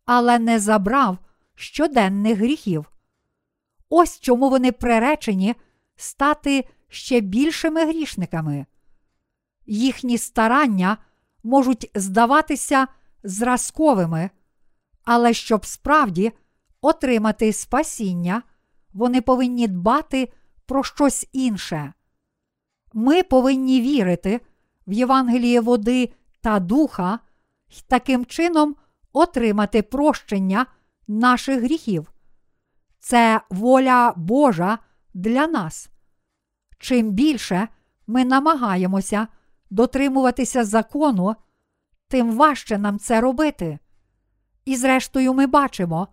але 0.05 0.39
не 0.39 0.59
забрав 0.59 1.17
щоденних 1.55 2.37
гріхів. 2.37 2.91
Ось 3.89 4.19
чому 4.19 4.49
вони 4.49 4.71
приречені 4.71 5.55
стати 6.01 6.65
ще 6.87 7.19
більшими 7.19 7.85
грішниками. 7.85 8.65
Їхні 9.65 10.17
старання 10.17 10.97
можуть 11.43 11.91
здаватися 11.95 12.87
зразковими, 13.23 14.29
але 15.03 15.33
щоб 15.33 15.65
справді 15.65 16.31
отримати 16.81 17.53
спасіння, 17.53 18.43
вони 18.93 19.21
повинні 19.21 19.67
дбати 19.67 20.33
про 20.65 20.83
щось 20.83 21.27
інше. 21.33 21.93
Ми 22.93 23.23
повинні 23.23 23.81
вірити 23.81 24.41
в 24.87 24.91
Євангеліє 24.91 25.61
води 25.61 26.13
та 26.41 26.59
духа 26.59 27.19
і 27.69 27.81
таким 27.87 28.25
чином 28.25 28.75
отримати 29.13 29.81
прощення 29.81 30.65
наших 31.07 31.63
гріхів. 31.63 32.11
Це 32.99 33.41
воля 33.49 34.13
Божа 34.15 34.79
для 35.13 35.47
нас. 35.47 35.89
Чим 36.79 37.11
більше 37.11 37.67
ми 38.07 38.25
намагаємося 38.25 39.27
дотримуватися 39.69 40.65
закону, 40.65 41.35
тим 42.07 42.35
важче 42.35 42.77
нам 42.77 42.99
це 42.99 43.21
робити. 43.21 43.79
І 44.65 44.75
зрештою, 44.75 45.33
ми 45.33 45.47
бачимо, 45.47 46.07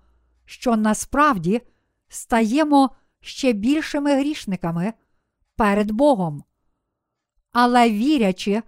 що 0.45 0.77
насправді 0.77 1.63
стаємо 2.09 2.91
ще 3.21 3.53
більшими 3.53 4.15
грішниками 4.15 4.93
перед 5.57 5.91
Богом. 5.91 6.45
Але 7.53 7.91
вірячи 7.91 8.63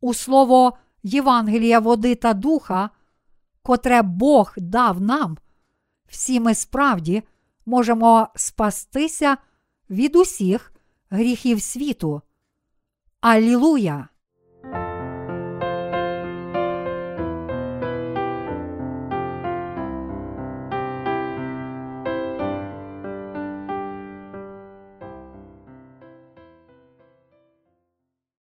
у 0.00 0.14
слово 0.14 0.78
Євангелія 1.02 1.78
води 1.78 2.14
та 2.14 2.34
духа, 2.34 2.90
котре 3.62 4.02
Бог 4.02 4.54
дав 4.56 5.00
нам, 5.00 5.38
всі 6.06 6.40
ми 6.40 6.54
справді 6.54 7.22
можемо 7.66 8.28
спастися 8.34 9.36
від 9.90 10.16
усіх 10.16 10.72
гріхів 11.10 11.62
світу. 11.62 12.22
Алілуя! 13.20 14.08